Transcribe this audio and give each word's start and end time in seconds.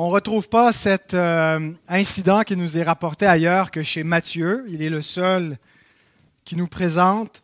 on 0.00 0.06
ne 0.06 0.12
retrouve 0.12 0.48
pas 0.48 0.72
cet 0.72 1.12
euh, 1.14 1.72
incident 1.88 2.42
qui 2.42 2.54
nous 2.54 2.78
est 2.78 2.84
rapporté 2.84 3.26
ailleurs 3.26 3.72
que 3.72 3.82
chez 3.82 4.04
Matthieu. 4.04 4.64
Il 4.68 4.80
est 4.80 4.90
le 4.90 5.02
seul 5.02 5.58
qui 6.44 6.54
nous 6.54 6.68
présente 6.68 7.42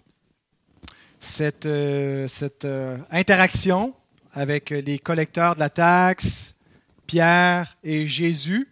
cette, 1.19 1.67
euh, 1.67 2.29
euh, 2.63 2.97
interaction 3.11 3.93
avec 4.33 4.71
les 4.71 5.01
collecteurs 5.01 5.57
de 5.57 5.61
la 5.61 5.69
taxe, 5.69 6.55
Pierre 7.09 7.77
et 7.83 8.07
Jésus. 8.07 8.69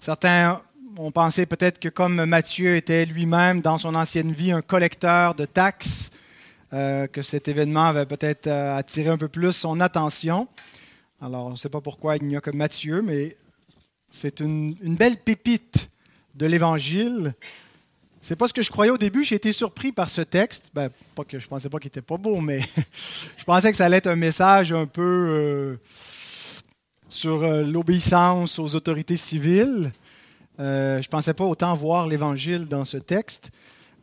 Certains 0.00 0.60
ont 0.96 1.12
pensé 1.12 1.46
peut-être 1.46 1.78
que 1.78 1.90
comme 1.90 2.24
Matthieu 2.24 2.74
était 2.74 3.04
lui-même 3.06 3.60
dans 3.60 3.78
son 3.78 3.94
ancienne 3.94 4.32
vie 4.32 4.50
un 4.50 4.62
collecteur 4.62 5.36
de 5.36 5.44
taxes, 5.44 6.10
que 6.72 7.20
cet 7.22 7.48
événement 7.48 7.84
avait 7.84 8.06
peut-être 8.06 8.48
attiré 8.48 9.10
un 9.10 9.18
peu 9.18 9.28
plus 9.28 9.52
son 9.52 9.78
attention. 9.80 10.48
Alors, 11.24 11.46
on 11.46 11.50
ne 11.50 11.56
sait 11.56 11.68
pas 11.68 11.80
pourquoi 11.80 12.16
il 12.16 12.24
n'y 12.24 12.34
a 12.34 12.40
que 12.40 12.50
Matthieu, 12.50 13.00
mais 13.00 13.36
c'est 14.10 14.40
une, 14.40 14.74
belle 14.82 15.16
pépite 15.16 15.88
de 16.34 16.46
l'Évangile. 16.46 17.34
C'est 18.20 18.34
pas 18.34 18.48
ce 18.48 18.52
que 18.52 18.62
je 18.62 18.72
croyais 18.72 18.90
au 18.90 18.98
début. 18.98 19.22
J'ai 19.22 19.36
été 19.36 19.52
surpris 19.52 19.92
par 19.92 20.10
ce 20.10 20.22
texte. 20.22 20.72
Ben, 20.74 20.90
pas 21.14 21.22
pensais 21.48 21.68
pas 21.68 21.78
qu'il 21.78 21.86
était 21.86 22.02
pas 22.02 22.16
beau, 22.16 22.40
mais 22.40 22.58
je 23.38 23.44
pensais 23.44 23.70
que 23.70 23.76
ça 23.76 23.84
allait 23.84 23.98
être 23.98 24.08
un 24.08 24.16
message 24.16 24.72
un 24.72 24.86
peu 24.86 25.00
euh, 25.00 25.76
sur 27.08 27.44
euh, 27.44 27.62
l'obéissance 27.62 28.58
aux 28.58 28.74
autorités 28.74 29.16
civiles. 29.16 29.92
Euh, 30.58 31.00
je 31.00 31.08
pensais 31.08 31.34
pas 31.34 31.44
autant 31.44 31.72
voir 31.76 32.08
l'Évangile 32.08 32.66
dans 32.66 32.84
ce 32.84 32.96
texte, 32.96 33.52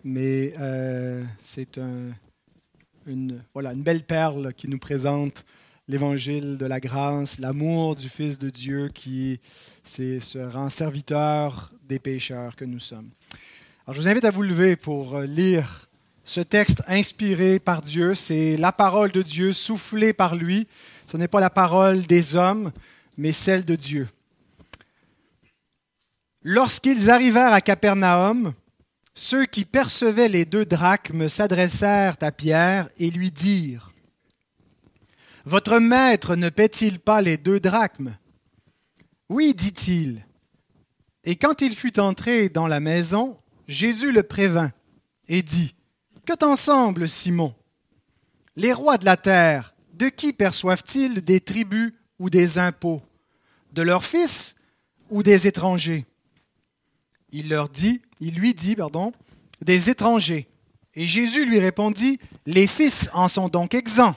mais 0.05 0.53
euh, 0.57 1.21
c'est 1.41 1.77
une, 1.77 3.43
une 3.55 3.83
belle 3.83 4.05
perle 4.05 4.53
qui 4.53 4.69
nous 4.69 4.79
présente 4.79 5.43
l'évangile 5.89 6.57
de 6.59 6.67
la 6.67 6.79
grâce, 6.79 7.39
l'amour 7.39 7.95
du 7.95 8.09
Fils 8.09 8.37
de 8.37 8.51
Dieu 8.51 8.89
qui 8.93 9.41
se 9.83 10.37
rend 10.37 10.69
serviteur 10.69 11.71
des 11.87 11.97
pécheurs 11.97 12.55
que 12.55 12.63
nous 12.63 12.79
sommes. 12.79 13.09
Alors, 13.85 13.95
je 13.95 14.01
vous 14.01 14.07
invite 14.07 14.23
à 14.23 14.29
vous 14.29 14.43
lever 14.43 14.75
pour 14.75 15.15
euh, 15.15 15.25
lire 15.25 15.89
ce 16.23 16.41
texte 16.41 16.83
inspiré 16.87 17.57
par 17.57 17.81
Dieu. 17.81 18.13
C'est 18.13 18.55
la 18.55 18.71
parole 18.71 19.11
de 19.11 19.23
Dieu 19.23 19.51
soufflée 19.51 20.13
par 20.13 20.35
lui. 20.35 20.67
Ce 21.07 21.17
n'est 21.17 21.27
pas 21.27 21.39
la 21.39 21.49
parole 21.49 22.03
des 22.03 22.35
hommes, 22.35 22.71
mais 23.17 23.33
celle 23.33 23.65
de 23.65 23.75
Dieu. 23.75 24.07
Lorsqu'ils 26.43 27.09
arrivèrent 27.09 27.53
à 27.53 27.61
Capernaum, 27.61 28.53
ceux 29.15 29.47
qui 29.47 29.65
percevaient 29.65 30.29
les 30.29 30.45
deux 30.45 30.65
drachmes 30.65 31.29
s'adressèrent 31.29 32.15
à 32.21 32.31
Pierre 32.31 32.87
et 32.99 33.09
lui 33.09 33.31
dirent 33.31 33.88
votre 35.49 35.79
maître 35.79 36.35
ne 36.35 36.49
paie-t-il 36.49 36.99
pas 36.99 37.21
les 37.21 37.35
deux 37.35 37.59
drachmes? 37.59 38.15
Oui, 39.29 39.55
dit-il. 39.55 40.23
Et 41.23 41.35
quand 41.35 41.61
il 41.61 41.75
fut 41.75 41.99
entré 41.99 42.49
dans 42.49 42.67
la 42.67 42.79
maison, 42.79 43.35
Jésus 43.67 44.11
le 44.11 44.21
prévint 44.21 44.71
et 45.27 45.41
dit 45.41 45.73
Que 46.27 46.33
t'en 46.33 46.55
semble, 46.55 47.09
Simon? 47.09 47.55
Les 48.55 48.73
rois 48.73 48.99
de 48.99 49.05
la 49.05 49.17
terre, 49.17 49.73
de 49.93 50.09
qui 50.09 50.33
perçoivent-ils 50.33 51.23
des 51.23 51.41
tribus 51.41 51.93
ou 52.19 52.29
des 52.29 52.59
impôts? 52.59 53.01
De 53.73 53.81
leurs 53.81 54.05
fils 54.05 54.55
ou 55.09 55.23
des 55.23 55.47
étrangers 55.47 56.05
Il 57.31 57.49
leur 57.49 57.69
dit, 57.69 58.01
il 58.19 58.35
lui 58.35 58.53
dit, 58.53 58.75
pardon, 58.75 59.13
des 59.61 59.89
étrangers. 59.89 60.47
Et 60.93 61.07
Jésus 61.07 61.45
lui 61.45 61.59
répondit 61.59 62.19
Les 62.45 62.67
fils 62.67 63.09
en 63.13 63.27
sont 63.27 63.49
donc 63.49 63.73
exempts. 63.73 64.15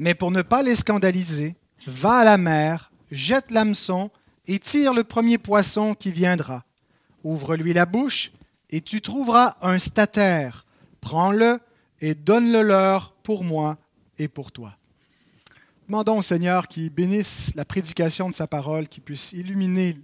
Mais 0.00 0.14
pour 0.14 0.30
ne 0.30 0.40
pas 0.40 0.62
les 0.62 0.76
scandaliser, 0.76 1.56
va 1.86 2.20
à 2.20 2.24
la 2.24 2.38
mer, 2.38 2.90
jette 3.10 3.50
l'hameçon 3.50 4.10
et 4.46 4.58
tire 4.58 4.94
le 4.94 5.04
premier 5.04 5.36
poisson 5.36 5.94
qui 5.94 6.10
viendra. 6.10 6.64
Ouvre-lui 7.22 7.74
la 7.74 7.84
bouche 7.84 8.32
et 8.70 8.80
tu 8.80 9.02
trouveras 9.02 9.56
un 9.60 9.78
statère. 9.78 10.64
Prends-le 11.02 11.60
et 12.00 12.14
donne-le 12.14 12.62
leur 12.62 13.12
pour 13.12 13.44
moi 13.44 13.76
et 14.18 14.26
pour 14.26 14.52
toi. 14.52 14.74
Demandons 15.86 16.16
au 16.16 16.22
Seigneur 16.22 16.66
qu'il 16.66 16.88
bénisse 16.88 17.54
la 17.54 17.66
prédication 17.66 18.30
de 18.30 18.34
sa 18.34 18.46
parole, 18.46 18.88
qu'il 18.88 19.02
puisse 19.02 19.34
illuminer 19.34 19.98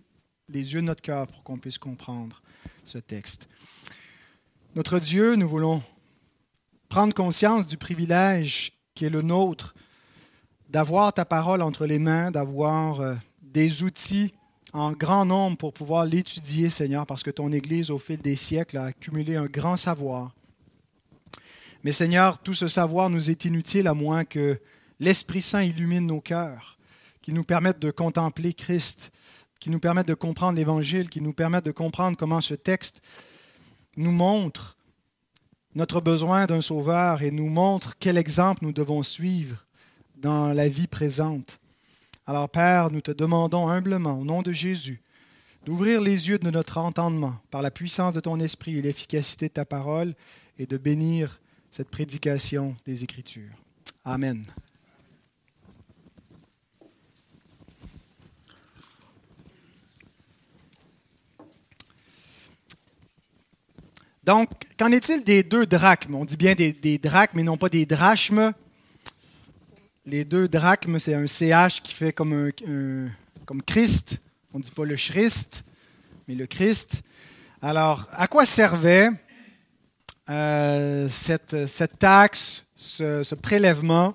les 0.51 0.75
yeux 0.75 0.83
de 0.83 0.87
notre 0.87 1.01
cœur 1.01 1.27
pour 1.27 1.43
qu'on 1.43 1.57
puisse 1.57 1.79
comprendre 1.79 2.43
ce 2.85 2.99
texte. 2.99 3.49
Notre 4.75 4.99
Dieu, 4.99 5.37
nous 5.37 5.49
voulons 5.49 5.83
prendre 6.91 7.15
conscience 7.15 7.65
du 7.65 7.79
privilège 7.79 8.75
qui 8.95 9.07
est 9.07 9.11
le 9.11 9.23
nôtre 9.23 9.75
d'avoir 10.69 11.13
ta 11.13 11.25
parole 11.25 11.63
entre 11.63 11.87
les 11.87 11.99
mains, 11.99 12.31
d'avoir 12.31 13.01
euh, 13.01 13.15
des 13.43 13.83
outils 13.83 14.35
en 14.73 14.93
grand 14.93 15.25
nombre 15.25 15.57
pour 15.57 15.73
pouvoir 15.73 16.05
l'étudier, 16.05 16.69
Seigneur, 16.71 17.07
parce 17.07 17.23
que 17.23 17.31
ton 17.31 17.53
Église, 17.53 17.91
au 17.91 17.99
fil 17.99 18.21
des 18.21 18.37
siècles, 18.37 18.77
a 18.79 18.87
accumulé 18.87 19.37
un 19.37 19.47
grand 19.47 19.77
savoir. 19.77 20.35
Mais 21.85 21.93
Seigneur, 21.93 22.41
tout 22.41 22.55
ce 22.55 22.69
savoir 22.69 23.11
nous 23.11 23.31
est 23.31 23.45
inutile 23.45 23.87
à 23.87 23.95
moins 23.95 24.25
que 24.25 24.61
l'Esprit 24.99 25.43
Saint 25.43 25.63
illumine 25.63 26.07
nos 26.07 26.21
cœurs, 26.21 26.79
qui 27.23 27.33
nous 27.33 27.45
permette 27.45 27.79
de 27.79 27.91
contempler 27.91 28.53
Christ, 28.53 29.13
qui 29.61 29.71
nous 29.71 29.81
permette 29.81 30.09
de 30.09 30.15
comprendre 30.15 30.57
l'Évangile, 30.57 31.09
qui 31.09 31.21
nous 31.21 31.33
permette 31.33 31.65
de 31.65 31.73
comprendre 31.73 32.17
comment 32.17 32.41
ce 32.41 32.55
texte 32.55 33.01
nous 33.97 34.11
montre 34.11 34.77
notre 35.75 36.01
besoin 36.01 36.47
d'un 36.47 36.63
sauveur 36.63 37.23
et 37.23 37.31
nous 37.31 37.49
montre 37.49 37.97
quel 37.99 38.19
exemple 38.19 38.65
nous 38.65 38.73
devons 38.73 39.03
suivre 39.03 39.66
dans 40.17 40.53
la 40.53 40.69
vie 40.69 40.87
présente. 40.87 41.59
Alors 42.27 42.49
Père, 42.49 42.91
nous 42.91 43.01
te 43.01 43.13
demandons 43.13 43.69
humblement, 43.69 44.19
au 44.19 44.25
nom 44.25 44.43
de 44.43 44.53
Jésus, 44.53 45.01
d'ouvrir 45.65 46.01
les 46.01 46.29
yeux 46.29 46.39
de 46.39 46.51
notre 46.51 46.79
entendement 46.79 47.37
par 47.51 47.63
la 47.63 47.71
puissance 47.71 48.15
de 48.15 48.21
ton 48.21 48.41
esprit 48.41 48.79
et 48.79 48.83
l'efficacité 48.83 49.49
de 49.49 49.55
ta 49.55 49.65
parole 49.65 50.15
et 50.59 50.67
de 50.67 50.77
bénir 50.77 51.41
cette 51.71 51.91
prédication 51.91 52.77
des 52.85 53.05
Écritures. 53.05 53.53
Amen. 54.05 54.45
Donc, 64.27 64.51
qu'en 64.77 64.91
est-il 64.91 65.23
des 65.23 65.45
deux 65.45 65.67
drachmes? 65.67 66.17
On 66.17 66.25
dit 66.25 66.37
bien 66.37 66.55
des, 66.55 66.99
drachmes 66.99 67.39
et 67.39 67.45
non 67.45 67.57
pas 67.57 67.69
des 67.69 67.87
drachmes 67.87 68.53
les 70.07 70.25
deux 70.25 70.47
drachmes, 70.47 70.99
c'est 71.01 71.15
un 71.15 71.27
CH 71.27 71.83
qui 71.83 71.93
fait 71.93 72.13
comme, 72.13 72.33
un, 72.33 73.09
comme 73.45 73.63
Christ. 73.63 74.19
On 74.55 74.59
ne 74.59 74.63
dit 74.63 74.71
pas 74.71 74.85
le 74.85 74.95
Christ, 74.95 75.65
mais 76.27 76.37
le 76.37 76.47
Christ. 76.47 77.03
Alors, 77.61 78.07
à 78.13 78.29
quoi 78.29 78.47
servait 78.47 79.09
euh, 80.31 81.09
cette, 81.11 81.67
cette, 81.67 81.99
taxe, 81.99 82.65
ce, 82.77 83.25
ce 83.25 83.35
prélèvement? 83.35 84.15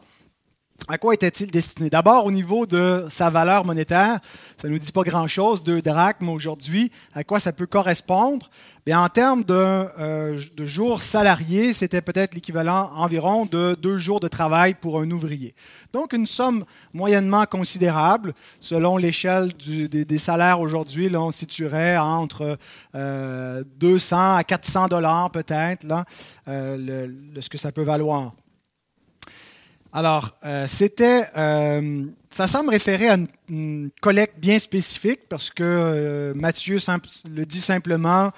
À 0.87 0.97
quoi 0.97 1.13
était-il 1.13 1.51
destiné? 1.51 1.89
D'abord, 1.89 2.25
au 2.25 2.31
niveau 2.31 2.65
de 2.65 3.05
sa 3.09 3.29
valeur 3.29 3.65
monétaire, 3.65 4.19
ça 4.59 4.67
ne 4.67 4.73
nous 4.73 4.79
dit 4.79 4.91
pas 4.91 5.03
grand-chose, 5.03 5.63
deux 5.63 5.81
drachmes 5.81 6.29
aujourd'hui, 6.29 6.91
à 7.13 7.23
quoi 7.23 7.39
ça 7.39 7.53
peut 7.53 7.67
correspondre? 7.67 8.49
Bien, 8.83 8.99
En 8.99 9.09
termes 9.09 9.43
de, 9.43 9.53
euh, 9.53 10.41
de 10.57 10.65
jours 10.65 11.01
salariés, 11.01 11.73
c'était 11.73 12.01
peut-être 12.01 12.33
l'équivalent 12.33 12.89
environ 12.95 13.45
de 13.45 13.77
deux 13.79 13.99
jours 13.99 14.19
de 14.19 14.27
travail 14.27 14.73
pour 14.73 14.99
un 14.99 15.11
ouvrier. 15.11 15.53
Donc, 15.93 16.13
une 16.13 16.25
somme 16.25 16.65
moyennement 16.93 17.45
considérable, 17.45 18.33
selon 18.59 18.97
l'échelle 18.97 19.53
des, 19.53 20.17
salaires 20.17 20.59
aujourd'hui, 20.59 21.09
là, 21.09 21.21
on 21.21 21.31
situerait 21.31 21.97
entre 21.97 22.57
200 22.93 22.95
euh, 22.95 24.37
à 24.37 24.43
400 24.43 24.87
dollars 24.87 25.29
peut-être, 25.29 25.83
là, 25.83 26.05
euh, 26.47 27.07
ce 27.39 27.49
que 27.49 27.59
ça 27.59 27.71
peut 27.71 27.83
valoir. 27.83 28.33
Alors, 29.93 30.31
euh, 30.45 30.67
c'était, 30.67 31.25
euh, 31.35 32.05
ça 32.29 32.47
semble 32.47 32.69
référer 32.69 33.09
à 33.09 33.17
une, 33.49 33.89
collecte 33.99 34.39
bien 34.39 34.57
spécifique 34.57 35.27
parce 35.27 35.49
que 35.49 35.63
euh, 35.63 36.33
Matthieu 36.33 36.77
le 37.29 37.45
dit 37.45 37.59
simplement 37.59 38.31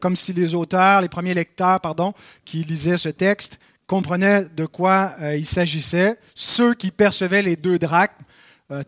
comme 0.00 0.16
si 0.16 0.32
les 0.32 0.56
auteurs, 0.56 1.00
les 1.00 1.08
premiers 1.08 1.32
lecteurs, 1.32 1.80
pardon, 1.80 2.12
qui 2.44 2.64
lisaient 2.64 2.96
ce 2.96 3.08
texte 3.08 3.60
comprenaient 3.86 4.46
de 4.56 4.66
quoi 4.66 5.14
il 5.36 5.46
s'agissait. 5.46 6.18
Ceux 6.34 6.74
qui 6.74 6.90
percevaient 6.90 7.42
les 7.42 7.54
deux 7.54 7.78
drachmes, 7.78 8.10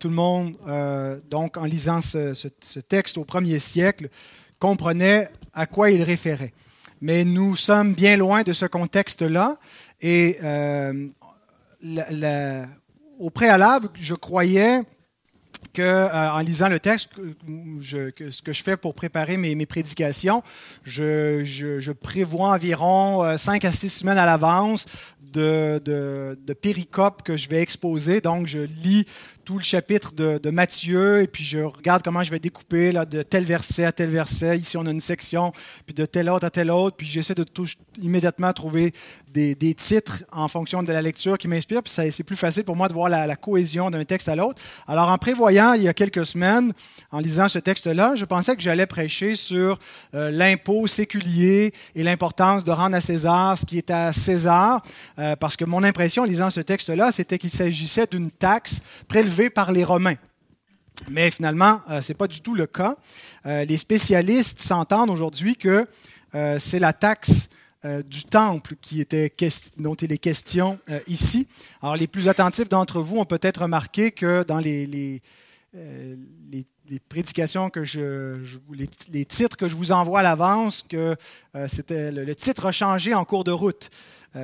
tout 0.01 0.09
le 0.09 0.15
monde, 0.17 0.57
donc 1.31 1.57
en 1.57 1.67
lisant 1.67 2.01
ce, 2.01 2.35
ce, 2.35 2.81
texte 2.81 3.17
au 3.17 3.23
premier 3.23 3.61
siècle, 3.61 4.09
comprenait 4.59 5.29
à 5.55 5.67
quoi 5.67 5.93
il 5.93 6.03
référait. 6.03 6.53
Mais 7.01 7.25
nous 7.25 7.55
sommes 7.55 7.95
bien 7.95 8.17
loin 8.17 8.43
de 8.43 8.53
ce 8.53 8.67
contexte-là 8.67 9.57
et 10.01 10.39
au 13.19 13.31
préalable, 13.31 13.89
je 14.01 14.15
croyais 14.15 14.83
que, 15.73 15.83
euh, 15.83 16.31
en 16.33 16.39
lisant 16.41 16.69
le 16.69 16.81
texte, 16.81 17.11
ce 17.81 18.43
que 18.43 18.53
je 18.53 18.63
fais 18.63 18.77
pour 18.77 18.95
préparer 18.95 19.37
mes, 19.37 19.67
prédications, 19.67 20.43
je, 20.85 21.93
prévois 21.93 22.51
environ 22.51 23.37
5 23.37 23.65
euh, 23.65 23.69
à 23.69 23.73
6 23.73 23.89
semaines 23.89 24.19
à 24.19 24.27
l'avance 24.27 24.87
de, 25.33 25.81
de, 25.85 26.53
péricopes 26.55 27.23
que 27.23 27.37
je 27.37 27.49
vais 27.49 27.61
exposer. 27.61 28.21
Donc, 28.21 28.47
je 28.47 28.61
lis 28.61 29.07
tout 29.45 29.59
le 29.59 29.65
chapitre 29.65 30.13
de, 30.13 30.51
Matthieu 30.51 31.23
et 31.23 31.27
puis 31.27 31.45
je 31.45 31.59
regarde 31.59 32.03
comment 32.03 32.23
je 32.23 32.31
vais 32.31 32.39
découper 32.39 32.93
de 32.93 33.23
tel 33.23 33.45
verset 33.45 33.85
à 33.85 33.93
tel 33.93 34.11
verset. 34.11 34.59
Ici, 34.59 34.77
on 34.77 34.87
a 34.87 34.91
une 34.91 35.01
section, 35.01 35.53
puis 35.87 35.95
de 35.95 36.07
tel 36.07 36.29
autre 36.29 36.45
à 36.45 36.51
tel 36.51 36.71
autre. 36.71 36.97
Puis 36.97 37.07
j'essaie 37.07 37.35
de 37.35 37.45
tout, 37.45 37.67
immédiatement 38.01 38.53
trouver 38.53 38.93
des, 39.33 39.75
titres 39.75 40.25
en 40.33 40.49
fonction 40.49 40.83
de 40.83 40.93
la 40.93 41.03
lecture 41.03 41.39
qui 41.39 41.49
m'inspirent. 41.49 41.83
Puis 41.83 41.93
c'est 42.11 42.23
plus 42.23 42.37
facile 42.37 42.65
pour 42.65 42.77
moi 42.77 42.89
de 42.89 42.93
voir 42.93 43.09
la, 43.09 43.37
cohésion 43.37 43.91
d'un 43.91 44.05
texte 44.05 44.29
à 44.29 44.37
l'autre. 44.37 44.61
Alors, 44.87 45.09
en 45.09 45.19
prévoyant 45.19 45.75
il 45.75 45.83
y 45.83 45.89
a 45.89 45.95
quelques 45.95 46.27
semaines, 46.27 46.73
en 47.11 47.19
lisant 47.19 47.49
ce 47.49 47.59
texte-là, 47.59 48.15
je 48.17 48.25
pensais 48.25 48.57
que 48.57 48.63
j'allais 48.63 48.87
prêcher 48.87 49.37
sur 49.37 49.79
euh, 50.15 50.31
l'impôt 50.31 50.87
séculier 50.87 51.73
et 51.95 52.03
l'importance 52.03 52.65
de 52.65 52.71
rendre 52.71 52.97
à 52.97 53.01
César 53.01 53.59
ce 53.59 53.65
qui 53.65 53.79
est 53.79 53.91
à 53.91 54.13
César. 54.13 54.83
Euh, 55.19 55.37
parce 55.37 55.57
que 55.57 55.65
mon 55.65 55.85
impression 55.85 56.23
en 56.23 56.27
lisant 56.27 56.51
ce 56.51 56.61
texte-là, 56.61 57.13
c'était 57.13 57.39
qu'il 57.39 57.51
s'agissait 57.51 58.07
d'une 58.07 58.31
taxe 58.31 58.81
prélevée 59.07 59.51
par 59.51 59.73
les 59.73 59.85
Romains. 59.85 60.17
Mais 61.09 61.31
finalement, 61.31 61.81
euh, 61.91 62.01
ce 62.01 62.13
n'est 62.13 62.17
pas 62.17 62.27
du 62.27 62.41
tout 62.41 62.55
le 62.55 62.67
cas. 62.67 62.97
Les 63.45 63.79
spécialistes 63.79 64.61
s'entendent 64.61 65.09
aujourd'hui 65.09 65.57
que 65.57 65.87
c'est 66.59 66.79
la 66.79 66.93
taxe 66.93 67.49
du 67.85 68.25
temple 68.25 68.75
qui 68.81 69.01
était 69.01 69.33
dont 69.77 69.95
il 69.95 70.11
est 70.13 70.19
question 70.19 70.79
ici. 71.07 71.47
Alors, 71.81 71.97
les 71.97 72.09
plus 72.09 72.29
attentifs 72.29 72.69
d'entre 72.69 73.01
vous 73.01 73.19
ont 73.19 73.25
peut-être 73.25 73.63
remarqué 73.63 74.11
que 74.11 74.43
dans 74.43 74.59
les, 74.59 74.87
les, 74.87 75.23
prédications 77.09 77.71
que 77.71 77.85
je, 77.85 78.41
les, 79.13 79.25
titres 79.25 79.57
que 79.57 79.69
je 79.69 79.77
vous 79.77 79.93
envoie 79.93 80.21
à 80.21 80.23
l'avance, 80.25 80.83
que 80.83 81.17
c'était 81.69 82.11
le, 82.11 82.25
le, 82.25 82.35
titre 82.35 82.67
a 82.67 82.73
changé 82.73 83.15
en 83.15 83.25
cours 83.25 83.45
de 83.45 83.53
route 83.53 83.91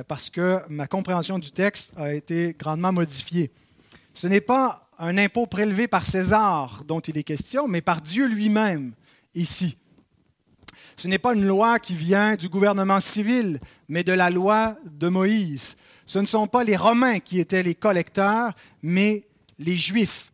parce 0.07 0.29
que 0.29 0.59
ma 0.69 0.87
compréhension 0.87 1.37
du 1.37 1.51
texte 1.51 1.93
a 1.97 2.13
été 2.13 2.55
grandement 2.57 2.93
modifiée. 2.93 3.51
Ce 4.13 4.27
n'est 4.27 4.41
pas 4.41 4.85
un 4.97 5.17
impôt 5.17 5.45
prélevé 5.45 5.87
par 5.87 6.05
César 6.05 6.83
dont 6.87 7.01
il 7.01 7.17
est 7.17 7.23
question, 7.23 7.67
mais 7.67 7.81
par 7.81 8.01
Dieu 8.01 8.27
lui-même 8.27 8.93
ici. 9.33 9.77
Ce 10.97 11.07
n'est 11.07 11.19
pas 11.19 11.33
une 11.33 11.45
loi 11.45 11.79
qui 11.79 11.93
vient 11.93 12.35
du 12.35 12.49
gouvernement 12.49 13.01
civil, 13.01 13.59
mais 13.89 14.03
de 14.03 14.13
la 14.13 14.29
loi 14.29 14.77
de 14.85 15.07
Moïse. 15.09 15.75
Ce 16.05 16.19
ne 16.19 16.25
sont 16.25 16.47
pas 16.47 16.63
les 16.63 16.77
Romains 16.77 17.19
qui 17.19 17.39
étaient 17.39 17.63
les 17.63 17.75
collecteurs, 17.75 18.53
mais 18.81 19.25
les 19.59 19.75
Juifs. 19.75 20.31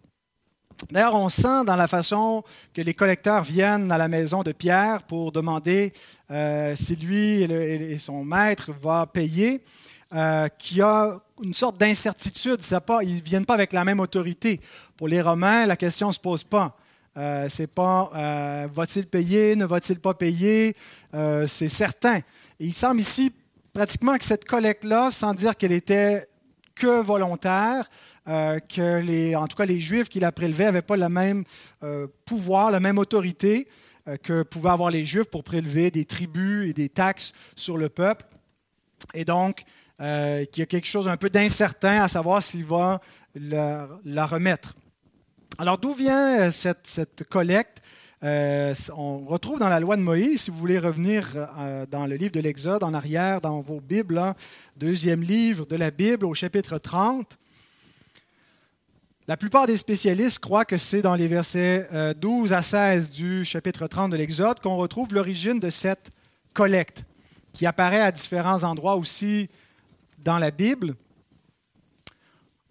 D'ailleurs, 0.90 1.16
on 1.16 1.30
sent 1.30 1.66
dans 1.66 1.76
la 1.76 1.88
façon 1.88 2.44
que 2.74 2.82
les 2.82 2.94
collecteurs 2.94 3.44
viennent 3.44 3.92
à 3.92 3.98
la 3.98 4.08
maison 4.08 4.42
de 4.44 4.52
Pierre 4.52 5.04
pour 5.04 5.32
demander 5.32 5.94
euh, 6.32 6.76
si 6.76 6.96
lui 6.96 7.44
et, 7.44 7.98
son 8.00 8.24
maître 8.24 8.72
vont 8.72 9.06
payer, 9.06 9.64
euh, 10.14 10.48
qu'il 10.58 10.78
y 10.78 10.82
a 10.82 11.20
une 11.42 11.54
sorte 11.54 11.78
d'incertitude. 11.78 12.60
ils 13.04 13.16
ne 13.16 13.22
viennent 13.22 13.46
pas 13.46 13.54
avec 13.54 13.74
la 13.74 13.86
même 13.86 14.00
autorité. 14.00 14.60
Pour 14.98 15.08
les 15.08 15.22
Romains, 15.22 15.66
la 15.66 15.78
question 15.78 16.08
ne 16.08 16.14
se 16.14 16.20
pose 16.20 16.44
pas. 16.44 16.76
Euh, 17.18 17.48
c'est 17.50 17.68
pas 17.68 18.10
euh, 18.16 18.68
va-t-il 18.72 19.06
payer, 19.06 19.56
ne 19.58 19.66
va-t-il 19.66 20.00
pas 20.00 20.14
payer, 20.14 20.76
euh, 21.14 21.46
c'est 21.46 21.70
certain. 21.70 22.18
Et 22.18 22.66
il 22.66 22.74
semble 22.74 23.02
ici 23.02 23.34
pratiquement 23.74 24.18
que 24.18 24.24
cette 24.24 24.46
collecte-là, 24.46 25.12
sans 25.12 25.34
dire 25.34 25.58
qu'elle 25.58 25.74
était 25.74 26.28
que 26.76 27.02
volontaire, 27.02 27.90
que 28.26 29.00
les, 29.00 29.36
en 29.36 29.48
tout 29.48 29.58
cas 29.58 29.66
les 29.66 29.82
Juifs 29.82 30.08
qui 30.08 30.20
la 30.20 30.32
prélevaient 30.32 30.66
n'avaient 30.66 30.82
pas 30.82 30.96
le 30.96 31.10
même 31.10 31.44
pouvoir, 32.26 32.72
la 32.72 32.80
même 32.80 32.98
autorité 32.98 33.68
que 34.24 34.44
pouvaient 34.44 34.70
avoir 34.70 34.90
les 34.90 35.06
Juifs 35.06 35.26
pour 35.26 35.44
prélever 35.44 35.92
des 35.92 36.06
tribus 36.06 36.68
et 36.70 36.74
des 36.74 36.90
taxes 36.90 37.34
sur 37.56 37.78
le 37.78 37.90
peuple. 37.90 38.26
Et 39.14 39.26
donc, 39.26 39.64
qu'il 39.98 40.60
y 40.60 40.62
a 40.62 40.66
quelque 40.66 40.88
chose 40.88 41.08
un 41.08 41.18
peu 41.18 41.30
d'incertain 41.30 42.04
à 42.04 42.08
savoir 42.08 42.42
s'il 42.42 42.66
va 42.66 43.02
la, 43.36 44.26
remettre. 44.26 44.76
Alors 45.62 45.78
d'où 45.78 45.94
vient 45.94 46.40
euh, 46.40 46.52
cette, 46.52 47.24
collecte? 47.30 47.84
Euh, 48.24 48.74
On 48.98 49.20
retrouve 49.20 49.60
dans 49.60 49.70
la 49.70 49.80
loi 49.80 49.96
de 49.96 50.02
Moïse, 50.02 50.42
si 50.42 50.50
vous 50.50 50.58
voulez 50.58 50.80
revenir 50.80 51.28
dans 51.92 52.08
le 52.08 52.16
livre 52.16 52.32
de 52.32 52.40
l'Exode, 52.40 52.84
en 52.84 52.96
arrière, 52.96 53.42
dans 53.42 53.60
vos 53.60 53.80
Bibles, 53.80 54.20
deuxième 54.76 55.22
livre 55.22 55.68
de 55.68 55.76
la 55.76 55.92
Bible 55.92 56.26
au 56.26 56.34
chapitre 56.34 56.80
30. 56.80 57.38
La 59.28 59.38
plupart 59.38 59.68
des 59.68 59.78
spécialistes 59.78 60.40
croient 60.40 60.66
que 60.66 60.80
c'est 60.80 61.04
dans 61.04 61.14
les 61.14 61.28
versets 61.28 61.88
12 62.16 62.54
à 62.54 62.64
16 62.64 63.12
du 63.12 63.46
chapitre 63.46 63.86
30 63.86 64.14
de 64.14 64.18
l'Exode 64.18 64.62
qu'on 64.62 64.78
retrouve 64.78 65.14
l'origine 65.14 65.60
de 65.60 65.70
cette 65.70 66.10
collecte, 66.56 67.06
qui 67.54 67.68
apparaît 67.68 68.02
à 68.02 68.12
différents 68.12 68.64
endroits 68.64 68.96
aussi 68.96 69.48
dans 70.24 70.40
la 70.40 70.50
Bible. 70.50 70.96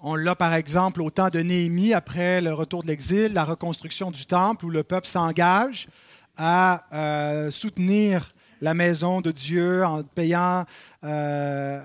On 0.02 0.14
l'a 0.14 0.35
par 0.35 0.55
exemple 0.55 1.02
au 1.02 1.11
temps 1.11 1.29
de 1.29 1.41
Néhémie, 1.41 1.93
après 1.93 2.41
le 2.41 2.55
retour 2.55 2.82
de 2.82 2.88
l'exil, 2.88 3.35
la 3.35 3.44
reconstruction 3.44 4.11
du 4.11 4.25
temple, 4.25 4.64
où 4.64 4.70
le 4.70 4.82
peuple 4.82 5.06
s'engage 5.06 5.88
à 6.38 6.85
euh, 6.94 7.50
soutenir 7.50 8.29
la 8.62 8.73
maison 8.73 9.20
de 9.20 9.31
Dieu 9.31 9.85
en 9.85 10.02
payant, 10.02 10.64
euh, 11.05 11.82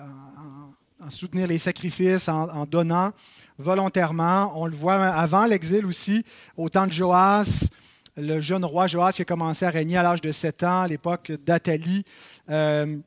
en, 1.03 1.09
soutenir 1.09 1.47
les 1.47 1.57
sacrifices, 1.57 2.29
en, 2.29 2.65
donnant 2.65 3.11
volontairement. 3.57 4.53
On 4.55 4.65
le 4.65 4.75
voit 4.75 4.95
avant 4.95 5.45
l'exil 5.45 5.85
aussi, 5.85 6.23
au 6.55 6.69
temps 6.69 6.87
de 6.87 6.93
Joas, 6.93 7.67
le 8.15 8.39
jeune 8.39 8.63
roi 8.63 8.87
Joas 8.87 9.11
qui 9.11 9.23
a 9.23 9.25
commencé 9.25 9.65
à 9.65 9.69
régner 9.71 9.97
à 9.97 10.03
l'âge 10.03 10.21
de 10.21 10.31
7 10.31 10.63
ans, 10.63 10.81
à 10.83 10.87
l'époque 10.87 11.33
d'Athalie. 11.45 12.05
Euh, 12.49 12.97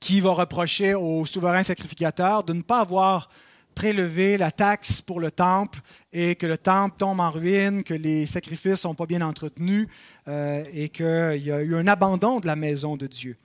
qui 0.00 0.20
va 0.20 0.32
reprocher 0.32 0.94
au 0.94 1.24
souverain 1.26 1.62
sacrificateur 1.62 2.42
de 2.42 2.52
ne 2.52 2.62
pas 2.62 2.80
avoir 2.80 3.28
prélevé 3.74 4.36
la 4.36 4.50
taxe 4.50 5.00
pour 5.00 5.20
le 5.20 5.30
temple 5.30 5.80
et 6.12 6.36
que 6.36 6.46
le 6.46 6.56
temple 6.56 6.96
tombe 6.98 7.20
en 7.20 7.30
ruine, 7.30 7.84
que 7.84 7.94
les 7.94 8.26
sacrifices 8.26 8.72
ne 8.72 8.76
sont 8.76 8.94
pas 8.94 9.06
bien 9.06 9.20
entretenus 9.20 9.88
euh, 10.28 10.64
et 10.72 10.88
qu'il 10.88 11.42
y 11.42 11.50
a 11.50 11.60
eu 11.62 11.74
un 11.74 11.86
abandon 11.86 12.40
de 12.40 12.46
la 12.46 12.56
maison 12.56 12.96
de 12.96 13.06
Dieu. 13.06 13.36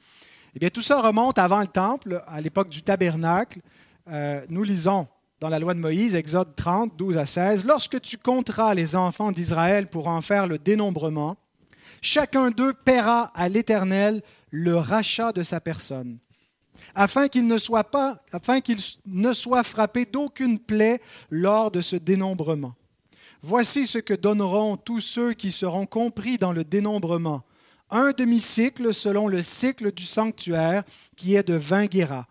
Eh 0.56 0.60
bien, 0.60 0.70
tout 0.70 0.82
ça 0.82 1.02
remonte 1.02 1.38
avant 1.38 1.62
le 1.62 1.68
temple, 1.68 2.24
à 2.28 2.42
l'époque 2.42 2.70
du 2.70 2.82
tabernacle. 2.82 3.60
Euh, 4.10 4.46
nous 4.50 4.64
lisons 4.64 5.08
dans 5.40 5.50
la 5.50 5.60
loi 5.60 5.74
de 5.74 5.80
Moïse, 5.80 6.16
Exode 6.16 6.56
30, 6.56 6.96
12 6.98 7.18
à 7.18 7.26
16, 7.26 7.66
Lorsque 7.66 8.02
tu 8.02 8.18
compteras 8.18 8.74
les 8.74 8.96
enfants 8.96 9.32
d'Israël 9.32 9.88
pour 9.88 10.08
en 10.08 10.22
faire 10.22 10.48
le 10.48 10.58
dénombrement, 10.58 11.38
chacun 12.02 12.52
d'eux 12.52 12.74
paiera 12.74 13.32
à 13.36 13.50
l'Éternel 13.50 14.22
le 14.52 14.76
rachat 14.76 15.32
de 15.32 15.44
sa 15.44 15.60
personne 15.62 16.20
afin 16.96 17.28
qu'il 17.28 17.48
ne 17.48 17.58
soit 17.58 17.86
pas, 17.86 18.24
afin 18.32 18.62
qu'il 18.62 18.78
ne 19.06 19.34
soit 19.34 19.64
frappé 19.64 20.06
d'aucune 20.06 20.60
plaie 20.60 21.02
lors 21.30 21.72
de 21.72 21.82
ce 21.82 21.96
dénombrement. 21.96 22.76
Voici 23.42 23.88
ce 23.88 24.00
que 24.00 24.14
donneront 24.14 24.76
tous 24.76 25.02
ceux 25.02 25.34
qui 25.34 25.52
seront 25.52 25.86
compris 25.86 26.38
dans 26.38 26.52
le 26.52 26.64
dénombrement. 26.64 27.44
Un 27.90 28.12
demi-cycle 28.12 28.94
selon 28.94 29.28
le 29.28 29.42
cycle 29.42 29.92
du 29.92 30.04
sanctuaire, 30.04 30.84
qui 31.16 31.36
est 31.36 31.48
de 31.48 31.56
vingt 31.56 31.88
guéras. 31.88 32.28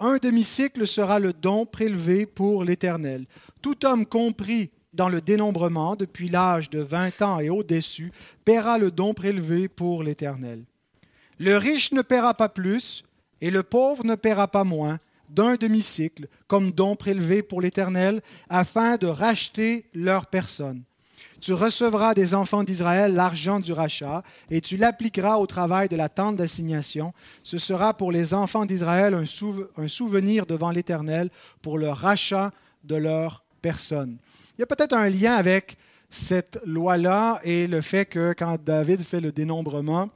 Un 0.00 0.18
demi-cycle 0.18 0.86
sera 0.86 1.18
le 1.18 1.32
don 1.32 1.66
prélevé 1.66 2.26
pour 2.26 2.64
l'Éternel. 2.64 3.26
Tout 3.62 3.86
homme 3.86 4.06
compris 4.06 4.70
dans 4.92 5.08
le 5.08 5.20
dénombrement, 5.20 5.96
depuis 5.96 6.28
l'âge 6.28 6.70
de 6.70 6.80
vingt 6.80 7.22
ans 7.22 7.40
et 7.40 7.50
au-dessus, 7.50 8.12
paiera 8.44 8.78
le 8.78 8.90
don 8.90 9.14
prélevé 9.14 9.68
pour 9.68 10.02
l'Éternel. 10.02 10.64
Le 11.38 11.56
riche 11.56 11.92
ne 11.92 12.02
paiera 12.02 12.34
pas 12.34 12.48
plus, 12.48 13.04
et 13.40 13.50
le 13.50 13.62
pauvre 13.62 14.04
ne 14.04 14.14
paiera 14.14 14.48
pas 14.48 14.64
moins 14.64 14.98
d'un 15.28 15.56
demi-cycle 15.56 16.26
comme 16.46 16.72
don 16.72 16.96
prélevé 16.96 17.42
pour 17.42 17.60
l'Éternel, 17.60 18.20
afin 18.48 18.96
de 18.96 19.06
racheter 19.06 19.84
leur 19.94 20.26
personne. 20.26 20.82
Tu 21.40 21.52
recevras 21.52 22.14
des 22.14 22.34
enfants 22.34 22.64
d'Israël 22.64 23.14
l'argent 23.14 23.60
du 23.60 23.72
rachat, 23.72 24.22
et 24.50 24.60
tu 24.60 24.76
l'appliqueras 24.76 25.36
au 25.36 25.46
travail 25.46 25.88
de 25.88 25.96
la 25.96 26.08
tente 26.08 26.36
d'assignation. 26.36 27.12
Ce 27.42 27.58
sera 27.58 27.94
pour 27.94 28.10
les 28.10 28.34
enfants 28.34 28.66
d'Israël 28.66 29.14
un, 29.14 29.24
un, 29.76 29.88
souvenir 29.88 30.46
devant 30.46 30.70
l'Éternel 30.70 31.30
pour 31.62 31.78
le 31.78 31.90
rachat 31.90 32.50
de 32.84 32.96
leur 32.96 33.44
personne. 33.62 34.16
Il 34.56 34.62
y 34.62 34.64
a 34.64 34.66
peut-être 34.66 34.94
un 34.94 35.08
lien 35.08 35.34
avec 35.34 35.76
cette 36.10 36.58
loi-là 36.64 37.40
et 37.44 37.66
le 37.66 37.82
fait 37.82 38.06
que 38.06 38.34
quand 38.36 38.58
David 38.64 39.02
fait 39.02 39.20
le 39.20 39.30
dénombrement 39.30 40.08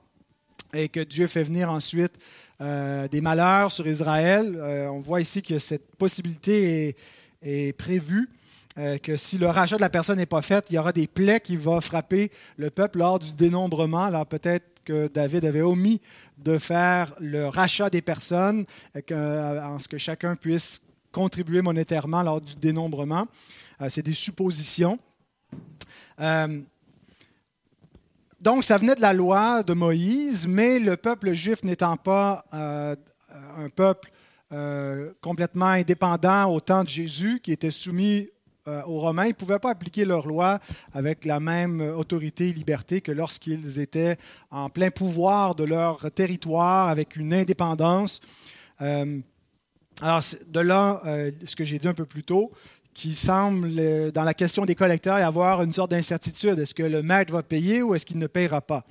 et 0.73 0.89
que 0.89 1.01
Dieu 1.01 1.27
fait 1.27 1.43
venir 1.43 1.71
ensuite 1.71 2.15
euh, 2.63 3.09
des 3.09 3.21
malheurs 3.21 3.73
sur 3.73 3.89
Israël. 3.89 4.57
Euh, 4.57 4.87
on 4.87 5.01
voit 5.01 5.21
ici 5.21 5.43
que 5.43 5.59
cette 5.59 5.97
possibilité 5.97 6.95
est, 7.43 7.77
prévue, 7.77 8.31
euh, 8.79 8.99
que 8.99 9.17
si 9.17 9.37
le 9.37 9.49
rachat 9.49 9.75
de 9.75 9.81
la 9.81 9.91
personne 9.91 10.19
n'est 10.19 10.27
pas 10.27 10.43
fait, 10.43 10.65
il 10.71 10.75
y 10.75 10.79
aura 10.79 10.93
des 10.93 11.09
plaies 11.09 11.41
qui 11.41 11.57
vont 11.57 11.81
frapper 11.81 12.31
le 12.57 12.71
peuple 12.71 13.01
lors 13.01 13.19
du 13.19 13.33
dénombrement. 13.33 14.05
Alors 14.05 14.27
peut-être 14.27 14.65
que 14.85 15.09
David 15.09 15.45
avait 15.45 15.63
omis 15.63 16.01
de 16.39 16.57
faire 16.57 17.17
le 17.19 17.49
rachat 17.49 17.91
des 17.91 18.01
personnes, 18.01 18.65
en 18.95 19.79
ce 19.81 19.89
que 19.89 19.99
chacun 19.99 20.37
puisse 20.37 20.83
contribuer 21.11 21.63
monétairement 21.63 22.23
lors 22.23 22.41
du 22.41 22.55
dénombrement. 22.55 23.27
C'est 23.89 24.03
des 24.03 24.15
suppositions. 24.15 25.01
Donc, 28.43 28.65
ça 28.65 28.77
venait 28.77 28.97
de 28.97 29.01
la 29.01 29.13
loi 29.13 29.63
de 29.63 29.73
Moïse, 29.73 30.49
mais 30.49 30.81
le 30.81 30.97
peuple 30.97 31.33
juif 31.33 31.63
n'étant 31.63 31.97
pas 31.97 32.45
euh, 32.53 32.97
un 33.57 33.69
peuple 33.69 34.11
euh, 34.53 35.13
complètement 35.21 35.67
indépendant 35.67 36.53
au 36.53 36.59
temps 36.59 36.83
de 36.83 36.89
Jésus, 36.89 37.39
qui 37.41 37.53
était 37.53 37.71
soumis 37.71 38.31
euh, 38.67 38.83
aux 38.87 38.99
Romains, 38.99 39.27
ils 39.27 39.29
ne 39.29 39.35
pouvaient 39.35 39.61
pas 39.61 39.71
appliquer 39.71 40.05
leur 40.05 40.27
loi 40.27 40.59
avec 40.93 41.25
la 41.25 41.39
même 41.39 41.81
autorité 41.81 42.49
et 42.49 42.53
liberté 42.53 43.01
que 43.01 43.13
lorsqu'ils 43.13 43.79
étaient 43.79 44.19
en 44.51 44.69
plein 44.71 44.91
pouvoir 44.91 45.55
de 45.55 45.63
leur 45.63 46.11
territoire, 46.11 46.89
avec 46.89 47.15
une 47.15 47.33
indépendance. 47.33 48.21
Alors, 48.81 50.23
de 50.49 50.61
là, 50.61 51.01
ce 51.45 51.55
que 51.55 51.63
j'ai 51.63 51.79
dit 51.79 51.87
un 51.87 51.95
peu 51.95 52.07
plus 52.07 52.25
tôt, 52.25 52.51
qui 52.95 53.15
semble, 53.15 54.13
dans 54.13 54.23
la 54.23 54.35
question 54.35 54.65
des 54.65 54.75
collecteurs, 54.75 55.19
y 55.19 55.23
avoir 55.23 55.63
une 55.63 55.73
sorte 55.73 55.91
d'incertitude. 55.91 56.59
Est-ce 56.59 56.75
que 56.75 56.83
le 56.83 57.03
maître 57.03 57.33
va 57.33 57.43
payer 57.43 57.83
ou 57.83 57.95
est-ce 57.95 58.05
qu'il 58.05 58.19
ne 58.19 58.27
payera 58.27 58.61
pas? 58.61 58.85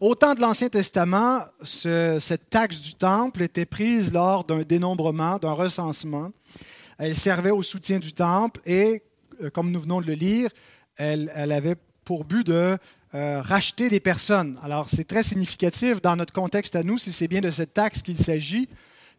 Au 0.00 0.14
temps 0.14 0.34
de 0.34 0.40
l'Ancien 0.40 0.68
Testament, 0.68 1.44
cette 1.62 2.50
taxe 2.50 2.80
du 2.80 2.94
temple 2.94 3.42
était 3.42 3.66
prise 3.66 4.12
lors 4.12 4.44
d'un 4.44 4.62
dénombrement, 4.62 5.38
d'un 5.38 5.52
recensement. 5.52 6.30
Elle 6.98 7.16
servait 7.16 7.50
au 7.50 7.62
soutien 7.62 7.98
du 7.98 8.12
temple 8.12 8.60
et, 8.66 9.02
euh, 9.42 9.50
comme 9.50 9.70
nous 9.70 9.80
venons 9.80 10.00
de 10.00 10.06
le 10.06 10.14
lire, 10.14 10.50
elle, 10.96 11.30
avait 11.52 11.76
pour 12.04 12.24
but 12.24 12.46
de 12.46 12.76
euh, 13.14 13.40
racheter 13.42 13.88
des 13.88 14.00
personnes. 14.00 14.58
Alors 14.62 14.88
c'est 14.88 15.04
très 15.04 15.22
significatif 15.22 16.02
dans 16.02 16.16
notre 16.16 16.32
contexte 16.32 16.76
à 16.76 16.82
nous, 16.82 16.98
si 16.98 17.12
c'est 17.12 17.28
bien 17.28 17.40
de 17.40 17.50
cette 17.50 17.74
taxe 17.74 18.02
qu'il 18.02 18.18
s'agit, 18.18 18.68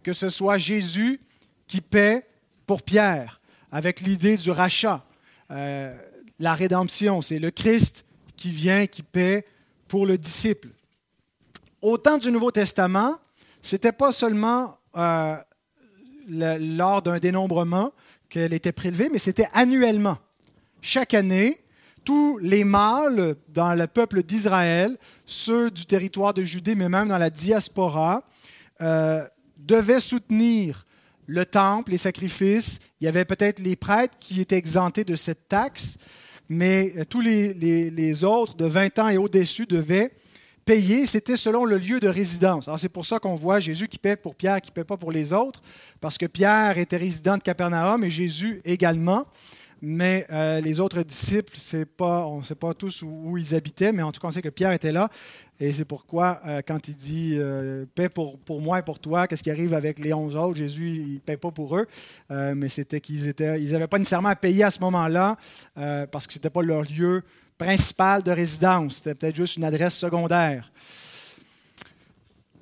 que 0.04 0.14
ce 0.14 0.30
soit 0.30 0.58
Jésus 0.58 1.20
qui 1.68 1.82
paie 1.82 2.26
pour 2.66 2.84
Pierre, 2.84 3.42
avec 3.72 4.02
l'idée 4.02 4.38
du 4.38 4.52
rachat. 4.52 5.04
Euh, 5.52 5.96
la 6.40 6.54
rédemption, 6.54 7.22
c'est 7.22 7.40
le 7.40 7.52
Christ 7.52 8.06
qui 8.36 8.50
vient, 8.50 8.88
qui 8.88 9.04
paie 9.04 9.46
pour 9.88 10.06
le 10.06 10.18
disciple. 10.18 10.70
Au 11.82 11.98
temps 11.98 12.18
du 12.18 12.32
Nouveau 12.32 12.52
Testament, 12.52 13.18
ce 13.62 13.76
n'était 13.76 13.92
pas 13.92 14.12
seulement 14.12 14.78
lors 16.28 17.02
d'un 17.02 17.20
dénombrement 17.20 17.92
qu'elle 18.30 18.54
était 18.54 18.72
prélevée, 18.72 19.10
mais 19.12 19.20
c'était 19.20 19.48
annuellement. 19.54 20.18
Chaque 20.82 21.14
année, 21.14 21.64
tous 22.04 22.38
les 22.40 22.64
mâles 22.64 23.36
dans 23.50 23.74
le 23.74 23.88
peuple 23.88 24.24
d'Israël, 24.24 24.98
ceux 25.26 25.72
du 25.72 25.86
territoire 25.86 26.34
de 26.34 26.44
Judée, 26.44 26.76
mais 26.76 26.90
même 26.90 27.10
dans 27.10 27.18
la 27.18 27.30
diaspora, 27.30 28.24
euh, 28.82 29.26
devaient 29.58 30.00
soutenir 30.00 30.86
le 31.28 31.46
temple, 31.46 31.92
les 31.92 31.98
sacrifices. 31.98 32.80
Il 33.00 33.06
y 33.06 33.08
avait 33.08 33.26
peut-être 33.26 33.60
les 33.60 33.76
prêtres 33.76 34.16
qui 34.20 34.42
étaient 34.42 34.58
exemptés 34.58 35.04
de 35.04 35.16
cette 35.16 35.48
taxe, 35.48 35.98
mais 36.50 36.94
tous 37.10 37.22
les, 37.22 38.24
autres 38.24 38.56
de 38.56 38.66
20 38.66 39.00
ans 39.00 39.10
et 39.10 39.18
au-dessus 39.18 39.66
devaient 39.66 40.12
payer, 40.66 41.06
c'était 41.06 41.38
selon 41.38 41.66
le 41.66 41.78
lieu 41.78 42.00
de 42.00 42.08
résidence. 42.08 42.68
Alors 42.68 42.80
c'est 42.80 42.90
pour 42.90 43.06
ça 43.06 43.20
qu'on 43.20 43.36
voit 43.36 43.60
Jésus 43.60 43.88
qui 43.88 43.98
paie 43.98 44.16
pour 44.16 44.36
Pierre, 44.36 44.62
qui 44.62 44.70
ne 44.70 44.74
paie 44.74 44.84
pas 44.86 44.98
pour 44.98 45.12
les 45.12 45.34
autres, 45.34 45.62
parce 46.00 46.18
que 46.18 46.26
Pierre 46.26 46.78
était 46.78 46.98
résident 46.98 47.38
de 47.38 47.44
Capernaum 47.44 48.04
et 48.04 48.10
Jésus 48.10 48.62
également. 48.64 49.26
Mais 49.86 50.26
euh, 50.32 50.62
les 50.62 50.80
autres 50.80 51.04
disciples, 51.04 51.58
on 52.00 52.38
ne 52.38 52.44
sait 52.44 52.56
pas 52.56 52.74
tous 52.74 53.02
où, 53.02 53.38
ils 53.38 53.54
habitaient, 53.54 53.92
mais 53.92 54.02
en 54.02 54.14
tout 54.14 54.22
cas, 54.22 54.30
on 54.30 54.32
sait 54.32 54.42
que 54.42 54.48
Pierre 54.48 54.72
était 54.72 54.94
là. 54.94 55.10
Et 55.60 55.72
c'est 55.72 55.86
pourquoi, 55.86 56.42
euh, 56.46 56.62
quand 56.66 56.88
il 56.88 56.96
dit 56.96 57.36
euh, 57.38 57.86
paie 57.96 58.10
pour, 58.10 58.40
pour 58.40 58.60
moi 58.60 58.80
et 58.80 58.82
pour 58.82 59.00
toi, 59.00 59.28
qu'est-ce 59.28 59.44
qui 59.44 59.52
arrive 59.52 59.74
avec 59.74 60.00
les 60.00 60.14
onze 60.14 60.36
autres? 60.36 60.58
Jésus, 60.58 60.96
il 60.96 61.14
ne 61.16 61.20
paie 61.20 61.38
pas 61.38 61.52
pour 61.52 61.78
eux. 61.78 61.88
mais 62.30 62.70
c'était 62.70 63.00
qu'ils 63.00 63.28
n'avaient 63.28 63.62
ils 63.62 63.88
pas 63.88 64.00
nécessairement 64.00 64.30
à 64.30 64.36
payer 64.36 64.64
à 64.64 64.72
ce 64.72 64.80
moment-là, 64.80 65.38
parce 66.12 66.28
que 66.28 66.34
ce 66.34 66.40
n'était 66.40 66.50
pas 66.50 66.62
leur 66.62 66.84
lieu 66.84 67.24
principal 67.58 68.24
de 68.24 68.32
résidence. 68.32 68.96
C'était 68.96 69.16
peut-être 69.16 69.36
juste 69.36 69.58
une 69.58 69.64
adresse 69.64 69.96
secondaire. 69.96 70.72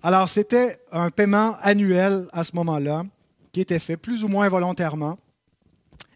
Alors, 0.03 0.29
c'était 0.29 0.79
un 0.91 1.10
paiement 1.12 1.57
annuel 1.62 2.27
à 2.33 2.43
ce 2.43 2.55
moment-là, 2.55 3.03
qui 3.51 3.62
était 3.62 3.79
fait 3.79 3.98
plus 3.98 4.24
ou 4.24 4.27
moins 4.27 4.50
volontairement. 4.50 5.17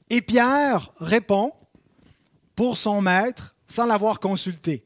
Et 0.10 0.22
Pierre 0.22 0.92
répond 0.98 1.52
pour 2.56 2.78
son 2.78 3.02
maître 3.02 3.56
sans 3.68 3.86
l'avoir 3.86 4.20
consulté. 4.20 4.84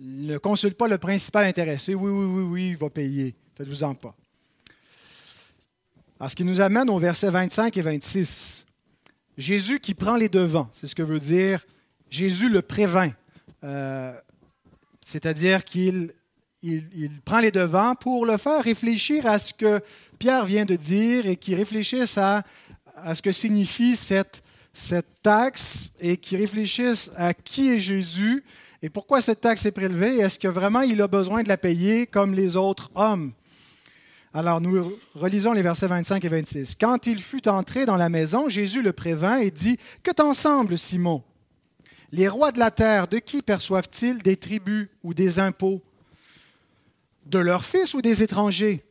Ne 0.00 0.38
consulte 0.38 0.76
pas 0.76 0.86
le 0.86 0.98
principal 0.98 1.44
intéressé. 1.44 1.94
Oui, 1.94 2.10
oui, 2.10 2.24
oui, 2.24 2.42
oui, 2.42 2.68
il 2.70 2.76
va 2.76 2.88
payer. 2.88 3.34
Faites-vous-en 3.56 3.94
pas. 3.94 4.14
Alors, 6.20 6.30
ce 6.30 6.36
qui 6.36 6.44
nous 6.44 6.60
amène 6.60 6.88
au 6.88 6.98
verset 6.98 7.30
25 7.30 7.76
et 7.76 7.82
26. 7.82 8.66
Jésus 9.36 9.80
qui 9.80 9.94
prend 9.94 10.16
les 10.16 10.28
devants, 10.28 10.68
c'est 10.72 10.86
ce 10.86 10.94
que 10.94 11.02
veut 11.02 11.20
dire 11.20 11.64
Jésus 12.10 12.48
le 12.48 12.62
prévint, 12.62 13.12
euh, 13.64 14.12
c'est-à-dire 15.04 15.64
qu'il 15.64 16.12
il, 16.62 17.10
prend 17.24 17.38
les 17.40 17.50
devants 17.52 17.94
pour 17.94 18.26
le 18.26 18.36
faire 18.36 18.62
réfléchir 18.64 19.26
à 19.26 19.38
ce 19.38 19.54
que 19.54 19.80
Pierre 20.18 20.44
vient 20.44 20.64
de 20.64 20.74
dire 20.74 21.26
et 21.26 21.36
qu'il 21.36 21.54
réfléchisse 21.54 22.18
à, 22.18 22.42
ce 23.14 23.22
que 23.22 23.30
signifie 23.30 23.94
cette, 23.94 24.42
cette 24.72 25.22
taxe 25.22 25.92
et 26.00 26.16
qu'il 26.16 26.38
réfléchisse 26.38 27.12
à 27.16 27.32
qui 27.34 27.70
est 27.70 27.80
Jésus 27.80 28.42
et 28.82 28.90
pourquoi 28.90 29.20
cette 29.20 29.40
taxe 29.40 29.66
est 29.66 29.72
prélevée? 29.72 30.18
Est-ce 30.18 30.38
que 30.38 30.48
vraiment 30.48 30.82
il 30.82 31.02
a 31.02 31.08
besoin 31.08 31.42
de 31.42 31.48
la 31.48 31.56
payer 31.56 32.06
comme 32.06 32.34
les 32.34 32.56
autres 32.56 32.90
hommes? 32.94 33.32
Alors 34.32 34.60
nous 34.60 34.92
relisons 35.14 35.52
les 35.52 35.62
versets 35.62 35.88
25 35.88 36.24
et 36.24 36.28
26. 36.28 36.76
Quand 36.76 37.06
il 37.06 37.20
fut 37.20 37.48
entré 37.48 37.86
dans 37.86 37.96
la 37.96 38.08
maison, 38.08 38.48
Jésus 38.48 38.82
le 38.82 38.92
prévint 38.92 39.38
et 39.38 39.50
dit, 39.50 39.78
Que 40.04 40.12
t'en 40.12 40.32
semble, 40.32 40.78
Simon? 40.78 41.24
Les 42.12 42.28
rois 42.28 42.52
de 42.52 42.58
la 42.58 42.70
terre, 42.70 43.08
de 43.08 43.18
qui 43.18 43.42
perçoivent-ils 43.42 44.18
des 44.18 44.36
tribus 44.36 44.88
ou 45.02 45.12
des 45.12 45.40
impôts? 45.40 45.82
De 47.26 47.38
leurs 47.38 47.64
fils 47.64 47.94
ou 47.94 48.00
des 48.00 48.22
étrangers 48.22 48.84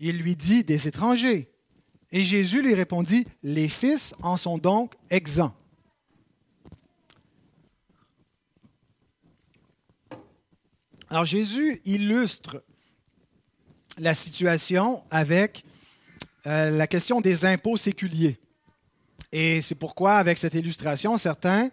Il 0.00 0.18
lui 0.18 0.36
dit 0.36 0.64
des 0.64 0.88
étrangers. 0.88 1.48
Et 2.12 2.24
Jésus 2.24 2.60
lui 2.60 2.74
répondit, 2.74 3.26
les 3.44 3.68
fils 3.68 4.14
en 4.20 4.36
sont 4.36 4.58
donc 4.58 4.94
exempts. 5.10 5.54
Alors 11.12 11.24
Jésus 11.24 11.80
illustre 11.84 12.62
la 13.98 14.14
situation 14.14 15.02
avec 15.10 15.64
euh, 16.46 16.70
la 16.70 16.86
question 16.86 17.20
des 17.20 17.44
impôts 17.44 17.76
séculiers. 17.76 18.38
Et 19.32 19.60
c'est 19.60 19.74
pourquoi, 19.74 20.14
avec 20.14 20.38
cette 20.38 20.54
illustration, 20.54 21.18
certains 21.18 21.70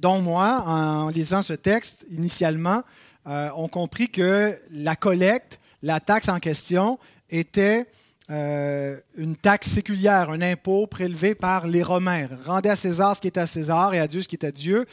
dont 0.00 0.20
moi, 0.20 0.64
en 0.66 1.08
lisant 1.08 1.42
ce 1.42 1.52
texte 1.52 2.04
initialement, 2.10 2.82
euh, 3.28 3.50
ont 3.54 3.68
compris 3.68 4.08
que 4.08 4.58
la 4.72 4.96
collecte, 4.96 5.60
la 5.82 6.00
taxe 6.00 6.28
en 6.28 6.40
question, 6.40 6.98
était 7.28 7.86
euh, 8.28 8.98
une 9.16 9.36
taxe 9.36 9.68
séculière, 9.68 10.30
un 10.30 10.42
impôt 10.42 10.88
prélevé 10.88 11.36
par 11.36 11.68
les 11.68 11.84
Romains. 11.84 12.26
Rendez 12.44 12.70
à 12.70 12.76
César 12.76 13.14
ce 13.14 13.20
qui 13.20 13.28
est 13.28 13.38
à 13.38 13.46
César 13.46 13.94
et 13.94 14.00
à 14.00 14.08
Dieu 14.08 14.20
ce 14.20 14.26
qui 14.26 14.34
est 14.34 14.44
à 14.44 14.50
Dieu. 14.50 14.84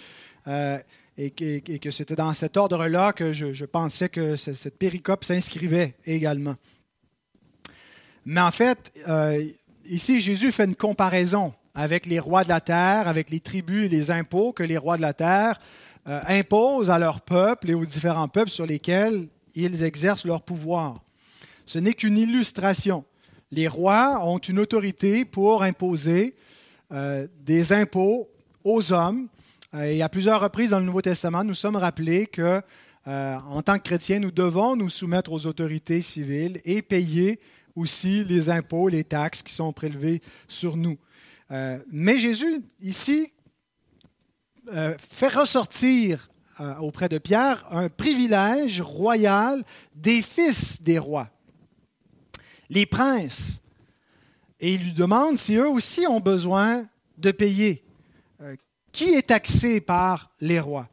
Euh, 1.20 1.30
et, 1.68 1.80
que, 1.80 1.92
c'était 1.92 2.16
dans 2.16 2.34
cet 2.34 2.58
ordre-là 2.58 3.14
que 3.14 3.34
je, 3.34 3.66
pensais 3.66 4.10
que 4.10 4.36
cette 4.36 4.78
péricope 4.78 5.24
s'inscrivait 5.24 5.96
également. 6.06 6.56
Mais 8.26 8.42
en 8.42 8.52
fait, 8.52 8.92
ici, 9.86 10.20
Jésus 10.20 10.52
fait 10.52 10.66
une 10.66 10.76
comparaison 10.76 11.54
avec 11.78 12.08
les 12.08 12.20
rois 12.20 12.44
de 12.44 12.50
la 12.50 12.60
terre, 12.60 13.08
avec 13.08 13.30
les 13.30 13.40
tribus 13.40 13.86
et 13.86 13.90
les 13.90 14.10
impôts 14.10 14.52
que 14.52 14.64
les 14.64 14.78
rois 14.78 14.98
de 14.98 15.02
la 15.02 15.14
terre 15.14 15.60
euh, 16.08 16.22
imposent 16.28 16.90
à 16.90 16.98
leur 16.98 17.22
peuple 17.22 17.70
et 17.70 17.74
aux 17.76 17.86
différents 17.86 18.28
peuples 18.28 18.50
sur 18.50 18.66
lesquels 18.66 19.28
ils 19.54 19.84
exercent 19.84 20.26
leur 20.26 20.42
pouvoir. 20.42 21.04
Ce 21.66 21.78
n'est 21.78 21.94
qu'une 21.94 22.18
illustration. 22.18 23.06
Les 23.52 23.68
rois 23.68 24.22
ont 24.24 24.40
une 24.40 24.58
autorité 24.58 25.24
pour 25.24 25.64
imposer 25.64 26.36
euh, 26.92 27.28
des 27.42 27.74
impôts 27.74 28.28
aux 28.64 28.92
hommes. 28.92 29.28
Euh, 29.74 29.84
et 29.84 30.02
à 30.02 30.10
plusieurs 30.10 30.42
reprises 30.42 30.72
dans 30.72 30.80
le 30.80 30.86
Nouveau 30.86 31.02
Testament, 31.02 31.44
nous 31.44 31.56
sommes 31.56 31.76
rappelés 31.76 32.26
que, 32.26 32.62
en 33.06 33.62
tant 33.62 33.78
que 33.78 33.84
chrétiens, 33.84 34.20
nous 34.20 34.32
devons 34.32 34.76
nous 34.76 34.90
soumettre 34.90 35.32
aux 35.32 35.46
autorités 35.46 36.02
civiles 36.02 36.60
et 36.66 36.82
payer 36.82 37.40
aussi 37.78 38.26
les 38.26 38.50
impôts, 38.50 38.90
les 38.90 39.04
taxes 39.04 39.44
qui 39.44 39.54
sont 39.54 39.72
prélevés 39.72 40.22
sur 40.48 40.76
nous. 40.76 40.98
Euh, 41.52 41.80
mais 41.92 42.20
Jésus, 42.20 42.62
ici, 42.82 43.32
euh, 44.70 44.96
fait 44.98 45.30
ressortir 45.30 46.30
euh, 46.60 46.76
auprès 46.78 47.08
de 47.08 47.20
Pierre 47.20 47.66
un 47.72 47.88
privilège 47.88 48.82
royal 48.82 49.64
des 49.96 50.22
fils 50.22 50.82
des 50.82 51.00
rois, 51.00 51.30
les 52.70 52.86
princes. 52.86 53.62
Et 54.60 54.74
il 54.74 54.84
lui 54.84 54.94
demande 54.94 55.38
si 55.38 55.56
eux 55.56 55.70
aussi 55.70 56.06
ont 56.08 56.20
besoin 56.20 56.86
de 57.20 57.32
payer. 57.32 57.84
Qui 58.92 59.14
est 59.14 59.28
taxé 59.28 59.82
par 59.82 60.32
les 60.42 60.60
rois? 60.60 60.88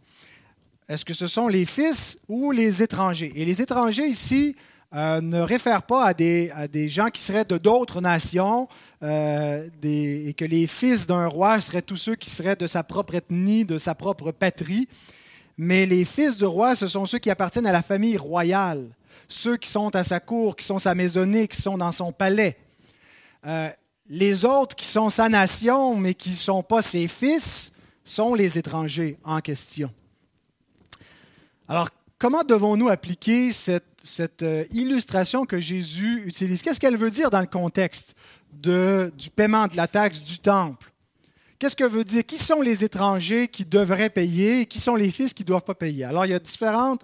Est-ce 0.88 1.04
que 1.04 1.14
ce 1.14 1.26
sont 1.26 1.48
les 1.48 1.64
fils 1.64 2.18
ou 2.28 2.50
les 2.50 2.82
étrangers? 2.82 3.32
Et 3.36 3.44
les 3.44 3.62
étrangers 3.62 4.06
ici 4.06 4.54
euh, 4.94 5.20
ne 5.20 5.40
réfère 5.40 5.82
pas 5.82 6.04
à 6.04 6.14
des, 6.14 6.52
gens 6.88 7.08
qui 7.08 7.20
seraient 7.20 7.44
de 7.44 7.58
d'autres 7.58 8.00
nations 8.00 8.68
euh, 9.02 9.68
et 9.82 10.34
que 10.34 10.44
les 10.44 10.66
fils 10.66 11.06
d'un 11.06 11.26
roi 11.26 11.60
seraient 11.60 11.82
tous 11.82 11.96
ceux 11.96 12.14
qui 12.14 12.30
seraient 12.30 12.54
de 12.54 12.66
sa 12.66 12.84
propre 12.84 13.16
ethnie, 13.16 13.64
de 13.64 13.78
sa 13.78 13.94
propre 13.94 14.30
patrie. 14.30 14.86
Mais 15.56 15.86
les 15.86 16.04
fils 16.04 16.36
du 16.36 16.44
roi, 16.44 16.76
ce 16.76 16.86
sont 16.86 17.06
ceux 17.06 17.18
qui 17.18 17.30
appartiennent 17.30 17.66
à 17.66 17.72
la 17.72 17.82
famille 17.82 18.16
royale, 18.16 18.88
ceux 19.26 19.56
qui 19.56 19.68
sont 19.68 19.94
à 19.96 20.04
sa 20.04 20.20
cour, 20.20 20.54
qui 20.54 20.64
sont 20.64 20.78
sa 20.78 20.94
maisonnée, 20.94 21.48
qui 21.48 21.60
sont 21.60 21.78
dans 21.78 21.92
son 21.92 22.12
palais. 22.12 22.56
Euh, 23.46 23.70
les 24.08 24.44
autres 24.44 24.76
qui 24.76 24.86
sont 24.86 25.10
sa 25.10 25.28
nation, 25.28 25.96
mais 25.96 26.14
qui 26.14 26.30
ne 26.30 26.36
sont 26.36 26.62
pas 26.62 26.82
ses 26.82 27.08
fils, 27.08 27.72
sont 28.04 28.34
les 28.34 28.58
étrangers 28.58 29.18
en 29.25 29.40
question. 29.40 29.90
Alors, 31.68 31.88
comment 32.18 32.44
devons-nous 32.44 32.88
appliquer 32.88 33.52
cette, 33.52 34.42
euh, 34.42 34.64
illustration 34.73 35.46
que 35.46 35.58
Jésus 35.58 36.23
utilise? 36.26 36.62
Qu'est-ce 36.62 36.78
qu'elle 36.78 36.99
veut 36.99 37.11
dire 37.11 37.30
dans 37.30 37.40
le 37.40 37.46
contexte 37.46 38.14
du 38.52 39.30
paiement 39.34 39.66
de 39.66 39.76
la 39.76 39.88
taxe 39.88 40.23
du 40.23 40.38
temple? 40.38 40.92
Qu'est-ce 41.58 41.76
que 41.76 41.84
veut 41.84 42.04
dire? 42.04 42.26
Qui 42.26 42.37
sont 42.37 42.61
les 42.61 42.84
étrangers 42.84 43.49
qui 43.49 43.64
devraient 43.64 44.11
payer 44.11 44.61
et 44.61 44.66
qui 44.66 44.80
sont 44.80 44.96
les 44.96 45.11
fils 45.11 45.32
qui 45.32 45.42
ne 45.42 45.49
doivent 45.49 45.64
pas 45.64 45.75
payer? 45.75 46.04
Alors, 46.04 46.26
il 46.26 46.30
y 46.30 46.34
a 46.34 46.38
différentes 46.38 47.02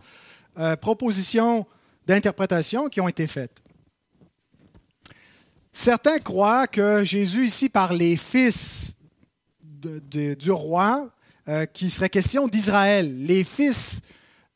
euh, 0.58 0.76
propositions 0.76 1.66
d'interprétation 2.06 2.88
qui 2.88 3.00
ont 3.00 3.08
été 3.08 3.26
faites. 3.26 3.62
Certains 5.72 6.18
croient 6.18 6.66
que 6.66 7.04
Jésus 7.04 7.46
ici 7.46 7.68
par 7.68 7.94
les 7.94 8.16
fils 8.16 8.94
du 9.80 10.50
roi, 10.50 11.10
euh, 11.48 11.66
qu'il 11.66 11.90
serait 11.90 12.08
question 12.08 12.48
d'Israël. 12.48 13.26
Les 13.26 13.44
fils 13.44 14.02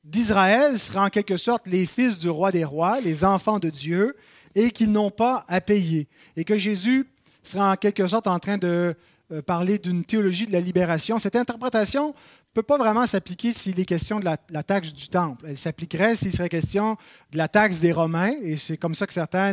d'Israël 0.05 0.79
seraient 0.79 1.01
en 1.01 1.09
quelque 1.09 1.37
sorte 1.37 1.67
les 1.67 1.87
fils 1.87 2.19
du 2.19 2.29
roi 2.29 2.53
des 2.53 2.65
rois, 2.65 3.01
les 3.01 3.25
enfants 3.25 3.59
de 3.59 3.71
Dieu, 3.71 4.15
et 4.55 4.71
qu'ils 4.71 4.93
n'ont 4.93 5.11
pas 5.11 5.45
à 5.49 5.61
payer. 5.61 6.09
Et 6.37 6.45
que 6.45 6.59
Jésus 6.59 7.07
serait 7.43 7.65
en 7.65 7.77
quelque 7.77 8.07
sorte 8.07 8.27
en 8.27 8.39
train 8.39 8.59
de 8.59 8.95
euh, 9.33 9.43
parler 9.43 9.79
d'une 9.79 10.05
théologie 10.05 10.47
de 10.47 10.53
la 10.53 10.61
libération. 10.61 11.19
Cette 11.19 11.37
interprétation 11.37 12.09
ne 12.09 12.15
peut 12.53 12.63
pas 12.63 12.77
vraiment 12.77 13.07
s'appliquer 13.07 13.53
s'il 13.53 13.81
est 13.81 13.87
question 13.87 14.21
de 14.21 14.27
la, 14.27 14.37
la 14.51 14.63
taxe 14.63 14.93
du 14.93 15.09
temple. 15.09 15.47
Elle 15.49 15.59
s'appliquerait 15.59 16.17
s'il 16.17 16.33
serait 16.33 16.51
question 16.51 16.97
de 17.33 17.39
la 17.39 17.49
taxe 17.49 17.81
des 17.81 17.93
Romains, 17.93 18.35
et 18.43 18.57
c'est 18.57 18.77
comme 18.77 18.95
ça 18.95 19.07
que 19.07 19.15
certains 19.15 19.53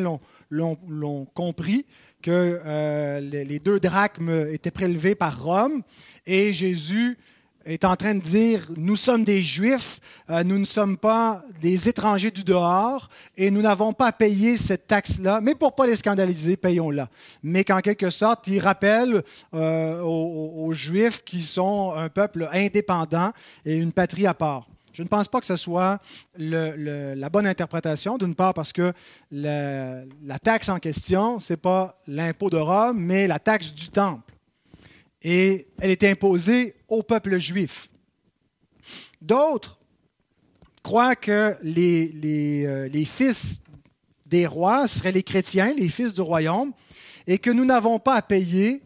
l'ont 0.50 1.26
compris 1.34 1.86
que 2.22 2.60
euh, 2.66 3.20
les 3.20 3.60
deux 3.60 3.80
drachmes 3.80 4.48
étaient 4.52 4.72
prélevés 4.72 5.16
par 5.16 5.44
Rome 5.44 5.82
et 6.26 6.54
Jésus 6.54 7.18
est 7.66 7.86
en 7.86 7.96
train 7.96 8.16
de 8.16 8.22
dire, 8.22 8.68
nous 8.76 8.96
sommes 8.96 9.24
des 9.24 9.42
Juifs, 9.42 10.00
euh, 10.30 10.44
nous 10.44 10.58
ne 10.58 10.66
sommes 10.66 10.98
pas 10.98 11.44
des 11.62 11.90
étrangers 11.90 12.32
du 12.32 12.44
dehors 12.44 13.10
et 13.38 13.52
nous 13.52 13.62
n'avons 13.62 13.94
pas 13.94 14.08
à 14.08 14.12
payer 14.12 14.58
cette 14.58 14.88
taxe-là, 14.88 15.42
mais 15.42 15.54
pour 15.54 15.70
ne 15.70 15.76
pas 15.76 15.88
les 15.88 15.96
scandaliser, 15.96 16.58
payons-la. 16.58 17.10
Mais 17.44 17.64
qu'en 17.64 17.80
quelque 17.80 18.10
sorte, 18.10 18.48
il 18.48 18.60
rappelle 18.60 19.24
euh, 19.54 20.02
aux 20.02 20.74
Juifs 20.74 21.24
qui 21.24 21.44
sont 21.44 21.94
un 21.96 22.10
peuple 22.10 22.50
indépendant 22.52 23.32
et 23.66 23.76
une 23.76 23.92
patrie 23.92 24.26
à 24.26 24.34
part. 24.34 24.71
Je 24.94 25.04
ne 25.04 25.08
pense 25.08 25.28
pas 25.28 25.40
que 25.40 25.48
ce 25.48 25.56
soit 25.56 26.00
la 26.38 27.30
bonne 27.30 27.48
interprétation, 27.48 28.18
d'une 28.18 28.36
part 28.36 28.54
parce 28.54 28.74
que 28.74 28.94
la, 29.32 30.04
taxe 30.44 30.70
en 30.70 30.80
question, 30.80 31.40
ce 31.40 31.54
n'est 31.54 31.58
pas 31.58 31.98
l'impôt 32.08 32.50
de 32.50 32.58
Rome, 32.58 33.00
mais 33.00 33.28
la 33.28 33.40
taxe 33.40 33.74
du 33.74 33.90
temple. 33.90 34.34
Et 35.22 35.68
elle 35.80 35.92
est 35.92 36.04
imposée 36.04 36.76
au 36.88 37.04
peuple 37.04 37.38
juif. 37.38 37.90
D'autres 39.22 39.80
croient 40.84 41.16
que 41.16 41.56
les, 41.62 42.08
les, 42.10 42.66
euh, 42.66 43.06
fils 43.06 43.62
des 44.26 44.48
rois 44.48 44.88
seraient 44.88 45.12
les 45.12 45.24
chrétiens, 45.24 45.74
les 45.78 45.90
fils 45.90 46.14
du 46.14 46.22
royaume, 46.22 46.74
et 47.28 47.38
que 47.38 47.52
nous 47.52 47.66
n'avons 47.66 48.00
pas 48.00 48.16
à 48.16 48.22
payer 48.22 48.82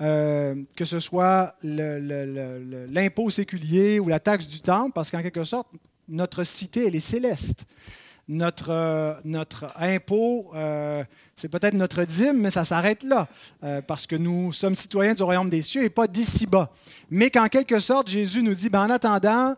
euh, 0.00 0.54
que 0.76 0.84
ce 0.84 1.00
soit 1.00 1.56
l'impôt 1.64 3.30
séculier 3.30 3.98
ou 3.98 4.08
la 4.08 4.20
taxe 4.20 4.46
du 4.46 4.60
temple, 4.60 4.92
parce 4.94 5.10
qu'en 5.10 5.22
quelque 5.22 5.42
sorte, 5.42 5.66
notre 6.08 6.44
cité, 6.44 6.86
elle 6.86 6.94
est 6.94 7.00
céleste. 7.00 7.64
Notre, 8.28 8.70
euh, 8.70 9.14
notre 9.24 9.72
impôt, 9.76 10.50
euh, 10.54 11.02
c'est 11.34 11.48
peut-être 11.48 11.74
notre 11.74 12.04
dîme, 12.04 12.38
mais 12.40 12.50
ça 12.50 12.64
s'arrête 12.64 13.02
là, 13.02 13.26
parce 13.86 14.06
que 14.06 14.14
nous 14.14 14.52
sommes 14.52 14.74
citoyens 14.74 15.14
du 15.14 15.22
royaume 15.22 15.50
des 15.50 15.62
cieux 15.62 15.82
et 15.82 15.90
pas 15.90 16.06
d'ici-bas. 16.06 16.70
Mais 17.10 17.30
qu'en 17.30 17.48
quelque 17.48 17.80
sorte, 17.80 18.08
Jésus 18.08 18.42
nous 18.42 18.54
dit, 18.54 18.68
ben, 18.68 18.82
en 18.82 18.90
attendant 18.90 19.56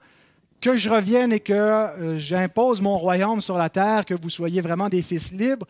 que 0.61 0.76
je 0.76 0.88
revienne 0.88 1.32
et 1.32 1.40
que 1.40 2.16
j'impose 2.18 2.81
mon 2.81 2.96
royaume 2.96 3.40
sur 3.40 3.59
la 3.59 3.68
terre, 3.68 4.05
que 4.05 4.14
vous 4.14 4.31
soyez 4.31 4.61
vraiment 4.61 4.88
des 4.88 5.03
fils 5.03 5.33
libres, 5.33 5.66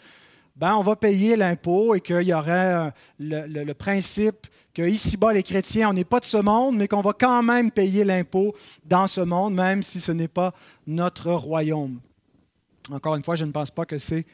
ben, 0.61 0.75
on 0.77 0.83
va 0.83 0.95
payer 0.95 1.37
l'impôt 1.37 1.95
et 1.95 2.03
qu'il 2.03 2.21
y 2.21 2.35
aurait 2.35 2.93
le, 3.19 3.65
le 3.65 3.75
principe 3.75 4.47
qu'ici-bas, 4.75 5.33
les 5.33 5.43
chrétiens, 5.43 5.89
on 5.89 5.93
n'est 5.95 6.05
pas 6.05 6.21
de 6.21 6.27
ce 6.27 6.37
monde, 6.37 6.77
mais 6.77 6.87
qu'on 6.87 7.01
va 7.01 7.15
quand 7.15 7.43
même 7.43 7.71
payer 7.71 8.05
l'impôt 8.05 8.55
dans 8.85 9.09
ce 9.09 9.23
monde, 9.23 9.55
même 9.55 9.83
si 9.83 10.01
ce 10.01 10.13
n'est 10.13 10.29
pas 10.29 10.53
notre 10.87 11.33
royaume. 11.33 11.99
Encore 12.91 13.17
une 13.17 13.25
fois, 13.25 13.37
je 13.37 13.47
ne 13.47 13.53
pense 13.53 13.71
pas 13.71 13.87
que 13.87 13.99
c'est 13.99 14.27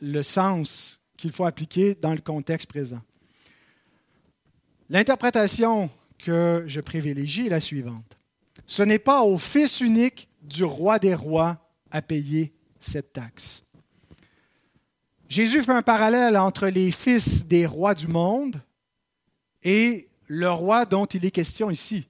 le 0.00 0.22
sens 0.22 0.98
qu'il 1.18 1.30
faut 1.30 1.44
appliquer 1.44 1.94
dans 1.94 2.12
le 2.12 2.20
contexte 2.20 2.68
présent. 2.68 3.00
L'interprétation 4.88 5.90
que 6.18 6.64
je 6.66 6.80
privilégie 6.80 7.48
est 7.48 7.50
la 7.50 7.60
suivante. 7.60 8.18
Ce 8.66 8.82
n'est 8.82 8.98
pas 8.98 9.22
au 9.22 9.36
Fils 9.36 9.82
unique 9.82 10.28
du 10.42 10.64
roi 10.64 10.98
des 10.98 11.14
rois 11.14 11.58
à 11.90 12.00
payer 12.00 12.54
cette 12.80 13.12
taxe. 13.12 13.62
Jésus 15.30 15.62
fait 15.62 15.70
un 15.70 15.82
parallèle 15.82 16.36
entre 16.36 16.66
les 16.66 16.90
fils 16.90 17.46
des 17.46 17.64
rois 17.64 17.94
du 17.94 18.08
monde 18.08 18.60
et 19.62 20.08
le 20.26 20.50
roi 20.50 20.84
dont 20.84 21.06
il 21.06 21.24
est 21.24 21.30
question 21.30 21.70
ici. 21.70 22.08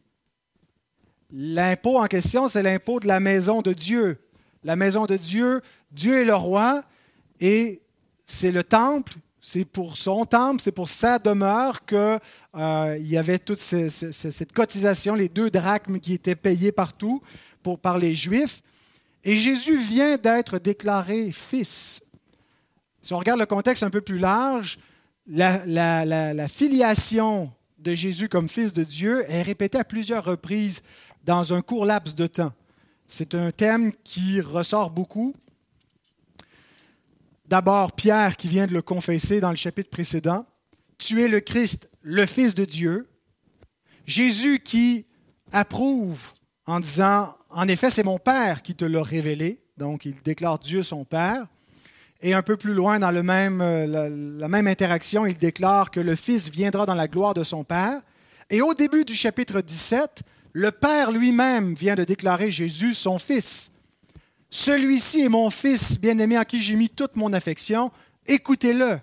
L'impôt 1.31 1.99
en 1.99 2.07
question, 2.07 2.49
c'est 2.49 2.63
l'impôt 2.63 2.99
de 2.99 3.07
la 3.07 3.21
maison 3.21 3.61
de 3.61 3.75
Dieu. 3.75 4.19
La 4.65 4.75
maison 4.75 5.05
de 5.05 5.19
Dieu, 5.19 5.61
Dieu 5.93 6.23
est 6.23 6.25
le 6.25 6.35
roi 6.35 6.83
et 7.43 7.83
c'est 8.25 8.51
le 8.51 8.65
temple, 8.65 9.13
c'est 9.43 9.67
pour 9.67 9.99
son 9.99 10.25
temple, 10.25 10.63
c'est 10.63 10.73
pour 10.73 10.89
sa 10.89 11.19
demeure 11.19 11.85
qu'il 11.85 12.19
euh, 12.57 12.99
y 13.01 13.19
avait 13.19 13.39
toute 13.39 13.61
cette 13.61 14.53
cotisation, 14.55 15.15
les 15.15 15.29
deux 15.29 15.51
drachmes 15.51 16.01
qui 16.01 16.15
étaient 16.15 16.35
payés 16.37 16.73
partout 16.73 17.23
pour, 17.63 17.79
par 17.79 17.99
les 17.99 18.15
Juifs. 18.15 18.63
Et 19.25 19.37
Jésus 19.37 19.77
vient 19.77 20.17
d'être 20.17 20.59
déclaré 20.59 21.31
fils. 21.33 22.03
Si 23.03 23.15
on 23.15 23.19
regarde 23.19 23.41
le 23.41 23.47
contexte 23.47 23.83
un 23.83 23.91
peu 23.91 24.01
plus 24.01 24.19
large, 24.19 24.79
la, 25.27 26.49
filiation 26.49 27.53
de 27.79 27.95
Jésus 27.95 28.29
comme 28.29 28.49
fils 28.49 28.73
de 28.73 28.85
Dieu 28.85 29.25
est 29.29 29.43
répétée 29.43 29.79
à 29.79 29.85
plusieurs 29.85 30.25
reprises 30.25 30.83
dans 31.25 31.53
un 31.53 31.63
court 31.63 31.87
laps 31.87 32.15
de 32.15 32.27
temps. 32.27 32.53
C'est 33.07 33.35
un 33.35 33.51
thème 33.51 33.93
qui 34.05 34.41
ressort 34.41 34.91
beaucoup. 34.91 35.35
D'abord, 37.47 37.93
Pierre 37.93 38.37
qui 38.37 38.49
vient 38.49 38.67
de 38.67 38.75
le 38.75 38.83
confesser 38.83 39.41
dans 39.41 39.51
le 39.51 39.57
chapitre 39.57 39.91
précédent. 39.91 40.47
Tu 40.99 41.23
es 41.23 41.29
le 41.29 41.41
Christ, 41.41 41.89
le 42.03 42.27
Fils 42.27 42.55
de 42.55 42.65
Dieu. 42.65 43.09
Jésus 44.07 44.61
qui 44.61 45.07
approuve 45.53 46.33
en 46.67 46.79
disant, 46.79 47.35
en 47.49 47.67
effet, 47.67 47.91
c'est 47.91 48.05
mon 48.05 48.19
Père 48.19 48.63
qui 48.63 48.75
te 48.75 48.85
l'a 48.85 49.03
révélé. 49.03 49.63
Donc, 49.77 50.05
il 50.05 50.21
déclare 50.23 50.59
Dieu 50.59 50.83
son 50.83 51.05
Père. 51.05 51.49
Et 52.23 52.35
un 52.35 52.43
peu 52.43 52.57
plus 52.57 52.75
loin, 52.75 52.99
dans 52.99 53.11
le 53.11 53.23
même, 53.23 53.61
euh, 53.63 54.37
la, 54.39 54.49
même 54.49 54.67
interaction, 54.67 55.25
il 55.25 55.39
déclare 55.39 55.91
que 55.91 56.01
le 56.01 56.15
Fils 56.15 56.51
viendra 56.51 56.85
dans 56.85 56.95
la 56.95 57.09
gloire 57.09 57.33
de 57.33 57.45
son 57.45 57.65
Père. 57.65 58.03
Et 58.51 58.61
au 58.61 58.75
début 58.75 59.05
du 59.05 59.15
chapitre 59.15 59.61
17, 59.63 60.23
le 60.53 60.71
Père 60.71 61.13
lui-même 61.13 61.75
vient 61.75 61.95
de 61.95 62.05
déclarer 62.05 62.51
Jésus 62.51 62.95
son 62.95 63.19
Fils. 63.19 63.73
Celui-ci 64.51 65.23
est 65.23 65.29
mon 65.29 65.49
Fils 65.49 65.99
bien-aimé 65.99 66.39
en 66.39 66.45
qui 66.45 66.61
j'ai 66.61 66.75
mis 66.75 66.91
toute 66.91 67.17
mon 67.17 67.33
affection. 67.33 67.91
Écoutez-le. 68.27 68.99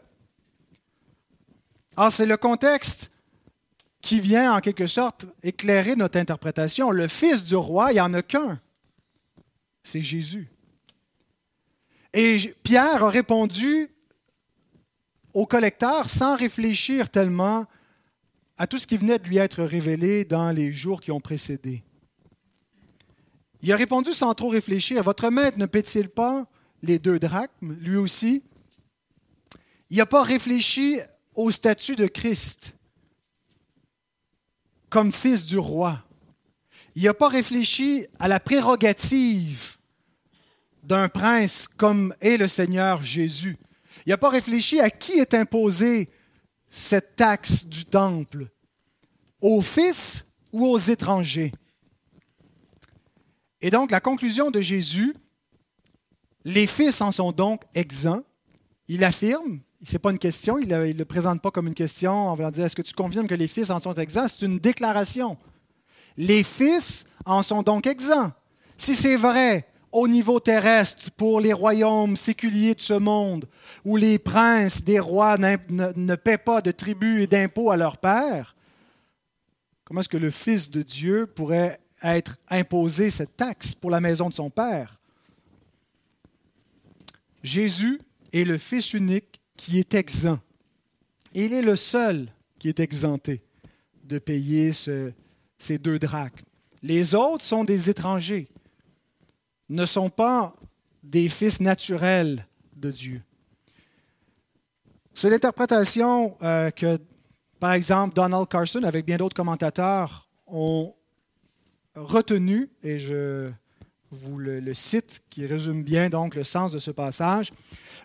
Alors 1.95 2.12
c'est 2.12 2.25
le 2.27 2.38
contexte 2.38 3.10
qui 4.01 4.19
vient 4.19 4.53
en 4.53 4.60
quelque 4.60 4.86
sorte 4.86 5.25
éclairer 5.41 5.95
notre 5.95 6.19
interprétation. 6.19 6.91
Le 6.91 7.08
Fils 7.08 7.43
du 7.43 7.56
roi, 7.56 7.91
il 7.91 7.95
n'y 7.95 8.01
en 8.01 8.13
a 8.13 8.21
qu'un. 8.21 8.60
C'est 9.84 10.01
Jésus. 10.01 10.49
Et 12.13 12.56
Pierre 12.63 13.04
a 13.04 13.10
répondu 13.10 13.89
au 15.34 15.46
collecteur 15.46 16.10
sans 16.10 16.36
réfléchir 16.36 17.10
tellement 17.10 17.65
à 18.58 18.65
tout 18.65 18.78
ce 18.78 18.88
qui 18.88 18.98
venait 18.98 19.20
de 19.20 19.28
lui 19.28 19.38
être 19.38 19.63
révélé 19.63 20.26
dans 20.26 20.52
les 20.52 20.72
jours 20.72 21.00
qui 21.00 21.12
ont 21.12 21.20
précédé. 21.20 21.84
Il 23.62 23.72
a 23.72 23.76
répondu 23.76 24.13
sans 24.13 24.34
trop 24.34 24.50
réfléchir, 24.50 25.04
Votre 25.04 25.30
maître 25.30 25.58
ne 25.58 25.65
paie-t-il 25.65 26.10
pas 26.10 26.48
les 26.82 27.00
deux 27.00 27.20
drachmes, 27.20 27.74
lui 27.80 27.98
aussi 27.98 28.43
Il 29.89 29.98
n'a 29.98 30.06
pas 30.06 30.24
réfléchi 30.24 31.00
au 31.36 31.52
statut 31.52 31.96
de 31.96 32.08
Christ 32.08 32.76
comme 34.89 35.12
fils 35.12 35.46
du 35.46 35.58
roi. 35.58 36.04
Il 36.96 37.04
n'a 37.04 37.13
pas 37.13 37.28
réfléchi 37.28 38.06
à 38.20 38.28
la 38.28 38.39
prérogative 38.39 39.77
d'un 40.88 41.10
prince 41.10 41.67
comme 41.67 42.15
est 42.21 42.38
le 42.38 42.47
Seigneur 42.47 43.04
Jésus. 43.04 43.58
Il 44.06 44.10
n'a 44.10 44.17
pas 44.17 44.30
réfléchi 44.30 44.80
à 44.80 44.89
qui 44.89 45.13
est 45.13 45.34
imposée 45.34 46.10
cette 46.69 47.17
taxe 47.17 47.65
du 47.65 47.86
temple, 47.86 48.47
aux 49.41 49.62
fils 49.62 50.26
ou 50.54 50.65
aux 50.65 50.80
étrangers? 50.80 51.52
Et 53.60 53.69
donc 53.69 53.91
la 53.91 54.00
conclusion 54.00 54.50
de 54.50 54.62
Jésus, 54.62 55.13
les 56.45 56.67
fils 56.67 57.02
en 57.02 57.12
sont 57.12 57.32
donc 57.32 57.63
exempts. 57.73 58.23
Il 58.88 59.04
affirme, 59.04 59.60
Ce 59.84 59.93
n'est 59.93 60.00
pas 60.00 60.12
une 60.12 60.19
question, 60.19 60.58
il 60.58 60.69
ne 60.69 60.93
le 60.93 61.06
présente 61.06 61.41
pas 61.41 61.52
comme 61.52 61.67
une 61.67 61.73
question 61.73 62.13
en 62.13 62.36
voulant 62.36 62.52
dire 62.52 62.65
est-ce 62.65 62.76
que 62.76 62.82
tu 62.82 62.93
confirmes 62.93 63.28
que 63.28 63.36
les 63.36 63.47
fils 63.47 63.69
en 63.69 63.82
sont 63.82 63.93
exempts? 63.95 64.30
C'est 64.30 64.45
une 64.45 64.60
déclaration. 64.60 65.38
Les 66.15 66.43
fils 66.43 67.06
en 67.26 67.43
sont 67.43 67.62
donc 67.62 67.88
exempts. 67.88 68.32
Si 68.78 68.95
c'est 68.95 69.17
vrai 69.17 69.67
au 69.91 70.08
niveau 70.08 70.39
terrestre 70.39 71.12
pour 71.12 71.39
les 71.39 71.54
royaumes 71.54 72.17
séculiers 72.17 72.76
de 72.76 72.82
ce 72.82 72.93
monde, 72.93 73.47
où 73.86 73.95
les 73.95 74.19
princes 74.19 74.84
des 74.84 75.00
rois 75.00 75.38
ne, 75.38 76.15
paient 76.15 76.38
pas 76.38 76.62
de 76.62 76.71
tribut 76.71 77.23
et 77.23 77.28
d'impôts 77.28 77.71
à 77.71 77.78
leur 77.78 77.97
père, 77.97 78.56
comment 79.84 80.02
est-ce 80.02 80.10
que 80.10 80.17
le 80.17 80.32
Fils 80.32 80.69
de 80.69 80.82
Dieu 80.82 81.26
pourrait 81.26 81.80
être 82.04 82.38
imposé 82.50 83.10
cette 83.10 83.38
taxe 83.38 83.73
pour 83.73 83.89
la 83.89 84.02
maison 84.02 84.30
de 84.30 84.34
son 84.34 84.50
Père? 84.50 85.00
Jésus 87.43 88.02
est 88.34 88.43
le 88.43 88.58
Fils 88.58 88.93
unique 88.93 89.39
qui 89.56 89.80
est 89.80 89.93
exempt. 89.93 90.41
il 91.34 91.54
est 91.54 91.62
le 91.62 91.76
seul 91.76 92.28
qui 92.60 92.67
est 92.67 92.80
exempté 92.80 93.41
de 94.04 94.19
payer 94.19 94.71
ces 94.73 95.78
deux 95.78 96.00
drachmes. 96.00 96.45
Les 96.84 97.15
autres 97.15 97.43
sont 97.43 97.63
des 97.63 97.89
étrangers, 97.89 98.47
ne 99.69 99.86
sont 99.86 100.10
pas 100.10 100.56
des 101.03 101.30
fils 101.30 101.60
naturels 101.60 102.45
de 102.75 102.91
Dieu. 102.91 103.21
C'est 105.13 105.30
l'interprétation 105.30 106.38
euh, 106.43 106.69
que, 106.69 106.99
par 107.60 107.73
exemple, 107.73 108.13
Donald 108.13 108.47
Carson, 108.47 108.84
avec 108.84 109.06
bien 109.06 109.17
d'autres 109.17 109.36
commentateurs, 109.36 110.30
ont 110.45 110.93
retenue, 111.95 112.69
et 112.84 112.99
je 112.99 113.49
vous 114.12 114.38
le, 114.38 114.73
cite, 114.73 115.21
qui 115.30 115.45
résume 115.45 115.84
bien 115.84 116.10
donc 116.10 116.36
le 116.36 116.43
sens 116.43 116.71
de 116.71 116.80
ce 116.80 116.91
passage. 116.91 117.51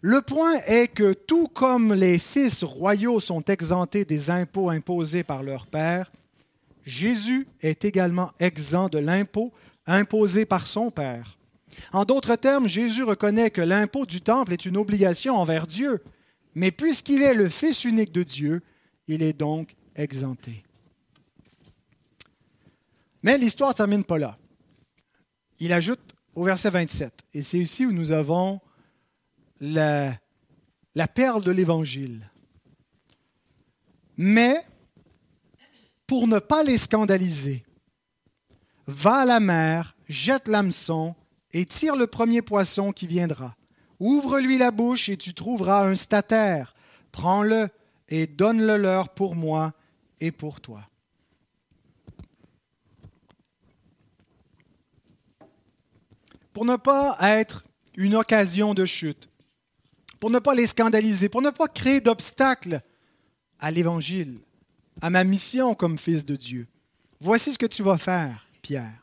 Le 0.00 0.20
point 0.20 0.60
est 0.66 0.88
que 0.88 1.12
tout 1.12 1.48
comme 1.48 1.94
les 1.94 2.18
fils 2.18 2.64
royaux 2.64 3.20
sont 3.20 3.42
exemptés 3.42 4.04
des 4.04 4.30
impôts 4.30 4.70
imposés 4.70 5.22
par 5.22 5.42
leur 5.42 5.66
père, 5.66 6.10
Jésus 6.84 7.46
est 7.60 7.84
également 7.84 8.32
exempt 8.40 8.88
de 8.88 8.98
l'impôt 8.98 9.52
imposé 9.86 10.44
par 10.44 10.66
son 10.66 10.90
père. 10.90 11.38
En 11.92 12.04
d'autres 12.04 12.36
termes, 12.36 12.68
Jésus 12.68 13.02
reconnaît 13.02 13.50
que 13.50 13.60
l'impôt 13.60 14.06
du 14.06 14.20
temple 14.20 14.52
est 14.52 14.66
une 14.66 14.76
obligation 14.76 15.36
envers 15.36 15.66
Dieu, 15.66 16.02
mais 16.54 16.70
puisqu'il 16.70 17.22
est 17.22 17.34
le 17.34 17.48
Fils 17.48 17.84
unique 17.84 18.12
de 18.12 18.22
Dieu, 18.22 18.62
il 19.08 19.22
est 19.22 19.32
donc 19.32 19.74
exempté. 19.96 20.64
Mais 23.22 23.38
l'histoire 23.38 23.70
ne 23.70 23.74
termine 23.74 24.04
pas 24.04 24.18
là. 24.18 24.38
Il 25.58 25.72
ajoute 25.72 26.00
au 26.34 26.44
verset 26.44 26.70
27, 26.70 27.12
et 27.34 27.42
c'est 27.42 27.58
ici 27.58 27.86
où 27.86 27.92
nous 27.92 28.10
avons 28.10 28.60
la, 29.60 30.12
la 30.94 31.08
perle 31.08 31.44
de 31.44 31.50
l'Évangile. 31.50 32.30
Mais, 34.16 34.56
pour 36.06 36.26
ne 36.26 36.38
pas 36.38 36.62
les 36.62 36.78
scandaliser, 36.78 37.64
va 38.86 39.20
à 39.20 39.24
la 39.24 39.40
mer, 39.40 39.96
jette 40.08 40.48
l'hameçon 40.48 41.14
et 41.52 41.66
tire 41.66 41.96
le 41.96 42.06
premier 42.06 42.42
poisson 42.42 42.92
qui 42.92 43.06
viendra. 43.06 43.56
Ouvre-lui 44.00 44.58
la 44.58 44.70
bouche 44.70 45.08
et 45.08 45.16
tu 45.16 45.34
trouveras 45.34 45.86
un 45.86 45.96
statère. 45.96 46.74
Prends-le 47.12 47.68
et 48.08 48.26
donne-le 48.26 48.76
leur 48.76 49.10
pour 49.10 49.36
moi 49.36 49.72
et 50.20 50.32
pour 50.32 50.60
toi. 50.60 50.82
Pour 56.52 56.64
ne 56.64 56.76
pas 56.76 57.16
être 57.20 57.64
une 57.96 58.14
occasion 58.14 58.74
de 58.74 58.84
chute, 58.84 59.28
pour 60.20 60.30
ne 60.30 60.38
pas 60.38 60.54
les 60.54 60.66
scandaliser, 60.66 61.28
pour 61.28 61.42
ne 61.42 61.50
pas 61.50 61.68
créer 61.68 62.00
d'obstacles 62.00 62.80
à 63.58 63.70
l'Évangile, 63.70 64.38
à 65.00 65.10
ma 65.10 65.24
mission 65.24 65.74
comme 65.74 65.98
fils 65.98 66.24
de 66.24 66.36
Dieu. 66.36 66.66
Voici 67.20 67.52
ce 67.52 67.58
que 67.58 67.66
tu 67.66 67.82
vas 67.82 67.98
faire, 67.98 68.46
Pierre. 68.60 69.01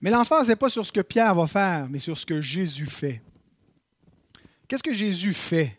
Mais 0.00 0.10
l'emphase 0.10 0.48
n'est 0.48 0.56
pas 0.56 0.70
sur 0.70 0.86
ce 0.86 0.92
que 0.92 1.00
Pierre 1.00 1.34
va 1.34 1.46
faire, 1.46 1.88
mais 1.88 1.98
sur 1.98 2.16
ce 2.16 2.24
que 2.24 2.40
Jésus 2.40 2.86
fait. 2.86 3.20
Qu'est-ce 4.68 4.82
que 4.82 4.94
Jésus 4.94 5.34
fait? 5.34 5.78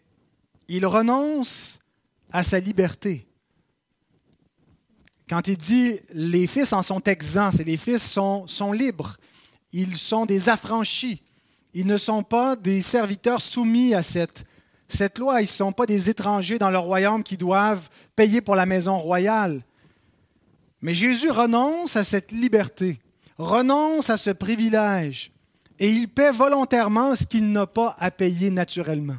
Il 0.67 0.85
renonce 0.85 1.79
à 2.31 2.43
sa 2.43 2.59
liberté. 2.59 3.27
Quand 5.29 5.47
il 5.47 5.57
dit 5.57 5.99
les 6.11 6.47
fils 6.47 6.73
en 6.73 6.83
sont 6.83 7.01
exempts, 7.03 7.51
c'est 7.51 7.63
les 7.63 7.77
fils 7.77 8.03
sont, 8.03 8.47
sont 8.47 8.73
libres, 8.73 9.17
ils 9.71 9.97
sont 9.97 10.25
des 10.25 10.49
affranchis, 10.49 11.21
ils 11.73 11.85
ne 11.85 11.97
sont 11.97 12.23
pas 12.23 12.55
des 12.55 12.81
serviteurs 12.81 13.39
soumis 13.39 13.93
à 13.93 14.01
cette, 14.01 14.43
cette 14.87 15.19
loi, 15.19 15.41
ils 15.41 15.45
ne 15.45 15.49
sont 15.49 15.71
pas 15.71 15.85
des 15.85 16.09
étrangers 16.09 16.57
dans 16.57 16.71
leur 16.71 16.83
royaume 16.83 17.23
qui 17.23 17.37
doivent 17.37 17.89
payer 18.15 18.41
pour 18.41 18.55
la 18.55 18.65
maison 18.65 18.97
royale. 18.97 19.63
Mais 20.81 20.95
Jésus 20.95 21.29
renonce 21.29 21.95
à 21.95 22.03
cette 22.03 22.31
liberté 22.31 22.99
renonce 23.39 24.09
à 24.09 24.17
ce 24.17 24.29
privilège 24.29 25.31
et 25.79 25.89
il 25.89 26.09
paie 26.09 26.31
volontairement 26.31 27.15
ce 27.15 27.25
qu'il 27.25 27.51
n'a 27.51 27.65
pas 27.65 27.95
à 27.97 28.11
payer 28.11 28.51
naturellement. 28.51 29.17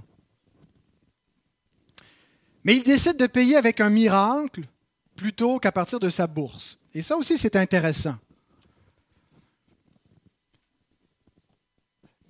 Mais 2.63 2.77
il 2.77 2.83
décide 2.83 3.17
de 3.17 3.27
payer 3.27 3.57
avec 3.57 3.81
un 3.81 3.89
miracle 3.89 4.63
plutôt 5.17 5.59
qu'à 5.59 5.73
partir 5.73 5.99
de 5.99 6.11
sa 6.11 6.27
bourse. 6.27 6.79
Et 6.95 7.01
ça 7.01 7.17
aussi, 7.17 7.39
c'est 7.39 7.57
intéressant. 7.57 8.17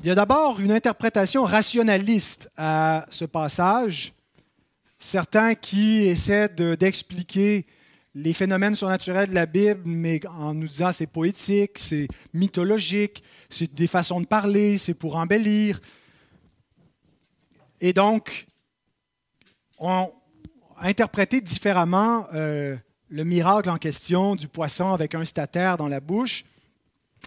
Il 0.01 0.07
y 0.07 0.11
a 0.11 0.15
d'abord 0.15 0.61
une 0.61 0.71
interprétation 0.71 1.45
rationaliste 1.45 2.49
à 2.57 3.05
ce 3.11 3.25
passage. 3.25 4.13
Certains 4.99 5.55
qui 5.57 6.03
essaient 6.03 6.49
d'expliquer 6.49 7.67
les 8.15 8.33
phénomènes 8.33 8.75
surnaturels 8.75 9.29
de 9.29 9.35
la 9.35 9.47
Bible, 9.47 9.83
mais 9.85 10.21
en 10.27 10.55
nous 10.55 10.69
disant 10.69 10.93
c'est 10.93 11.07
poétique, 11.07 11.79
c'est 11.79 12.09
mythologique, 12.35 13.23
c'est 13.49 13.73
des 13.73 13.87
façons 13.87 14.21
de 14.21 14.27
parler, 14.27 14.79
c'est 14.79 14.95
pour 14.95 15.17
embellir. 15.17 15.81
Et 17.81 17.93
donc, 17.93 18.47
on 19.79 19.89
a 19.91 20.09
interprété 20.81 21.41
différemment 21.41 22.27
euh, 22.35 22.77
le 23.09 23.25
miracle 23.25 23.71
en 23.71 23.79
question 23.79 24.35
du 24.35 24.49
poisson 24.49 24.93
avec 24.93 25.15
un 25.15 25.25
statère 25.25 25.77
dans 25.77 25.89
la 25.89 26.01
bouche. 26.01 26.45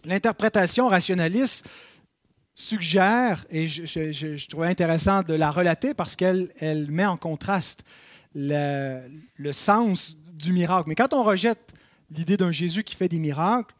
L'interprétation 0.05 0.89
rationaliste 0.89 1.65
suggère, 2.55 3.45
et 3.49 3.67
je, 3.67 3.85
je, 3.85 4.47
trouvais 4.47 4.67
intéressant 4.67 5.23
de 5.23 5.33
la 5.33 5.49
relater 5.49 5.93
parce 5.93 6.15
qu'elle 6.15 6.51
elle 6.59 6.91
met 6.91 7.05
en 7.05 7.17
contraste 7.17 7.83
le, 8.35 9.01
le 9.35 9.53
sens 9.53 10.17
miracle. 10.51 10.89
Mais 10.89 10.95
quand 10.95 11.13
on 11.13 11.23
rejette 11.23 11.73
l'idée 12.11 12.37
d'un 12.37 12.51
Jésus 12.51 12.83
qui 12.83 12.95
fait 12.95 13.07
des 13.07 13.19
miracles, 13.19 13.73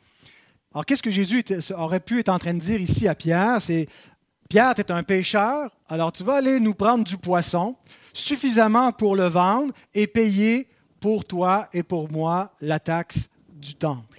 alors 0.74 0.86
qu'est-ce 0.86 1.04
que 1.04 1.12
Jésus 1.12 1.44
aurait 1.76 2.00
pu 2.00 2.20
être 2.20 2.30
en 2.30 2.40
train 2.40 2.54
de 2.54 2.60
dire 2.60 2.80
ici 2.80 3.08
à 3.08 3.16
Pierre? 3.16 3.62
C'est 3.62 3.88
Pierre, 4.50 4.74
tu 4.76 4.82
es 4.82 4.92
un 4.92 5.04
pêcheur, 5.04 5.72
alors 5.90 6.12
tu 6.12 6.24
vas 6.24 6.36
aller 6.36 6.60
nous 6.60 6.74
prendre 6.74 7.04
du 7.04 7.18
poisson 7.18 7.76
suffisamment 8.14 8.92
pour 8.92 9.16
le 9.16 9.26
vendre 9.26 9.74
et 9.94 10.08
payer 10.08 10.68
pour 11.00 11.26
toi 11.26 11.68
et 11.74 11.84
pour 11.84 12.12
moi 12.12 12.54
la 12.62 12.80
taxe 12.80 13.30
du 13.50 13.76
temple. 13.76 14.13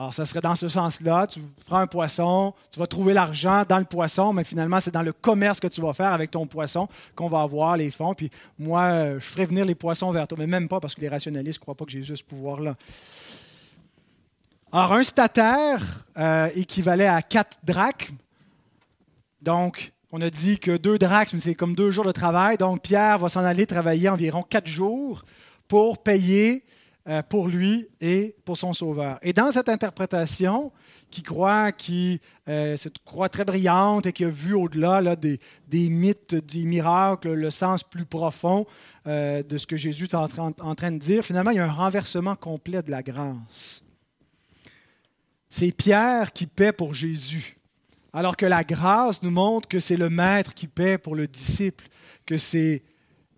Alors, 0.00 0.14
ça 0.14 0.24
serait 0.24 0.40
dans 0.40 0.56
ce 0.56 0.66
sens-là. 0.66 1.26
Tu 1.26 1.40
prends 1.66 1.76
un 1.76 1.86
poisson, 1.86 2.54
tu 2.70 2.80
vas 2.80 2.86
trouver 2.86 3.12
l'argent 3.12 3.64
dans 3.68 3.76
le 3.76 3.84
poisson, 3.84 4.32
mais 4.32 4.44
finalement, 4.44 4.80
c'est 4.80 4.94
dans 4.94 5.02
le 5.02 5.12
commerce 5.12 5.60
que 5.60 5.66
tu 5.66 5.82
vas 5.82 5.92
faire 5.92 6.14
avec 6.14 6.30
ton 6.30 6.46
poisson 6.46 6.88
qu'on 7.14 7.28
va 7.28 7.42
avoir 7.42 7.76
les 7.76 7.90
fonds. 7.90 8.14
Puis 8.14 8.30
moi, 8.58 8.84
euh, 8.84 9.20
je 9.20 9.26
ferai 9.26 9.44
venir 9.44 9.66
les 9.66 9.74
poissons 9.74 10.10
vers 10.10 10.26
toi, 10.26 10.38
mais 10.40 10.46
même 10.46 10.68
pas 10.68 10.80
parce 10.80 10.94
que 10.94 11.02
les 11.02 11.10
rationalistes 11.10 11.58
ne 11.58 11.60
croient 11.60 11.74
pas 11.74 11.84
que 11.84 11.98
a 11.98 12.16
ce 12.16 12.24
pouvoir-là. 12.24 12.76
Alors, 14.72 14.94
un 14.94 15.04
statère 15.04 16.06
euh, 16.16 16.48
équivalait 16.54 17.06
à 17.06 17.20
quatre 17.20 17.58
drachmes. 17.62 18.16
Donc, 19.42 19.92
on 20.12 20.22
a 20.22 20.30
dit 20.30 20.58
que 20.58 20.78
deux 20.78 20.96
drachmes, 20.96 21.40
c'est 21.40 21.54
comme 21.54 21.74
deux 21.74 21.90
jours 21.90 22.06
de 22.06 22.12
travail. 22.12 22.56
Donc, 22.56 22.80
Pierre 22.80 23.18
va 23.18 23.28
s'en 23.28 23.44
aller 23.44 23.66
travailler 23.66 24.08
environ 24.08 24.42
quatre 24.48 24.66
jours 24.66 25.26
pour 25.68 26.02
payer 26.02 26.64
pour 27.28 27.48
lui 27.48 27.88
et 28.00 28.36
pour 28.44 28.56
son 28.56 28.72
sauveur. 28.72 29.18
Et 29.22 29.32
dans 29.32 29.50
cette 29.50 29.68
interprétation, 29.68 30.72
qui 31.10 31.22
croit, 31.22 31.72
qui 31.72 32.20
euh, 32.48 32.76
cette 32.76 32.98
croix 33.04 33.28
très 33.28 33.44
brillante 33.44 34.06
et 34.06 34.12
qui 34.12 34.24
a 34.24 34.28
vu 34.28 34.54
au-delà 34.54 35.16
des, 35.16 35.40
des, 35.68 35.88
mythes, 35.88 36.34
des 36.34 36.64
miracles, 36.64 37.32
le 37.32 37.50
sens 37.50 37.82
plus 37.82 38.06
profond 38.06 38.66
euh, 39.06 39.42
de 39.42 39.58
ce 39.58 39.66
que 39.66 39.76
Jésus 39.76 40.04
est 40.04 40.14
en 40.14 40.28
train, 40.28 40.52
en 40.60 40.74
train 40.74 40.92
de 40.92 40.98
dire, 40.98 41.24
finalement, 41.24 41.50
il 41.50 41.56
y 41.56 41.60
a 41.60 41.64
un 41.64 41.72
renversement 41.72 42.36
complet 42.36 42.82
de 42.82 42.90
la 42.90 43.02
grâce. 43.02 43.82
C'est 45.48 45.72
Pierre 45.72 46.32
qui 46.32 46.46
paie 46.46 46.72
pour 46.72 46.94
Jésus, 46.94 47.58
alors 48.12 48.36
que 48.36 48.46
la 48.46 48.62
grâce 48.62 49.22
nous 49.22 49.32
montre 49.32 49.68
que 49.68 49.80
c'est 49.80 49.96
le 49.96 50.08
Maître 50.08 50.54
qui 50.54 50.68
paie 50.68 50.96
pour 50.96 51.16
le 51.16 51.26
disciple, 51.26 51.88
que 52.24 52.38
c'est, 52.38 52.84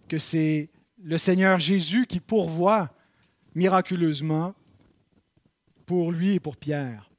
que 0.08 0.18
c'est 0.18 0.68
le 1.02 1.16
Seigneur 1.16 1.58
Jésus 1.58 2.06
qui 2.06 2.20
pourvoit 2.20 2.90
miraculeusement 3.54 4.54
pour 5.86 6.12
lui 6.12 6.34
et 6.34 6.40
pour 6.40 6.56
Pierre. 6.56 7.10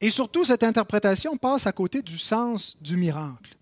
Et 0.00 0.10
surtout, 0.10 0.44
cette 0.44 0.62
interprétation 0.62 1.36
passe 1.36 1.66
à 1.66 1.72
côté 1.72 2.02
du 2.02 2.18
sens 2.18 2.76
du 2.80 2.96
miracle. 2.96 3.56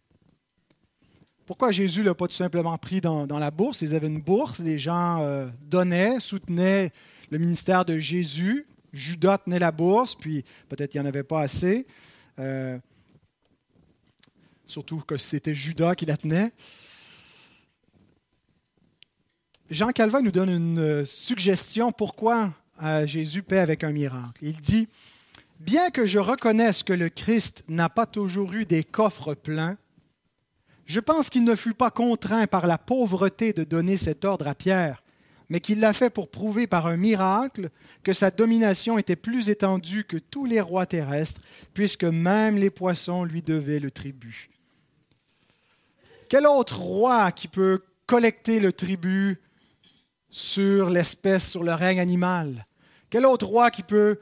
Pourquoi 1.47 1.73
Jésus 1.73 2.01
ne 2.01 2.07
l'a 2.07 2.15
pas 2.15 2.27
tout 2.27 2.35
simplement 2.35 2.77
pris 2.79 3.01
dans, 3.01 3.27
la 3.27 3.51
bourse? 3.51 3.83
Ils 3.83 3.95
avaient 3.95 4.07
une 4.07 4.23
bourse, 4.23 4.61
les 4.61 4.79
gens 4.79 5.21
euh, 5.23 5.47
donnaient, 5.61 6.19
soutenaient 6.19 6.91
le 7.31 7.39
ministère 7.39 7.85
de 7.85 7.99
Jésus. 7.99 8.67
Judas 8.93 9.39
tenait 9.39 9.59
la 9.59 9.71
bourse, 9.71 10.15
puis 10.15 10.45
peut-être 10.69 10.93
qu'il 10.93 11.01
n'y 11.01 11.07
en 11.07 11.09
avait 11.09 11.23
pas 11.23 11.43
assez. 11.43 11.87
Euh, 12.39 12.79
surtout 14.67 15.01
que 15.01 15.17
c'était 15.17 15.55
Judas 15.55 15.95
qui 15.95 16.07
la 16.07 16.17
tenait. 16.17 16.53
Jean 19.71 19.93
Calvin 19.93 20.21
nous 20.21 20.31
donne 20.31 20.51
une 20.51 20.79
euh, 20.79 21.05
suggestion 21.05 21.91
pourquoi 21.93 22.53
Jésus 23.07 23.43
paie 23.43 23.61
avec 23.61 23.85
un 23.85 23.93
miracle. 23.93 24.41
Il 24.43 24.57
dit 24.57 24.89
Bien 25.61 25.91
que 25.91 26.07
je 26.07 26.19
reconnaisse 26.19 26.83
que 26.83 26.93
le 26.93 27.09
Christ 27.09 27.65
n'a 27.69 27.89
pas 27.89 28.05
toujours 28.05 28.53
eu 28.53 28.67
des 28.67 28.85
coffres 28.85 29.35
pleins, 29.35 29.79
je 30.87 31.01
pense 31.01 31.31
qu'il 31.31 31.45
ne 31.45 31.55
fut 31.55 31.73
pas 31.73 31.91
contraint 31.91 32.47
par 32.47 32.67
la 32.67 32.77
pauvreté 32.77 33.53
de 33.53 33.65
donner 33.65 33.97
cet 33.97 34.25
ordre 34.25 34.47
à 34.49 34.55
Pierre, 34.55 35.03
mais 35.49 35.61
qu'il 35.61 35.81
l'a 35.81 35.93
fait 35.93 36.11
pour 36.11 36.31
prouver 36.31 36.67
par 36.67 36.87
un 36.87 36.97
miracle 36.97 37.71
que 38.03 38.13
sa 38.13 38.31
domination 38.31 38.99
était 38.99 39.17
plus 39.17 39.49
étendue 39.49 40.05
que 40.05 40.19
tous 40.19 40.45
les 40.45 40.61
rois 40.61 40.85
terrestres, 40.87 41.41
puisque 41.73 42.05
même 42.05 42.57
les 42.57 42.71
poissons 42.71 43.25
lui 43.25 43.41
devaient 43.41 43.81
le 43.81 43.91
tribut. 43.91 44.51
Quel 46.29 46.47
autre 46.47 46.81
roi 46.81 47.33
qui 47.33 47.49
peut 47.49 47.83
collecter 48.07 48.61
le 48.61 48.73
tribut 48.73 49.41
sur 50.35 50.91
l'espèce, 50.91 51.49
sur 51.49 51.63
le 51.63 51.73
règne 51.75 52.01
animal 52.01 52.67
Quel 53.09 53.25
autre 53.25 53.47
roi 53.47 53.71
qui 53.71 53.85
peut 53.85 54.19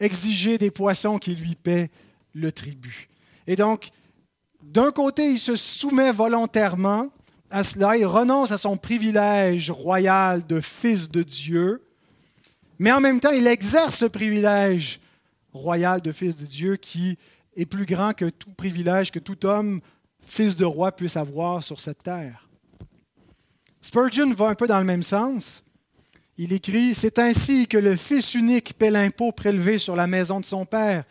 exiger 0.00 0.56
des 0.56 0.70
poissons 0.70 1.18
qui 1.18 1.34
lui 1.34 1.56
paient 1.56 1.90
le 2.32 2.50
tribut? 2.50 3.10
Et 3.46 3.54
donc, 3.54 3.90
d'un 4.62 4.90
côté, 4.92 5.28
il 5.28 5.38
se 5.38 5.54
soumet 5.54 6.10
volontairement 6.10 7.10
à 7.50 7.64
cela, 7.64 7.98
il 7.98 8.06
renonce 8.06 8.50
à 8.50 8.56
son 8.56 8.78
privilège 8.78 9.70
royal 9.70 10.46
de 10.46 10.58
fils 10.62 11.10
de 11.10 11.22
Dieu, 11.22 11.86
mais 12.78 12.90
en 12.90 13.02
même 13.02 13.20
temps, 13.20 13.30
il 13.30 13.46
exerce 13.46 13.98
ce 13.98 14.06
privilège 14.06 15.00
royal 15.52 16.00
de 16.00 16.12
fils 16.12 16.34
de 16.34 16.46
Dieu 16.46 16.76
qui 16.76 17.18
est 17.56 17.66
plus 17.66 17.84
grand 17.84 18.14
que 18.14 18.30
tout 18.30 18.52
privilège 18.52 19.12
que 19.12 19.18
tout 19.18 19.44
homme, 19.44 19.82
fils 20.24 20.56
de 20.56 20.64
roi, 20.64 20.92
puisse 20.92 21.18
avoir 21.18 21.62
sur 21.62 21.78
cette 21.78 22.02
terre. 22.02 22.48
Spurgeon 23.82 24.32
va 24.32 24.46
un 24.46 24.54
peu 24.54 24.66
dans 24.66 24.78
le 24.78 24.84
même 24.84 25.02
sens. 25.02 25.62
Il 26.38 26.54
écrit 26.54 26.94
C'est 26.94 27.18
ainsi 27.18 27.68
que 27.68 27.76
le 27.76 27.96
Fils 27.96 28.34
unique 28.34 28.78
paie 28.78 28.90
l'impôt 28.90 29.32
prélevé 29.32 29.76
sur 29.78 29.96
la 29.96 30.06
maison 30.06 30.40
de 30.40 30.46
son 30.46 30.64
Père 30.64 31.04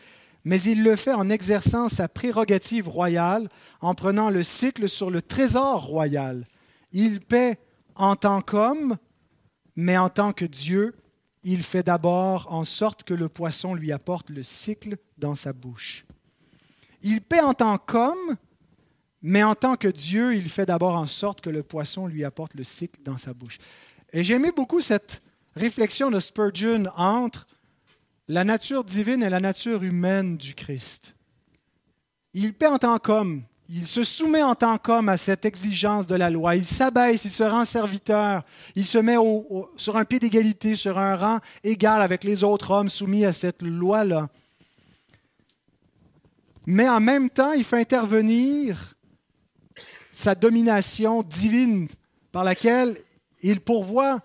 mais 0.43 0.61
il 0.61 0.83
le 0.83 0.95
fait 0.95 1.13
en 1.13 1.29
exerçant 1.29 1.87
sa 1.87 2.07
prérogative 2.07 2.87
royale, 2.87 3.49
en 3.79 3.93
prenant 3.93 4.29
le 4.29 4.43
cycle 4.43 4.89
sur 4.89 5.11
le 5.11 5.21
trésor 5.21 5.85
royal. 5.85 6.47
Il 6.91 7.19
paie 7.21 7.59
en 7.95 8.15
tant 8.15 8.41
qu'homme, 8.41 8.97
mais 9.75 9.97
en 9.97 10.09
tant 10.09 10.33
que 10.33 10.45
Dieu, 10.45 10.95
il 11.43 11.63
fait 11.63 11.83
d'abord 11.83 12.51
en 12.51 12.63
sorte 12.63 13.03
que 13.03 13.13
le 13.13 13.29
poisson 13.29 13.73
lui 13.73 13.91
apporte 13.91 14.29
le 14.29 14.43
cycle 14.43 14.97
dans 15.17 15.35
sa 15.35 15.53
bouche. 15.53 16.05
Il 17.03 17.21
paie 17.21 17.41
en 17.41 17.53
tant 17.53 17.77
qu'homme, 17.77 18.35
mais 19.21 19.43
en 19.43 19.55
tant 19.55 19.75
que 19.75 19.87
Dieu, 19.87 20.35
il 20.35 20.49
fait 20.49 20.65
d'abord 20.65 20.95
en 20.95 21.07
sorte 21.07 21.41
que 21.41 21.49
le 21.49 21.63
poisson 21.63 22.07
lui 22.07 22.23
apporte 22.23 22.55
le 22.55 22.63
cycle 22.63 23.01
dans 23.03 23.17
sa 23.17 23.33
bouche. 23.33 23.59
Et 24.13 24.23
j'aimais 24.23 24.51
beaucoup 24.51 24.81
cette 24.81 25.21
réflexion 25.55 26.09
de 26.09 26.19
Spurgeon 26.19 26.85
entre 26.95 27.47
la 28.27 28.43
nature 28.43 28.83
divine 28.83 29.23
et 29.23 29.29
la 29.29 29.39
nature 29.39 29.83
humaine 29.83 30.37
du 30.37 30.55
Christ. 30.55 31.15
Il 32.33 32.53
paie 32.53 32.67
en 32.67 32.77
tant 32.77 32.97
qu'homme, 32.97 33.43
il 33.69 33.85
se 33.85 34.03
soumet 34.03 34.41
en 34.41 34.55
tant 34.55 34.77
qu'homme 34.77 35.09
à 35.09 35.17
cette 35.17 35.45
exigence 35.45 36.07
de 36.07 36.15
la 36.15 36.29
loi, 36.29 36.55
il 36.55 36.65
s'abaisse, 36.65 37.25
il 37.25 37.31
se 37.31 37.43
rend 37.43 37.65
serviteur, 37.65 38.43
il 38.75 38.85
se 38.85 38.97
met 38.97 39.17
sur 39.77 39.97
un 39.97 40.05
pied 40.05 40.19
d'égalité, 40.19 40.75
sur 40.75 40.97
un 40.97 41.15
rang 41.15 41.39
égal 41.63 42.01
avec 42.01 42.23
les 42.23 42.43
autres 42.43 42.71
hommes 42.71 42.89
soumis 42.89 43.25
à 43.25 43.33
cette 43.33 43.61
loi-là. 43.61 44.29
Mais 46.65 46.87
en 46.87 46.99
même 46.99 47.29
temps, 47.29 47.53
il 47.53 47.63
fait 47.63 47.79
intervenir 47.79 48.95
sa 50.21 50.35
domination 50.35 51.23
divine 51.23 51.87
par 52.31 52.43
laquelle 52.43 52.95
il 53.41 53.59
pourvoit 53.59 54.19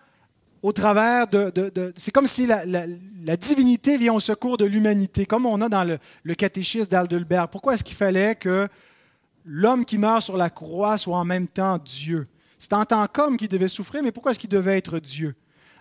au 0.63 0.73
travers 0.73 1.27
de... 1.27 1.53
c'est 1.97 2.11
comme 2.11 2.27
si 2.27 2.47
la, 2.47 3.37
divinité 3.37 3.97
vient 3.97 4.13
au 4.13 4.21
secours 4.21 4.57
de 4.57 4.65
l'humanité, 4.65 5.27
comme 5.27 5.47
on 5.47 5.61
a 5.61 5.69
dans 5.69 5.85
le, 5.85 5.99
le 6.23 6.35
catéchisme 6.35 6.91
d'Aldelberg. 6.91 7.49
Pourquoi 7.51 7.75
est-ce 7.75 7.85
qu'il 7.85 7.97
fallait 7.97 8.35
que 8.35 8.69
l'homme 9.45 9.85
qui 9.85 9.97
meurt 9.97 10.23
sur 10.23 10.37
la 10.37 10.51
croix 10.51 10.99
soit 10.99 11.17
en 11.17 11.25
même 11.25 11.49
temps 11.49 11.79
Dieu? 11.79 12.27
C'est 12.59 12.73
en 12.73 12.85
tant 12.85 13.07
qu'homme 13.07 13.37
qu'il 13.37 13.49
devait 13.49 13.69
souffrir, 13.69 14.03
mais 14.03 14.13
pourquoi 14.13 14.33
est-ce 14.33 14.41
qu'il 14.41 14.51
devait 14.51 14.79
être 14.79 14.99
Dieu? 14.99 15.35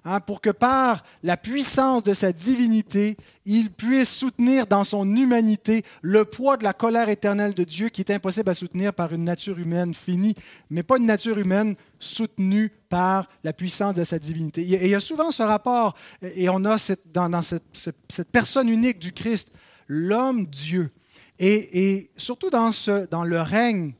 Hein, 0.08 0.20
pour 0.20 0.40
que 0.40 0.52
par 0.52 1.04
la 1.24 1.36
puissance 1.36 2.04
de 2.04 2.14
sa 2.14 2.32
divinité, 2.32 3.18
il 3.44 3.72
puisse 3.72 4.14
soutenir 4.14 4.68
dans 4.68 4.84
son 4.84 5.16
humanité 5.16 5.84
le 6.04 6.26
poids 6.26 6.58
de 6.58 6.64
la 6.64 6.74
colère 6.74 7.10
éternelle 7.10 7.56
de 7.56 7.64
Dieu 7.64 7.90
qui 7.90 8.02
est 8.02 8.12
impossible 8.12 8.52
à 8.52 8.54
soutenir 8.54 8.94
par 8.94 9.14
une 9.14 9.24
nature 9.24 9.58
humaine 9.58 9.96
finie, 9.96 10.36
mais 10.70 10.84
pas 10.84 10.98
une 10.98 11.08
nature 11.08 11.40
humaine 11.40 11.76
soutenue 11.98 12.72
par 12.88 13.28
la 13.44 13.52
puissance 13.52 13.96
de 13.96 14.04
sa 14.04 14.20
divinité. 14.20 14.62
Et 14.62 14.86
il 14.86 14.92
y 14.92 14.96
a 14.96 15.00
souvent 15.00 15.32
ce 15.32 15.42
rapport, 15.42 15.96
et 16.22 16.50
on 16.50 16.64
a 16.66 16.78
dans, 17.12 17.42
cette, 17.42 18.32
personne 18.32 18.70
unique 18.70 19.00
du 19.00 19.12
Christ, 19.12 19.52
l'homme 19.88 20.46
Dieu. 20.46 20.92
Et, 21.40 22.12
surtout 22.16 22.52
dans, 22.52 22.70
dans 23.10 23.24
le 23.24 23.42
règne 23.42 23.94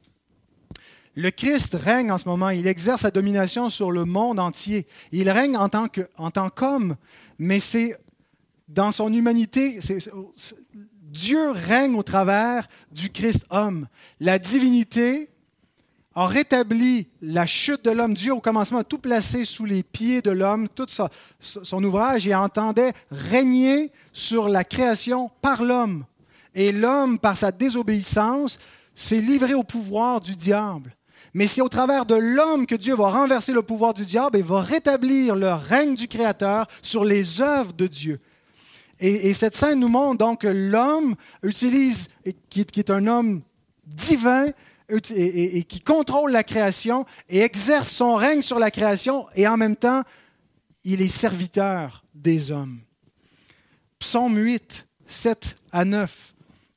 le 1.16 1.32
Christ 1.32 1.78
règne 1.82 2.12
en 2.12 2.18
ce 2.18 2.28
moment, 2.28 2.50
il 2.50 2.68
exerce 2.68 3.02
sa 3.02 3.12
domination 3.12 3.70
sur 3.70 3.92
le 3.92 4.04
monde 4.04 4.40
entier. 4.40 4.86
Il 5.14 5.30
règne 5.30 5.58
en 5.58 5.70
tant, 5.70 6.50
qu'homme, 6.50 6.96
mais 7.40 7.62
c'est 7.62 7.98
dans 8.68 8.92
son 8.92 9.12
humanité, 9.14 9.80
Dieu 11.02 11.52
règne 11.52 11.96
au 11.96 12.04
travers 12.04 12.68
du 12.92 13.10
Christ 13.10 13.46
homme. 13.50 13.88
La 14.20 14.40
divinité 14.40 15.30
a 16.16 16.28
rétabli 16.28 17.08
la 17.22 17.46
chute 17.46 17.86
de 17.86 17.92
l'homme. 17.92 18.14
Dieu, 18.14 18.34
au 18.34 18.42
commencement, 18.42 18.80
a 18.80 18.84
tout 18.84 18.98
placé 18.98 19.46
sous 19.46 19.66
les 19.66 19.84
pieds 19.84 20.22
de 20.22 20.32
l'homme, 20.32 20.68
tout 20.68 20.88
son 21.40 21.84
ouvrage, 21.84 22.28
et 22.28 22.36
entendait 22.36 22.94
régner 23.10 23.92
sur 24.12 24.50
la 24.50 24.66
création 24.66 25.30
par 25.42 25.64
l'homme. 25.64 26.04
Et 26.54 26.74
l'homme, 26.74 27.20
par 27.20 27.38
sa 27.38 27.52
désobéissance, 27.52 28.60
s'est 28.94 29.22
livré 29.22 29.54
au 29.54 29.64
pouvoir 29.64 30.20
du 30.20 30.36
diable. 30.36 30.96
Mais 31.36 31.48
c'est 31.48 31.60
au 31.60 31.68
travers 31.68 32.06
de 32.06 32.16
l'homme 32.16 32.66
que 32.66 32.76
Dieu 32.76 32.96
va 32.96 33.10
renverser 33.10 33.52
le 33.52 33.62
pouvoir 33.62 33.94
du 33.94 34.06
diable 34.06 34.38
et 34.38 34.42
va 34.42 34.62
rétablir 34.62 35.36
le 35.36 35.52
règne 35.52 35.94
du 35.94 36.08
Créateur 36.08 36.66
sur 36.82 37.04
les 37.04 37.42
œuvres 37.42 37.74
de 37.74 37.88
Dieu. 37.88 38.22
Et, 39.02 39.34
cette 39.34 39.54
scène 39.54 39.82
nous 39.82 39.90
montre 39.90 40.20
donc 40.20 40.42
que 40.42 40.48
l'homme 40.48 41.14
utilise, 41.44 42.08
qui, 42.50 42.62
est 42.62 42.90
un 42.90 43.06
homme 43.08 43.42
divin, 43.86 44.48
et, 44.90 45.64
qui 45.64 45.82
contrôle 45.82 46.32
la 46.32 46.46
création 46.46 47.06
et 47.28 47.42
exerce 47.42 47.92
son 47.92 48.16
règne 48.16 48.42
sur 48.42 48.58
la 48.58 48.72
création 48.72 49.28
et 49.36 49.46
en 49.46 49.58
même 49.58 49.76
temps, 49.76 50.04
il 50.86 51.02
est 51.02 51.10
serviteur 51.10 52.06
des 52.14 52.50
hommes. 52.50 52.80
Psaume 54.00 54.38
8, 54.38 54.88
7 55.06 55.56
à 55.74 55.84
9. 55.84 56.34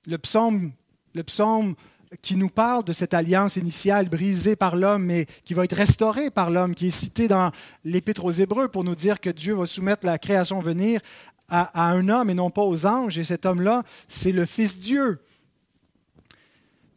Le 0.09 0.18
psaume, 0.18 0.73
le 1.14 1.23
psaume 1.23 1.77
qui 2.23 2.37
nous 2.37 2.49
parle 2.49 2.85
de 2.85 2.92
cette 2.92 3.14
alliance 3.14 3.57
initiale 3.57 4.09
brisée 4.09 4.57
par 4.57 4.77
l'homme, 4.77 5.05
mais 5.05 5.27
qui 5.44 5.55
va 5.55 5.64
être 5.64 5.77
restaurée 5.77 6.31
par 6.31 6.51
l'homme, 6.51 6.75
qui 6.75 6.88
est 6.88 6.90
cité 6.90 7.29
dans 7.29 7.51
l'Épître 7.85 8.25
aux 8.25 8.33
Hébreux 8.33 8.68
pour 8.68 8.85
nous 8.85 8.94
dire 8.94 9.21
que 9.21 9.31
Dieu 9.31 9.55
va 9.55 9.66
soumettre 9.66 10.07
la 10.07 10.18
création 10.18 10.61
venir 10.61 11.01
à, 11.49 11.88
à 11.88 11.90
un 11.92 12.09
homme 12.09 12.31
et 12.31 12.35
non 12.35 12.51
pas 12.51 12.62
aux 12.62 12.87
anges. 12.87 13.18
Et 13.18 13.25
cet 13.25 13.47
homme-là, 13.47 13.83
c'est 14.09 14.33
le 14.33 14.47
Fils 14.47 14.79
Dieu. 14.79 15.21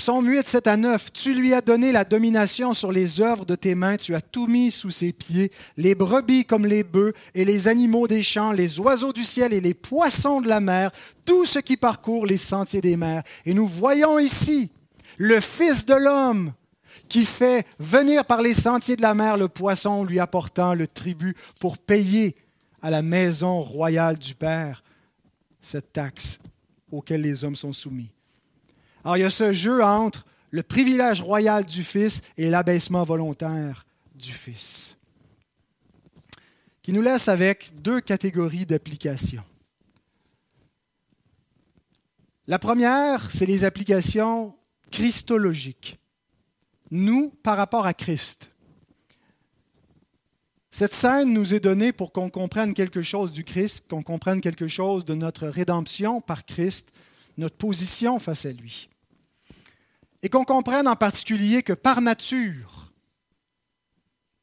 Psaume 0.02 0.28
8, 0.28 0.48
7 0.48 0.66
à 0.66 0.78
9. 0.78 1.14
Tu 1.14 1.36
lui 1.36 1.54
as 1.54 1.62
donné 1.62 1.92
la 1.92 2.04
domination 2.04 2.74
sur 2.74 2.92
les 2.92 3.22
œuvres 3.22 3.46
de 3.46 3.54
tes 3.54 3.76
mains, 3.76 3.98
tu 3.98 4.16
as 4.16 4.22
tout 4.22 4.48
mis 4.48 4.72
sous 4.72 4.90
ses 4.90 5.14
pieds, 5.14 5.52
les 5.78 5.94
brebis 5.94 6.44
comme 6.44 6.66
les 6.66 6.84
bœufs, 6.84 7.14
et 7.36 7.46
les 7.46 7.68
animaux 7.68 8.08
des 8.08 8.24
champs, 8.24 8.52
les 8.52 8.80
oiseaux 8.80 9.14
du 9.14 9.24
ciel 9.24 9.54
et 9.54 9.62
les 9.62 9.76
poissons 9.76 10.42
de 10.42 10.48
la 10.48 10.60
mer, 10.60 10.90
tout 11.24 11.46
ce 11.46 11.60
qui 11.60 11.78
parcourt 11.78 12.26
les 12.26 12.40
sentiers 12.40 12.82
des 12.82 12.98
mers. 12.98 13.22
Et 13.46 13.54
nous 13.54 13.68
voyons 13.68 14.18
ici 14.18 14.72
le 15.22 15.40
Fils 15.40 15.86
de 15.86 15.94
l'homme, 15.94 16.52
qui 17.08 17.26
fait 17.26 17.68
venir 17.78 18.26
par 18.26 18.42
les 18.42 18.56
sentiers 18.56 18.96
de 18.96 19.04
la 19.04 19.14
mer 19.14 19.38
le 19.38 19.48
poisson, 19.48 20.04
lui 20.04 20.20
apportant 20.20 20.74
le 20.74 20.88
tribut 20.88 21.36
pour 21.60 21.78
payer 21.78 22.36
à 22.82 22.90
la 22.90 23.04
maison 23.04 23.62
royale 23.62 24.18
du 24.18 24.34
Père 24.34 24.84
cette 25.60 25.94
taxe 25.94 26.40
auquel 26.92 27.22
les 27.22 27.44
hommes 27.44 27.56
sont 27.56 27.72
soumis. 27.72 28.10
Alors 29.04 29.16
il 29.16 29.20
y 29.20 29.24
a 29.24 29.30
ce 29.30 29.54
jeu 29.54 29.84
entre 29.84 30.26
le 30.50 30.64
privilège 30.64 31.22
royal 31.22 31.68
du 31.68 31.84
Fils 31.84 32.22
et 32.36 32.50
l'abaissement 32.50 33.04
volontaire 33.04 33.86
du 34.16 34.34
Fils, 34.34 34.98
qui 36.82 36.94
nous 36.94 37.04
laisse 37.04 37.28
avec 37.28 37.80
deux 37.80 38.02
catégories 38.02 38.66
d'applications. 38.66 39.44
La 42.48 42.58
première, 42.58 43.30
c'est 43.30 43.46
les 43.46 43.66
applications 43.66 44.56
christologique. 44.92 45.98
nous 46.92 47.30
par 47.42 47.56
rapport 47.56 47.86
à 47.86 47.94
Christ. 47.94 48.52
Cette 50.72 50.94
scène 50.94 51.34
nous 51.34 51.54
est 51.54 51.60
donnée 51.62 51.94
pour 51.94 52.12
qu'on 52.12 52.30
comprenne 52.30 52.74
quelque 52.74 53.02
chose 53.02 53.32
du 53.32 53.44
Christ, 53.44 53.88
qu'on 53.90 54.04
comprenne 54.04 54.42
quelque 54.42 54.68
chose 54.68 55.06
de 55.06 55.16
notre 55.16 55.48
rédemption 55.48 56.22
par 56.22 56.46
Christ, 56.46 56.92
notre 57.38 57.56
position 57.56 58.20
face 58.20 58.46
à 58.46 58.52
lui. 58.52 58.90
Et 60.22 60.30
qu'on 60.30 60.46
comprenne 60.46 60.88
en 60.88 60.96
particulier 60.96 61.64
que 61.64 61.74
par 61.74 62.02
nature, 62.02 62.92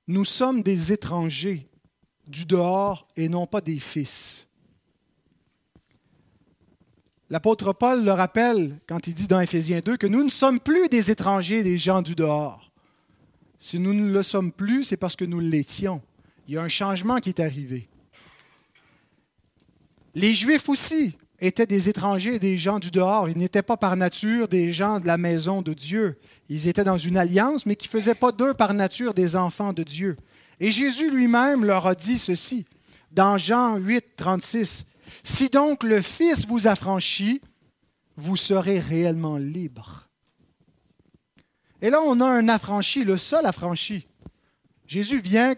nous 0.07 0.25
sommes 0.25 0.63
des 0.63 0.93
étrangers 0.93 1.69
du 2.27 2.47
dehors 2.47 3.07
et 3.17 3.29
non 3.29 3.47
pas 3.47 3.61
des 3.61 3.79
fils. 3.79 4.48
L'apôtre 7.31 7.75
Paul 7.75 8.05
le 8.05 8.13
rappelle 8.13 8.79
quand 8.87 9.07
il 9.07 9.15
dit 9.15 9.27
dans 9.27 9.41
Éphésiens 9.41 9.81
2 9.85 9.97
que 9.99 10.07
nous 10.07 10.25
ne 10.25 10.31
sommes 10.31 10.61
plus 10.61 10.89
des 10.89 11.11
étrangers, 11.11 11.63
des 11.63 11.77
gens 11.77 12.01
du 12.01 12.15
dehors. 12.15 12.71
Si 13.59 13.79
nous 13.79 13.93
ne 13.93 14.11
le 14.11 14.23
sommes 14.23 14.53
plus, 14.53 14.85
c'est 14.85 14.97
parce 14.97 15.17
que 15.17 15.25
nous 15.25 15.41
l'étions. 15.41 16.01
Il 16.47 16.55
y 16.55 16.57
a 16.57 16.63
un 16.63 16.69
changement 16.69 17.19
qui 17.19 17.29
est 17.29 17.41
arrivé. 17.41 17.89
Les 20.15 20.33
Juifs 20.33 20.69
aussi 20.69 21.17
étaient 21.41 21.67
des 21.67 21.89
étrangers, 21.89 22.39
des 22.39 22.57
gens 22.57 22.79
du 22.79 22.91
dehors. 22.91 23.29
Ils 23.29 23.37
n'étaient 23.37 23.63
pas 23.63 23.77
par 23.77 23.97
nature 23.97 24.49
des 24.49 24.73
gens 24.73 24.99
de 24.99 25.07
la 25.07 25.19
maison 25.19 25.61
de 25.61 25.75
Dieu. 25.75 26.19
Ils 26.49 26.67
étaient 26.67 26.85
dans 26.85 26.97
une 26.97 27.19
alliance, 27.19 27.67
mais 27.67 27.77
qui 27.77 27.89
ne 27.89 27.93
faisaient 27.93 28.15
pas 28.15 28.33
d'eux 28.33 28.55
par 28.55 28.73
nature 28.73 29.13
des 29.13 29.37
enfants 29.37 29.75
de 29.75 29.83
Dieu. 29.83 30.17
Et 30.61 30.71
Jésus 30.71 31.11
lui-même 31.11 31.65
leur 31.65 31.87
a 31.87 31.95
dit 31.95 32.19
ceci 32.19 32.65
dans 33.13 33.39
Jean 33.39 33.77
8, 33.77 34.05
36. 34.17 34.87
Si 35.23 35.49
donc 35.49 35.83
le 35.83 36.01
Fils 36.01 36.47
vous 36.47 36.67
affranchit, 36.67 37.41
vous 38.17 38.37
serez 38.37 38.81
réellement 38.81 39.37
libre. 39.37 40.09
Et 41.81 41.91
là, 41.91 42.01
on 42.03 42.21
a 42.21 42.27
un 42.27 42.49
affranchi, 42.49 43.05
le 43.05 43.17
seul 43.17 43.47
affranchi. 43.47 44.07
Jésus 44.87 45.21
vient, 45.21 45.55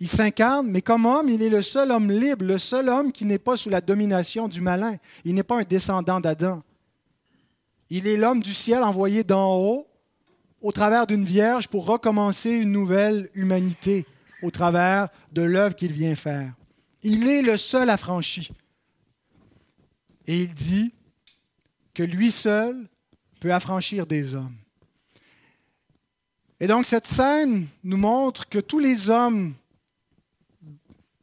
il 0.00 0.08
s'incarne, 0.08 0.66
mais 0.66 0.82
comme 0.82 1.06
homme, 1.06 1.28
il 1.28 1.42
est 1.42 1.48
le 1.48 1.62
seul 1.62 1.92
homme 1.92 2.10
libre, 2.10 2.44
le 2.44 2.58
seul 2.58 2.88
homme 2.88 3.12
qui 3.12 3.24
n'est 3.24 3.38
pas 3.38 3.56
sous 3.56 3.70
la 3.70 3.80
domination 3.80 4.48
du 4.48 4.60
malin. 4.60 4.96
Il 5.24 5.34
n'est 5.34 5.44
pas 5.44 5.60
un 5.60 5.64
descendant 5.64 6.18
d'Adam. 6.18 6.62
Il 7.90 8.08
est 8.08 8.16
l'homme 8.16 8.42
du 8.42 8.52
ciel 8.52 8.82
envoyé 8.82 9.22
d'en 9.22 9.54
haut 9.54 9.86
au 10.60 10.72
travers 10.72 11.06
d'une 11.06 11.24
vierge 11.24 11.68
pour 11.68 11.86
recommencer 11.86 12.50
une 12.50 12.72
nouvelle 12.72 13.28
humanité 13.34 14.06
au 14.42 14.50
travers 14.50 15.08
de 15.30 15.42
l'œuvre 15.42 15.76
qu'il 15.76 15.92
vient 15.92 16.14
faire. 16.14 16.54
Il 17.02 17.28
est 17.28 17.42
le 17.42 17.56
seul 17.56 17.90
affranchi. 17.90 18.50
Et 20.26 20.42
il 20.42 20.52
dit 20.52 20.92
que 21.92 22.02
lui 22.02 22.30
seul 22.30 22.88
peut 23.40 23.52
affranchir 23.52 24.06
des 24.06 24.34
hommes. 24.34 24.56
Et 26.60 26.66
donc 26.66 26.86
cette 26.86 27.06
scène 27.06 27.66
nous 27.82 27.96
montre 27.96 28.48
que 28.48 28.58
tous 28.58 28.78
les 28.78 29.10
hommes 29.10 29.54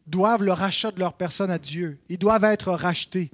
doivent 0.05 0.43
le 0.43 0.53
rachat 0.53 0.91
de 0.91 0.99
leur 0.99 1.13
personne 1.13 1.49
à 1.49 1.57
Dieu. 1.57 1.99
Ils 2.09 2.17
doivent 2.17 2.43
être 2.43 2.71
rachetés. 2.73 3.31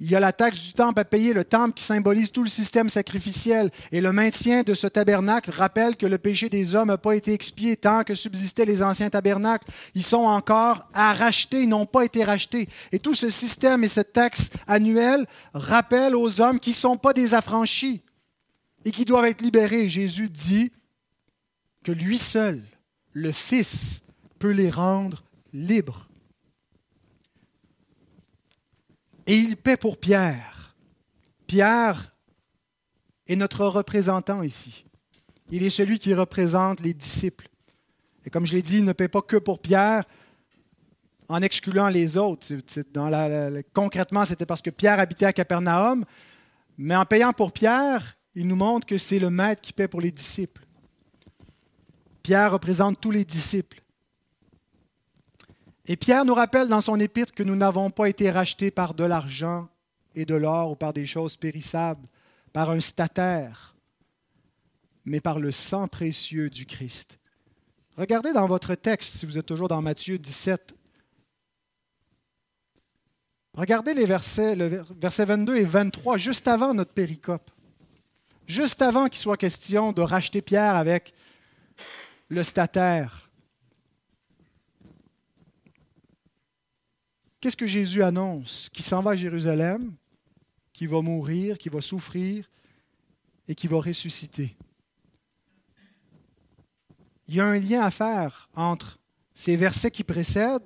Il 0.00 0.10
y 0.10 0.16
a 0.16 0.20
la 0.20 0.32
taxe 0.32 0.60
du 0.60 0.72
temple 0.72 0.98
à 0.98 1.04
payer, 1.04 1.32
le 1.32 1.44
temple 1.44 1.74
qui 1.74 1.84
symbolise 1.84 2.32
tout 2.32 2.42
le 2.42 2.48
système 2.48 2.88
sacrificiel. 2.88 3.70
Et 3.92 4.00
le 4.00 4.12
maintien 4.12 4.62
de 4.62 4.74
ce 4.74 4.88
tabernacle 4.88 5.50
rappelle 5.50 5.96
que 5.96 6.06
le 6.06 6.18
péché 6.18 6.48
des 6.48 6.74
hommes 6.74 6.88
n'a 6.88 6.98
pas 6.98 7.14
été 7.14 7.32
expié 7.32 7.76
tant 7.76 8.02
que 8.02 8.16
subsistaient 8.16 8.64
les 8.64 8.82
anciens 8.82 9.08
tabernacles. 9.08 9.70
Ils 9.94 10.02
sont 10.02 10.24
encore 10.24 10.88
à 10.94 11.12
racheter, 11.12 11.62
ils 11.62 11.68
n'ont 11.68 11.86
pas 11.86 12.04
été 12.04 12.24
rachetés. 12.24 12.68
Et 12.90 12.98
tout 12.98 13.14
ce 13.14 13.30
système 13.30 13.84
et 13.84 13.88
cette 13.88 14.12
taxe 14.12 14.50
annuelle 14.66 15.26
rappellent 15.52 16.16
aux 16.16 16.40
hommes 16.40 16.58
qui 16.58 16.70
ne 16.70 16.74
sont 16.74 16.96
pas 16.96 17.12
des 17.12 17.32
affranchis 17.34 18.02
et 18.84 18.90
qui 18.90 19.04
doivent 19.04 19.26
être 19.26 19.42
libérés. 19.42 19.88
Jésus 19.88 20.28
dit 20.28 20.72
que 21.84 21.92
lui 21.92 22.18
seul, 22.18 22.64
le 23.12 23.30
Fils, 23.30 24.02
peut 24.40 24.50
les 24.50 24.70
rendre 24.70 25.22
libres. 25.52 26.03
Et 29.26 29.36
il 29.36 29.56
paie 29.56 29.76
pour 29.76 29.98
Pierre. 29.98 30.76
Pierre 31.46 32.14
est 33.26 33.36
notre 33.36 33.66
représentant 33.66 34.42
ici. 34.42 34.84
Il 35.50 35.62
est 35.62 35.70
celui 35.70 35.98
qui 35.98 36.14
représente 36.14 36.80
les 36.80 36.94
disciples. 36.94 37.48
Et 38.24 38.30
comme 38.30 38.46
je 38.46 38.54
l'ai 38.54 38.62
dit, 38.62 38.78
il 38.78 38.84
ne 38.84 38.92
paie 38.92 39.08
pas 39.08 39.22
que 39.22 39.36
pour 39.36 39.60
Pierre 39.60 40.04
en 41.28 41.40
excluant 41.42 41.88
les 41.88 42.16
autres. 42.16 42.46
Concrètement, 43.72 44.24
c'était 44.24 44.46
parce 44.46 44.62
que 44.62 44.70
Pierre 44.70 45.00
habitait 45.00 45.26
à 45.26 45.32
Capernaum, 45.32 46.04
mais 46.76 46.96
en 46.96 47.04
payant 47.04 47.32
pour 47.32 47.52
Pierre, 47.52 48.16
il 48.34 48.48
nous 48.48 48.56
montre 48.56 48.86
que 48.86 48.98
c'est 48.98 49.18
le 49.18 49.30
maître 49.30 49.62
qui 49.62 49.72
paie 49.72 49.88
pour 49.88 50.00
les 50.00 50.10
disciples. 50.10 50.66
Pierre 52.22 52.52
représente 52.52 53.00
tous 53.00 53.10
les 53.10 53.24
disciples. 53.24 53.83
Et 55.86 55.96
Pierre 55.96 56.24
nous 56.24 56.34
rappelle 56.34 56.68
dans 56.68 56.80
son 56.80 56.98
épître 56.98 57.34
que 57.34 57.42
nous 57.42 57.56
n'avons 57.56 57.90
pas 57.90 58.08
été 58.08 58.30
rachetés 58.30 58.70
par 58.70 58.94
de 58.94 59.04
l'argent 59.04 59.68
et 60.14 60.24
de 60.24 60.34
l'or 60.34 60.70
ou 60.70 60.76
par 60.76 60.92
des 60.92 61.06
choses 61.06 61.36
périssables, 61.36 62.06
par 62.52 62.70
un 62.70 62.80
statère, 62.80 63.74
mais 65.04 65.20
par 65.20 65.38
le 65.38 65.52
sang 65.52 65.88
précieux 65.88 66.48
du 66.48 66.64
Christ. 66.64 67.18
Regardez 67.96 68.32
dans 68.32 68.46
votre 68.46 68.74
texte, 68.74 69.18
si 69.18 69.26
vous 69.26 69.38
êtes 69.38 69.46
toujours 69.46 69.68
dans 69.68 69.82
Matthieu 69.82 70.18
17. 70.18 70.74
Regardez 73.52 73.94
les 73.94 74.06
versets, 74.06 74.56
le 74.56 74.84
verset 75.00 75.26
22 75.26 75.56
et 75.56 75.64
23, 75.64 76.16
juste 76.16 76.48
avant 76.48 76.74
notre 76.74 76.92
péricope. 76.92 77.50
Juste 78.46 78.82
avant 78.82 79.08
qu'il 79.08 79.20
soit 79.20 79.36
question 79.36 79.92
de 79.92 80.02
racheter 80.02 80.42
Pierre 80.42 80.74
avec 80.74 81.14
le 82.28 82.42
statère. 82.42 83.23
Qu'est-ce 87.44 87.58
que 87.58 87.66
Jésus 87.66 88.02
annonce? 88.02 88.70
Qu'il 88.72 88.82
s'en 88.82 89.02
va 89.02 89.10
à 89.10 89.16
Jérusalem, 89.16 89.92
qu'il 90.72 90.88
va 90.88 91.02
mourir, 91.02 91.58
qu'il 91.58 91.72
va 91.72 91.82
souffrir 91.82 92.50
et 93.46 93.54
qu'il 93.54 93.68
va 93.68 93.82
ressusciter. 93.82 94.56
Il 97.28 97.34
y 97.34 97.40
a 97.40 97.44
un 97.44 97.58
lien 97.58 97.82
à 97.82 97.90
faire 97.90 98.48
entre 98.54 98.98
ces 99.34 99.56
versets 99.56 99.90
qui 99.90 100.04
précèdent 100.04 100.62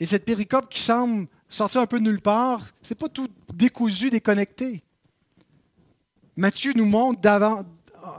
et 0.00 0.06
cette 0.06 0.24
péricope 0.24 0.68
qui 0.68 0.80
semble 0.80 1.28
sortir 1.48 1.82
un 1.82 1.86
peu 1.86 2.00
de 2.00 2.04
nulle 2.04 2.20
part. 2.20 2.66
Ce 2.82 2.92
n'est 2.92 2.98
pas 2.98 3.08
tout 3.08 3.28
décousu, 3.52 4.10
déconnecté. 4.10 4.82
Matthieu 6.36 6.72
nous 6.74 6.86
montre 6.86 7.20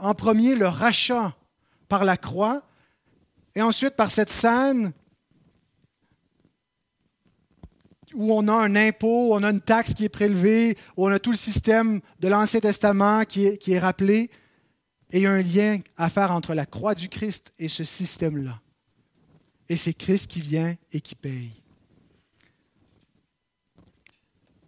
en 0.00 0.14
premier 0.14 0.54
le 0.54 0.66
rachat 0.66 1.36
par 1.88 2.06
la 2.06 2.16
croix 2.16 2.62
et 3.54 3.60
ensuite 3.60 3.96
par 3.96 4.10
cette 4.10 4.30
scène 4.30 4.94
où 8.16 8.32
on 8.32 8.48
a 8.48 8.52
un 8.52 8.74
impôt, 8.74 9.34
on 9.34 9.42
a 9.42 9.50
une 9.50 9.60
taxe 9.60 9.92
qui 9.92 10.04
est 10.04 10.08
prélevée, 10.08 10.76
où 10.96 11.06
on 11.06 11.12
a 11.12 11.18
tout 11.18 11.30
le 11.30 11.36
système 11.36 12.00
de 12.18 12.28
l'Ancien 12.28 12.60
Testament 12.60 13.24
qui 13.26 13.44
est, 13.44 13.78
rappelé, 13.78 14.30
et 15.12 15.18
il 15.18 15.22
y 15.22 15.26
a 15.26 15.32
un 15.32 15.42
lien 15.42 15.80
à 15.98 16.08
faire 16.08 16.32
entre 16.32 16.54
la 16.54 16.64
croix 16.64 16.94
du 16.94 17.10
Christ 17.10 17.52
et 17.58 17.68
ce 17.68 17.84
système-là. 17.84 18.58
Et 19.68 19.76
c'est 19.76 19.92
Christ 19.92 20.30
qui 20.30 20.40
vient 20.40 20.74
et 20.92 21.00
qui 21.00 21.14
paye. 21.14 21.52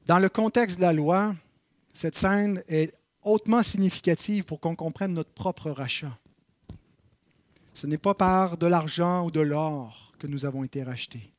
Dans 0.06 0.18
le 0.18 0.28
contexte 0.28 0.76
de 0.76 0.82
la 0.82 0.92
loi, 0.92 1.34
cette 1.94 2.16
scène 2.16 2.62
est 2.68 2.94
hautement 3.22 3.62
significative 3.62 4.44
pour 4.44 4.60
qu'on 4.60 4.76
comprenne 4.76 5.14
notre 5.14 5.32
propre 5.32 5.70
rachat. 5.70 6.16
Ce 7.72 7.86
n'est 7.86 7.98
pas 7.98 8.14
par 8.14 8.58
de 8.58 8.66
l'argent 8.66 9.24
ou 9.24 9.30
de 9.30 9.40
l'or 9.40 10.12
que 10.18 10.26
nous 10.26 10.44
avons 10.44 10.64
été 10.64 10.82
rachetés 10.82 11.32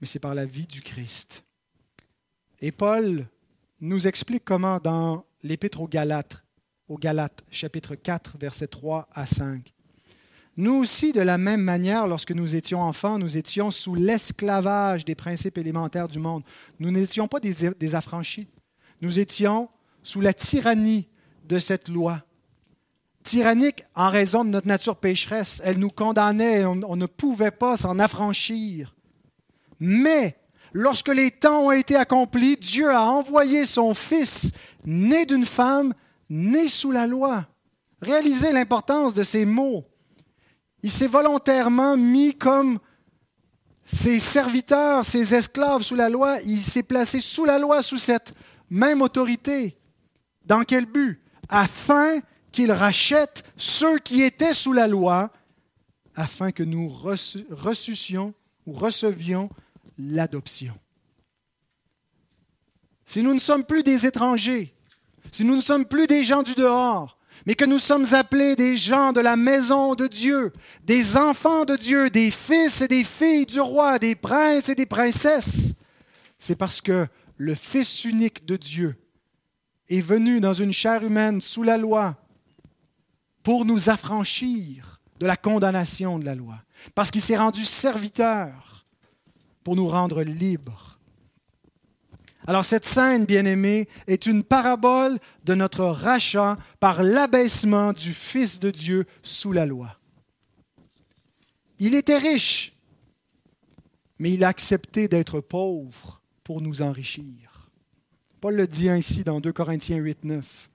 mais 0.00 0.06
c'est 0.06 0.18
par 0.18 0.34
la 0.34 0.46
vie 0.46 0.66
du 0.66 0.82
Christ. 0.82 1.44
Et 2.60 2.72
Paul 2.72 3.26
nous 3.80 4.06
explique 4.06 4.44
comment 4.44 4.78
dans 4.78 5.24
l'Épître 5.42 5.80
aux 5.80 5.88
Galates, 5.88 6.44
aux 6.88 6.98
Galates, 6.98 7.44
chapitre 7.50 7.94
4, 7.94 8.36
versets 8.38 8.66
3 8.66 9.08
à 9.12 9.26
5. 9.26 9.72
Nous 10.56 10.74
aussi, 10.74 11.12
de 11.12 11.20
la 11.20 11.38
même 11.38 11.60
manière, 11.60 12.08
lorsque 12.08 12.32
nous 12.32 12.56
étions 12.56 12.82
enfants, 12.82 13.16
nous 13.16 13.36
étions 13.36 13.70
sous 13.70 13.94
l'esclavage 13.94 15.04
des 15.04 15.14
principes 15.14 15.56
élémentaires 15.56 16.08
du 16.08 16.18
monde. 16.18 16.42
Nous 16.80 16.90
n'étions 16.90 17.28
pas 17.28 17.38
des, 17.38 17.94
affranchis. 17.94 18.48
Nous 19.00 19.20
étions 19.20 19.68
sous 20.02 20.20
la 20.20 20.34
tyrannie 20.34 21.06
de 21.48 21.60
cette 21.60 21.88
loi. 21.88 22.24
Tyrannique 23.22 23.84
en 23.94 24.10
raison 24.10 24.44
de 24.44 24.50
notre 24.50 24.66
nature 24.66 24.96
pécheresse. 24.96 25.62
Elle 25.64 25.78
nous 25.78 25.90
condamnait, 25.90 26.64
on, 26.64 26.80
on 26.88 26.96
ne 26.96 27.06
pouvait 27.06 27.52
pas 27.52 27.76
s'en 27.76 28.00
affranchir. 28.00 28.96
Mais 29.80 30.36
lorsque 30.72 31.08
les 31.08 31.30
temps 31.30 31.66
ont 31.66 31.72
été 31.72 31.96
accomplis, 31.96 32.56
Dieu 32.56 32.90
a 32.90 33.02
envoyé 33.02 33.64
son 33.64 33.94
Fils, 33.94 34.52
né 34.84 35.26
d'une 35.26 35.46
femme, 35.46 35.94
né 36.30 36.68
sous 36.68 36.92
la 36.92 37.06
loi. 37.06 37.46
Réalisez 38.00 38.52
l'importance 38.52 39.14
de 39.14 39.22
ces 39.22 39.44
mots. 39.44 39.84
Il 40.82 40.90
s'est 40.90 41.06
volontairement 41.06 41.96
mis 41.96 42.36
comme 42.36 42.78
ses 43.84 44.20
serviteurs, 44.20 45.04
ses 45.04 45.34
esclaves 45.34 45.82
sous 45.82 45.96
la 45.96 46.08
loi. 46.08 46.38
Il 46.44 46.62
s'est 46.62 46.82
placé 46.82 47.20
sous 47.20 47.44
la 47.44 47.58
loi, 47.58 47.82
sous 47.82 47.98
cette 47.98 48.34
même 48.70 49.02
autorité. 49.02 49.76
Dans 50.44 50.62
quel 50.62 50.86
but? 50.86 51.20
Afin 51.48 52.20
qu'il 52.52 52.70
rachète 52.72 53.44
ceux 53.56 53.98
qui 53.98 54.22
étaient 54.22 54.54
sous 54.54 54.72
la 54.72 54.86
loi 54.86 55.30
afin 56.14 56.50
que 56.50 56.62
nous 56.62 56.88
ressuscions 56.88 58.34
ou 58.66 58.72
recevions 58.72 59.48
l'adoption. 59.98 60.74
Si 63.04 63.22
nous 63.22 63.34
ne 63.34 63.38
sommes 63.38 63.64
plus 63.64 63.82
des 63.82 64.06
étrangers, 64.06 64.74
si 65.32 65.44
nous 65.44 65.56
ne 65.56 65.60
sommes 65.60 65.86
plus 65.86 66.06
des 66.06 66.22
gens 66.22 66.42
du 66.42 66.54
dehors, 66.54 67.18
mais 67.46 67.54
que 67.54 67.64
nous 67.64 67.78
sommes 67.78 68.06
appelés 68.12 68.56
des 68.56 68.76
gens 68.76 69.12
de 69.12 69.20
la 69.20 69.36
maison 69.36 69.94
de 69.94 70.06
Dieu, 70.06 70.52
des 70.84 71.16
enfants 71.16 71.64
de 71.64 71.76
Dieu, 71.76 72.10
des 72.10 72.30
fils 72.30 72.82
et 72.82 72.88
des 72.88 73.04
filles 73.04 73.46
du 73.46 73.60
roi, 73.60 73.98
des 73.98 74.14
princes 74.14 74.68
et 74.68 74.74
des 74.74 74.86
princesses, 74.86 75.74
c'est 76.38 76.56
parce 76.56 76.80
que 76.80 77.06
le 77.36 77.54
Fils 77.54 78.04
unique 78.04 78.44
de 78.44 78.56
Dieu 78.56 78.96
est 79.88 80.00
venu 80.00 80.40
dans 80.40 80.52
une 80.52 80.72
chair 80.72 81.04
humaine 81.04 81.40
sous 81.40 81.62
la 81.62 81.78
loi 81.78 82.16
pour 83.42 83.64
nous 83.64 83.88
affranchir 83.88 85.00
de 85.18 85.26
la 85.26 85.36
condamnation 85.36 86.18
de 86.18 86.24
la 86.24 86.34
loi, 86.34 86.56
parce 86.94 87.10
qu'il 87.10 87.22
s'est 87.22 87.38
rendu 87.38 87.64
serviteur 87.64 88.67
pour 89.68 89.76
nous 89.76 89.88
rendre 89.88 90.22
libres. 90.22 90.98
Alors 92.46 92.64
cette 92.64 92.86
scène, 92.86 93.26
bien-aimée, 93.26 93.86
est 94.06 94.24
une 94.24 94.42
parabole 94.42 95.18
de 95.44 95.54
notre 95.54 95.84
rachat 95.84 96.56
par 96.80 97.02
l'abaissement 97.02 97.92
du 97.92 98.14
Fils 98.14 98.60
de 98.60 98.70
Dieu 98.70 99.04
sous 99.22 99.52
la 99.52 99.66
loi. 99.66 99.98
Il 101.78 101.94
était 101.94 102.16
riche, 102.16 102.72
mais 104.18 104.32
il 104.32 104.42
a 104.42 104.48
accepté 104.48 105.06
d'être 105.06 105.42
pauvre 105.42 106.22
pour 106.44 106.62
nous 106.62 106.80
enrichir. 106.80 107.68
Paul 108.40 108.54
le 108.54 108.66
dit 108.66 108.88
ainsi 108.88 109.22
dans 109.22 109.38
2 109.38 109.52
Corinthiens 109.52 109.98
8, 109.98 110.24
9. 110.24 110.70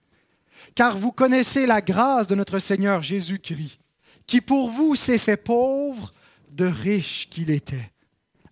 Car 0.76 1.00
vous 1.00 1.12
connaissez 1.12 1.66
la 1.66 1.82
grâce 1.82 2.28
de 2.28 2.36
notre 2.36 2.60
Seigneur 2.60 3.02
Jésus-Christ, 3.02 3.80
qui 4.28 4.40
pour 4.40 4.70
vous 4.70 4.94
s'est 4.94 5.18
fait 5.18 5.36
pauvre 5.36 6.14
de 6.52 6.66
riche 6.66 7.28
qu'il 7.32 7.50
était, 7.50 7.90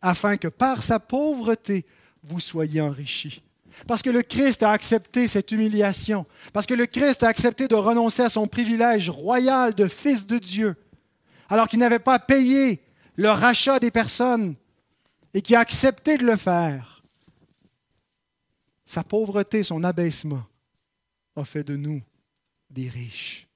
afin 0.01 0.37
que 0.37 0.47
par 0.47 0.83
sa 0.83 0.99
pauvreté 0.99 1.85
vous 2.23 2.39
soyez 2.39 2.81
enrichis. 2.81 3.41
Parce 3.87 4.01
que 4.01 4.09
le 4.09 4.21
Christ 4.21 4.63
a 4.63 4.71
accepté 4.71 5.27
cette 5.27 5.51
humiliation, 5.51 6.25
parce 6.53 6.65
que 6.65 6.73
le 6.73 6.85
Christ 6.85 7.23
a 7.23 7.29
accepté 7.29 7.67
de 7.67 7.75
renoncer 7.75 8.21
à 8.21 8.29
son 8.29 8.45
privilège 8.47 9.09
royal 9.09 9.73
de 9.73 9.87
fils 9.87 10.27
de 10.27 10.37
Dieu, 10.37 10.75
alors 11.49 11.67
qu'il 11.67 11.79
n'avait 11.79 11.99
pas 11.99 12.19
payé 12.19 12.81
le 13.15 13.29
rachat 13.29 13.79
des 13.79 13.91
personnes 13.91 14.55
et 15.33 15.41
qui 15.41 15.55
a 15.55 15.59
accepté 15.61 16.17
de 16.17 16.25
le 16.25 16.35
faire 16.35 17.01
sa 18.91 19.03
pauvreté, 19.05 19.63
son 19.63 19.85
abaissement 19.85 20.43
a 21.37 21.45
fait 21.45 21.63
de 21.63 21.77
nous 21.77 22.01
des 22.69 22.89
riches. 22.89 23.47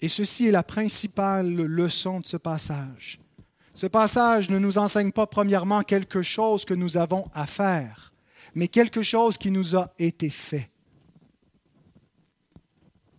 Et 0.00 0.08
ceci 0.08 0.48
est 0.48 0.52
la 0.52 0.64
principale 0.64 1.54
leçon 1.54 2.18
de 2.18 2.26
ce 2.26 2.36
passage. 2.36 3.20
Ce 3.78 3.86
passage 3.86 4.50
ne 4.50 4.58
nous 4.58 4.76
enseigne 4.76 5.12
pas 5.12 5.28
premièrement 5.28 5.82
quelque 5.82 6.20
chose 6.20 6.64
que 6.64 6.74
nous 6.74 6.96
avons 6.96 7.30
à 7.32 7.46
faire, 7.46 8.12
mais 8.56 8.66
quelque 8.66 9.04
chose 9.04 9.38
qui 9.38 9.52
nous 9.52 9.76
a 9.76 9.94
été 10.00 10.30
fait. 10.30 10.68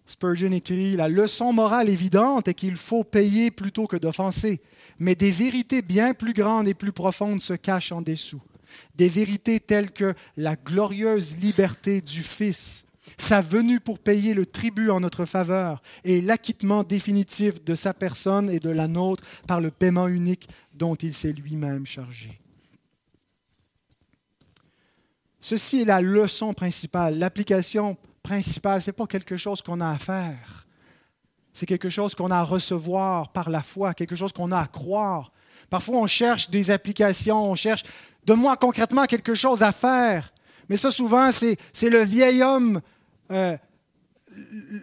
Spurgeon 0.06 0.52
écrit, 0.52 0.98
La 0.98 1.08
leçon 1.08 1.54
morale 1.54 1.88
évidente 1.88 2.50
est 2.50 2.54
qu'il 2.56 2.76
faut 2.76 3.06
payer 3.06 3.52
plutôt 3.52 3.88
que 3.88 3.96
d'offenser, 3.96 4.60
mais 4.98 5.16
des 5.16 5.32
vérités 5.32 5.82
bien 5.82 6.14
plus 6.14 6.34
grandes 6.34 6.68
et 6.68 6.74
plus 6.74 6.92
profondes 6.92 7.42
se 7.42 7.54
cachent 7.54 7.94
en 7.94 8.02
dessous 8.02 8.42
des 8.96 9.10
vérités 9.10 9.60
telles 9.60 9.92
que 9.92 10.14
la 10.38 10.56
glorieuse 10.56 11.40
liberté 11.40 12.02
du 12.02 12.22
Fils, 12.22 12.86
sa 13.22 13.42
venue 13.42 13.80
pour 13.80 14.00
payer 14.00 14.34
le 14.34 14.46
tribut 14.46 14.90
en 14.90 15.00
notre 15.00 15.26
faveur 15.26 15.82
et 16.04 16.22
l'acquittement 16.22 16.84
définitif 16.84 17.64
de 17.64 17.76
sa 17.76 17.94
personne 17.94 18.50
et 18.50 18.60
de 18.60 18.70
la 18.70 18.88
nôtre 18.88 19.24
par 19.48 19.62
le 19.62 19.72
paiement 19.72 20.08
unique 20.08 20.48
dont 20.74 20.96
il 20.96 21.14
s'est 21.14 21.34
lui-même 21.34 21.86
chargé. 21.86 22.40
Ceci 25.40 25.82
est 25.82 25.86
la 25.86 26.02
leçon 26.02 26.54
principale. 26.54 27.18
L'application 27.18 27.98
principale, 28.22 28.82
ce 28.82 28.90
n'est 28.90 28.94
pas 28.94 29.08
quelque 29.08 29.38
chose 29.38 29.62
qu'on 29.62 29.80
a 29.82 29.90
à 29.90 29.98
faire. 29.98 30.68
C'est 31.54 31.66
quelque 31.66 31.90
chose 31.90 32.14
qu'on 32.16 32.32
a 32.32 32.38
à 32.38 32.44
recevoir 32.44 33.32
par 33.32 33.50
la 33.50 33.62
foi, 33.62 33.94
quelque 33.94 34.16
chose 34.16 34.34
qu'on 34.34 34.52
a 34.52 34.60
à 34.60 34.68
croire. 34.68 35.32
Parfois, 35.70 35.98
on 35.98 36.08
cherche 36.08 36.50
des 36.50 36.72
applications, 36.72 37.52
on 37.52 37.56
cherche 37.56 37.84
Donne-moi 38.26 38.58
concrètement 38.58 39.06
quelque 39.06 39.34
chose 39.34 39.64
à 39.64 39.72
faire. 39.72 40.32
Mais 40.68 40.78
ça, 40.78 40.92
souvent, 40.92 41.32
c'est, 41.32 41.58
le 41.82 42.04
vieil 42.04 42.44
homme, 42.44 42.80
euh, 43.32 43.58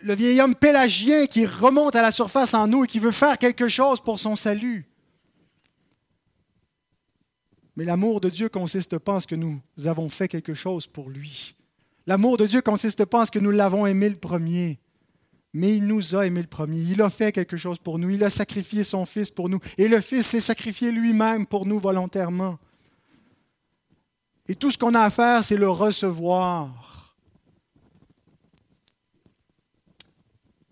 le 0.03 0.15
vieil 0.15 0.41
homme 0.41 0.55
pélagien 0.55 1.27
qui 1.27 1.47
remonte 1.47 1.97
à 1.97 2.03
la 2.03 2.11
surface 2.11 2.55
en 2.55 2.67
nous 2.67 2.85
et 2.85 2.87
qui 2.87 2.99
veut 2.99 3.11
faire 3.11 3.39
quelque 3.39 3.69
chose 3.69 4.01
pour 4.01 4.19
son 4.19 4.37
salut. 4.37 4.87
Mais 7.77 7.85
l'amour 7.85 8.21
de 8.21 8.29
Dieu 8.29 8.49
consiste 8.49 8.99
pas 8.99 9.15
en 9.15 9.21
ce 9.21 9.27
que 9.27 9.35
nous 9.35 9.61
avons 9.85 10.09
fait 10.09 10.29
quelque 10.29 10.55
chose 10.55 10.87
pour 10.87 11.11
lui. 11.11 11.55
L'amour 12.07 12.37
de 12.37 12.47
Dieu 12.47 12.63
consiste 12.63 13.05
pas 13.05 13.23
en 13.23 13.27
ce 13.27 13.31
que 13.31 13.39
nous 13.39 13.51
l'avons 13.51 13.87
aimé 13.87 14.09
le 14.09 14.17
premier. 14.17 14.79
Mais 15.53 15.77
il 15.77 15.87
nous 15.87 16.15
a 16.15 16.27
aimé 16.27 16.41
le 16.41 16.49
premier. 16.49 16.79
Il 16.79 17.03
a 17.03 17.11
fait 17.11 17.33
quelque 17.33 17.57
chose 17.57 17.79
pour 17.79 17.99
nous. 17.99 18.11
Il 18.11 18.23
a 18.25 18.31
sacrifié 18.31 18.85
son 18.85 19.07
Fils 19.07 19.31
pour 19.31 19.49
nous. 19.49 19.59
Et 19.79 19.89
le 19.89 20.01
Fils 20.01 20.27
s'est 20.27 20.41
sacrifié 20.41 20.91
lui-même 20.91 21.47
pour 21.47 21.67
nous 21.67 21.81
volontairement. 21.81 22.59
Et 24.49 24.55
tout 24.55 24.71
ce 24.71 24.79
qu'on 24.79 24.95
a 24.95 25.01
à 25.01 25.11
faire, 25.11 25.45
c'est 25.45 25.57
le 25.57 25.69
recevoir. 25.69 27.06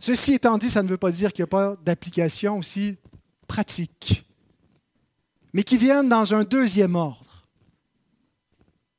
Ceci 0.04 0.34
étant 0.34 0.58
dit, 0.58 0.68
ça 0.68 0.82
ne 0.82 0.88
veut 0.88 0.98
pas 0.98 1.10
dire 1.10 1.32
qu'il 1.32 1.44
n'y 1.44 1.44
a 1.44 1.46
pas 1.46 1.78
d'application 1.82 2.58
aussi 2.58 2.98
pratique, 3.48 4.26
mais 5.54 5.62
qui 5.62 5.78
viennent 5.78 6.10
dans 6.10 6.34
un 6.34 6.44
deuxième 6.44 6.94
ordre, 6.94 7.46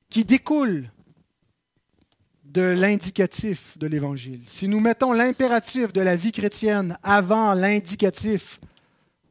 qui 0.09 0.25
découle 0.25 0.89
de 2.43 2.63
l'indicatif 2.63 3.77
de 3.77 3.85
l'Évangile. 3.85 4.41
Si 4.47 4.67
nous 4.67 4.79
mettons 4.79 5.11
l'impératif 5.13 5.93
de 5.93 6.01
la 6.01 6.15
vie 6.15 6.31
chrétienne 6.31 6.97
avant 7.03 7.53
l'indicatif 7.53 8.59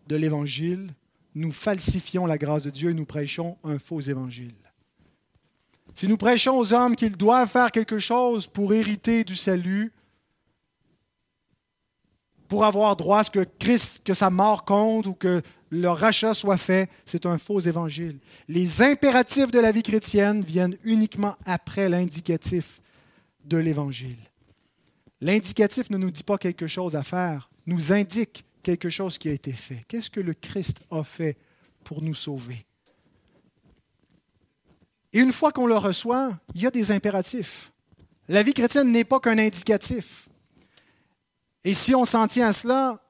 de 0.06 0.14
l'Évangile, 0.14 0.94
nous 1.34 1.50
falsifions 1.50 2.24
la 2.24 2.38
grâce 2.38 2.62
de 2.62 2.70
Dieu 2.70 2.90
et 2.90 2.94
nous 2.94 3.04
prêchons 3.04 3.56
un 3.64 3.80
faux 3.80 4.00
Évangile. 4.00 4.54
Si 5.92 6.06
nous 6.06 6.18
prêchons 6.18 6.56
aux 6.56 6.72
hommes 6.72 6.94
qu'ils 6.94 7.16
doivent 7.16 7.50
faire 7.50 7.72
quelque 7.72 7.98
chose 7.98 8.46
pour 8.46 8.74
hériter 8.74 9.24
du 9.24 9.34
salut, 9.34 9.90
pour 12.54 12.64
avoir 12.64 12.94
droit 12.94 13.18
à 13.18 13.24
ce 13.24 13.32
que 13.32 13.44
Christ, 13.58 14.02
que 14.04 14.14
sa 14.14 14.30
mort 14.30 14.64
compte 14.64 15.08
ou 15.08 15.14
que 15.14 15.42
leur 15.72 15.98
rachat 15.98 16.34
soit 16.34 16.56
fait, 16.56 16.88
c'est 17.04 17.26
un 17.26 17.36
faux 17.36 17.58
évangile. 17.58 18.20
Les 18.46 18.80
impératifs 18.80 19.50
de 19.50 19.58
la 19.58 19.72
vie 19.72 19.82
chrétienne 19.82 20.44
viennent 20.44 20.78
uniquement 20.84 21.34
après 21.46 21.88
l'indicatif 21.88 22.80
de 23.44 23.56
l'évangile. 23.56 24.18
L'indicatif 25.20 25.90
ne 25.90 25.96
nous 25.96 26.12
dit 26.12 26.22
pas 26.22 26.38
quelque 26.38 26.68
chose 26.68 26.94
à 26.94 27.02
faire, 27.02 27.50
nous 27.66 27.92
indique 27.92 28.44
quelque 28.62 28.88
chose 28.88 29.18
qui 29.18 29.28
a 29.28 29.32
été 29.32 29.50
fait. 29.50 29.80
Qu'est-ce 29.88 30.10
que 30.10 30.20
le 30.20 30.34
Christ 30.34 30.78
a 30.92 31.02
fait 31.02 31.36
pour 31.82 32.02
nous 32.02 32.14
sauver? 32.14 32.64
Et 35.12 35.18
une 35.18 35.32
fois 35.32 35.50
qu'on 35.50 35.66
le 35.66 35.76
reçoit, 35.76 36.38
il 36.54 36.62
y 36.62 36.66
a 36.68 36.70
des 36.70 36.92
impératifs. 36.92 37.72
La 38.28 38.44
vie 38.44 38.54
chrétienne 38.54 38.92
n'est 38.92 39.02
pas 39.02 39.18
qu'un 39.18 39.38
indicatif. 39.38 40.28
Et 41.64 41.74
si 41.74 41.94
on 41.94 42.04
s'en 42.04 42.28
tient 42.28 42.48
à 42.48 42.52
cela, 42.52 43.00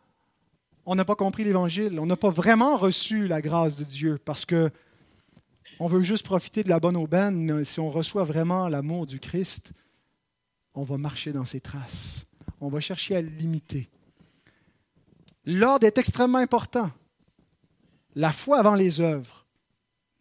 on 0.87 0.95
n'a 0.95 1.05
pas 1.05 1.17
compris 1.17 1.45
l'Évangile. 1.45 1.99
On 1.99 2.07
n'a 2.07 2.17
pas 2.17 2.31
vraiment 2.31 2.77
reçu 2.77 3.27
la 3.27 3.41
grâce 3.43 3.77
de 3.77 3.85
Dieu 3.85 4.19
parce 4.25 4.45
que 4.45 4.71
on 5.81 5.89
veut 5.89 6.03
juste 6.03 6.25
profiter 6.25 6.63
de 6.63 6.69
la 6.69 6.79
bonne 6.79 6.97
aubaine. 6.97 7.43
Mais 7.43 7.65
si 7.65 7.81
on 7.81 7.91
reçoit 7.91 8.25
vraiment 8.25 8.69
l'amour 8.69 9.07
du 9.07 9.19
Christ, 9.19 9.73
on 10.75 10.85
va 10.85 10.97
marcher 10.97 11.33
dans 11.33 11.45
ses 11.45 11.61
traces. 11.61 12.27
On 12.61 12.69
va 12.69 12.81
chercher 12.81 13.17
à 13.17 13.23
l'imiter. 13.23 13.89
L'ordre 15.45 15.87
est 15.87 15.99
extrêmement 15.99 16.39
important. 16.39 16.91
La 18.15 18.33
foi 18.33 18.59
avant 18.61 18.75
les 18.75 19.01
œuvres 19.01 19.45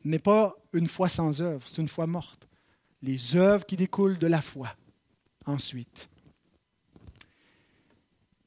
n'est 0.04 0.20
pas 0.20 0.56
une 0.74 0.88
foi 0.88 1.08
sans 1.08 1.42
œuvre, 1.42 1.66
c'est 1.66 1.82
une 1.82 1.88
foi 1.88 2.08
morte. 2.08 2.48
Les 3.02 3.36
œuvres 3.36 3.66
qui 3.66 3.78
découlent 3.78 4.18
de 4.18 4.28
la 4.28 4.42
foi. 4.42 4.70
Ensuite. 5.46 6.10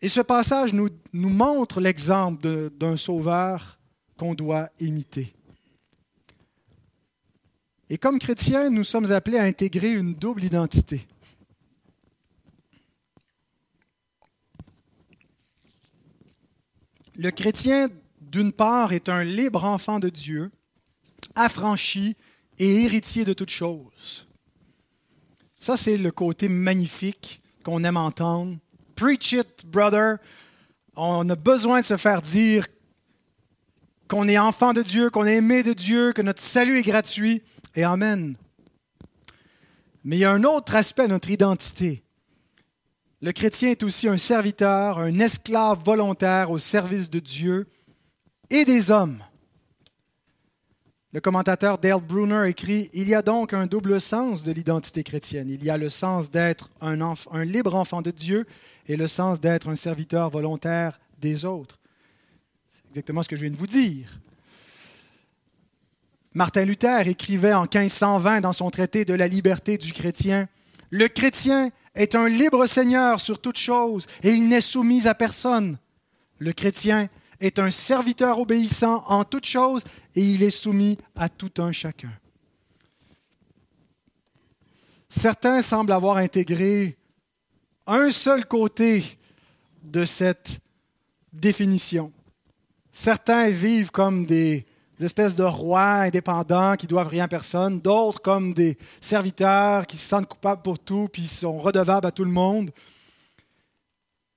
Et 0.02 0.08
ce 0.08 0.20
passage 0.20 0.72
nous, 0.72 0.90
montre 1.12 1.80
l'exemple 1.80 2.70
d'un 2.70 2.96
sauveur 2.96 3.78
qu'on 4.16 4.34
doit 4.34 4.68
imiter. 4.78 5.34
Et 7.88 7.98
comme 7.98 8.18
chrétiens, 8.18 8.68
nous 8.68 8.84
sommes 8.84 9.12
appelés 9.12 9.38
à 9.38 9.44
intégrer 9.44 9.92
une 9.92 10.14
double 10.14 10.44
identité. 10.44 11.06
Le 17.16 17.30
chrétien, 17.30 17.88
d'une 18.20 18.52
part, 18.52 18.92
est 18.92 19.08
un 19.08 19.24
libre 19.24 19.64
enfant 19.64 19.98
de 19.98 20.10
Dieu 20.10 20.50
affranchi 21.34 22.16
et 22.58 22.84
héritier 22.84 23.24
de 23.24 23.32
toutes 23.32 23.50
choses. 23.50 24.26
Ça, 25.58 25.76
c'est 25.76 25.96
le 25.96 26.10
côté 26.10 26.48
magnifique 26.48 27.40
qu'on 27.64 27.84
aime 27.84 27.96
entendre. 27.96 28.56
Preach 28.96 29.32
it, 29.32 29.64
brother. 29.66 30.18
On 30.96 31.28
a 31.28 31.36
besoin 31.36 31.80
de 31.80 31.86
se 31.86 31.96
faire 31.96 32.22
dire 32.22 32.66
qu'on 34.08 34.26
est 34.28 34.38
enfant 34.38 34.72
de 34.72 34.82
Dieu, 34.82 35.10
qu'on 35.10 35.26
est 35.26 35.36
aimé 35.36 35.62
de 35.62 35.72
Dieu, 35.72 36.12
que 36.12 36.22
notre 36.22 36.42
salut 36.42 36.78
est 36.78 36.82
gratuit. 36.82 37.42
Et 37.74 37.84
Amen. 37.84 38.36
Mais 40.02 40.16
il 40.16 40.20
y 40.20 40.24
a 40.24 40.32
un 40.32 40.44
autre 40.44 40.74
aspect 40.74 41.02
à 41.02 41.08
notre 41.08 41.30
identité. 41.30 42.02
Le 43.20 43.32
chrétien 43.32 43.70
est 43.70 43.82
aussi 43.82 44.08
un 44.08 44.18
serviteur, 44.18 44.98
un 44.98 45.18
esclave 45.18 45.82
volontaire 45.84 46.50
au 46.50 46.58
service 46.58 47.10
de 47.10 47.18
Dieu 47.18 47.66
et 48.50 48.64
des 48.64 48.90
hommes. 48.90 49.18
Le 51.12 51.20
commentateur 51.20 51.78
Dale 51.78 52.02
Bruner 52.02 52.48
écrit 52.48 52.90
Il 52.92 53.08
y 53.08 53.14
a 53.14 53.22
donc 53.22 53.54
un 53.54 53.66
double 53.66 54.00
sens 54.00 54.44
de 54.44 54.52
l'identité 54.52 55.02
chrétienne. 55.02 55.48
Il 55.48 55.64
y 55.64 55.70
a 55.70 55.78
le 55.78 55.88
sens 55.88 56.30
d'être 56.30 56.70
un, 56.80 57.00
un, 57.00 57.44
libre 57.44 57.74
enfant 57.74 58.02
de 58.02 58.10
Dieu 58.10 58.46
et 58.86 58.96
le 58.96 59.08
sens 59.08 59.40
d'être 59.40 59.68
un 59.68 59.76
serviteur 59.76 60.30
volontaire 60.30 60.98
des 61.18 61.44
autres. 61.44 61.78
C'est 62.70 62.88
exactement 62.90 63.22
ce 63.22 63.28
que 63.28 63.36
je 63.36 63.42
viens 63.42 63.50
de 63.50 63.56
vous 63.56 63.66
dire. 63.66 64.20
Martin 66.34 66.64
Luther 66.64 67.08
écrivait 67.08 67.54
en 67.54 67.62
1520 67.62 68.42
dans 68.42 68.52
son 68.52 68.70
traité 68.70 69.04
de 69.04 69.14
la 69.14 69.26
liberté 69.26 69.78
du 69.78 69.92
chrétien 69.92 70.48
Le 70.90 71.08
chrétien 71.08 71.70
est 71.94 72.14
un 72.14 72.28
libre 72.28 72.66
seigneur 72.66 73.20
sur 73.20 73.40
toute 73.40 73.56
chose 73.56 74.06
et 74.22 74.32
il 74.32 74.48
n'est 74.48 74.60
soumis 74.60 75.08
à 75.08 75.14
personne. 75.14 75.78
Le 76.38 76.52
chrétien 76.52 77.08
est 77.40 77.58
un 77.58 77.70
serviteur 77.70 78.38
obéissant 78.38 79.02
en 79.06 79.24
toutes 79.24 79.46
choses 79.46 79.84
et 80.14 80.22
il 80.22 80.42
est 80.42 80.50
soumis 80.50 80.98
à 81.14 81.28
tout 81.28 81.52
un 81.58 81.72
chacun. 81.72 82.12
Certains 85.08 85.62
semblent 85.62 85.92
avoir 85.92 86.18
intégré 86.18 86.98
un 87.86 88.10
seul 88.10 88.46
côté 88.46 89.18
de 89.82 90.04
cette 90.04 90.58
définition. 91.32 92.12
Certains 92.92 93.50
vivent 93.50 93.90
comme 93.90 94.26
des 94.26 94.66
espèces 95.00 95.36
de 95.36 95.42
rois 95.42 96.02
indépendants 96.02 96.76
qui 96.76 96.86
doivent 96.86 97.08
rien 97.08 97.24
à 97.24 97.28
personne, 97.28 97.80
d'autres 97.80 98.20
comme 98.20 98.54
des 98.54 98.78
serviteurs 99.00 99.86
qui 99.86 99.98
se 99.98 100.08
sentent 100.08 100.28
coupables 100.28 100.62
pour 100.62 100.78
tout, 100.78 101.08
puis 101.12 101.28
sont 101.28 101.58
redevables 101.58 102.06
à 102.06 102.12
tout 102.12 102.24
le 102.24 102.30
monde. 102.30 102.70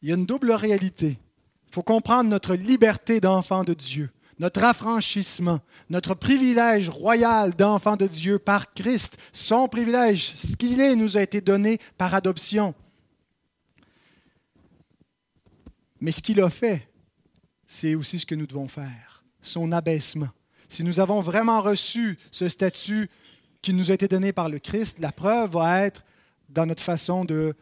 Il 0.02 0.10
y 0.10 0.12
a 0.12 0.16
une 0.16 0.26
double 0.26 0.52
réalité. 0.52 1.18
Il 1.70 1.74
faut 1.74 1.84
comprendre 1.84 2.30
notre 2.30 2.56
liberté 2.56 3.20
d'enfant 3.20 3.64
de 3.64 3.74
Dieu, 3.74 4.10
notre 4.40 4.64
affranchissement, 4.64 5.60
notre 5.90 6.14
privilège 6.14 6.90
royal 6.90 7.56
d'enfant 7.56 7.96
de 7.96 8.08
Dieu 8.08 8.40
par 8.40 8.74
Christ. 8.74 9.18
Son 9.34 9.68
privilège, 9.68 10.34
ce 10.36 10.56
qu'il 10.56 10.82
est, 10.82 10.96
nous 10.96 11.18
a 11.18 11.22
été 11.22 11.42
donné 11.42 11.80
par 11.98 12.14
adoption. 12.14 12.74
Mais 16.02 16.12
ce 16.12 16.22
qu'il 16.22 16.42
a 16.42 16.50
fait, 16.50 16.88
c'est 17.68 17.96
aussi 17.96 18.20
ce 18.20 18.26
que 18.26 18.36
nous 18.36 18.48
devons 18.48 18.68
faire, 18.68 19.24
son 19.42 19.72
abaissement. 19.72 20.30
Si 20.70 20.84
nous 20.84 21.00
avons 21.00 21.20
vraiment 21.20 21.62
reçu 21.62 22.18
ce 22.32 22.48
statut 22.48 23.10
qui 23.62 23.74
nous 23.74 23.92
a 23.92 23.94
été 23.94 24.08
donné 24.08 24.32
par 24.32 24.50
le 24.50 24.60
Christ, 24.60 25.00
la 25.00 25.12
preuve 25.12 25.52
va 25.52 25.86
être 25.86 26.06
dans 26.48 26.66
notre 26.66 26.84
façon 26.84 27.26
de 27.26 27.54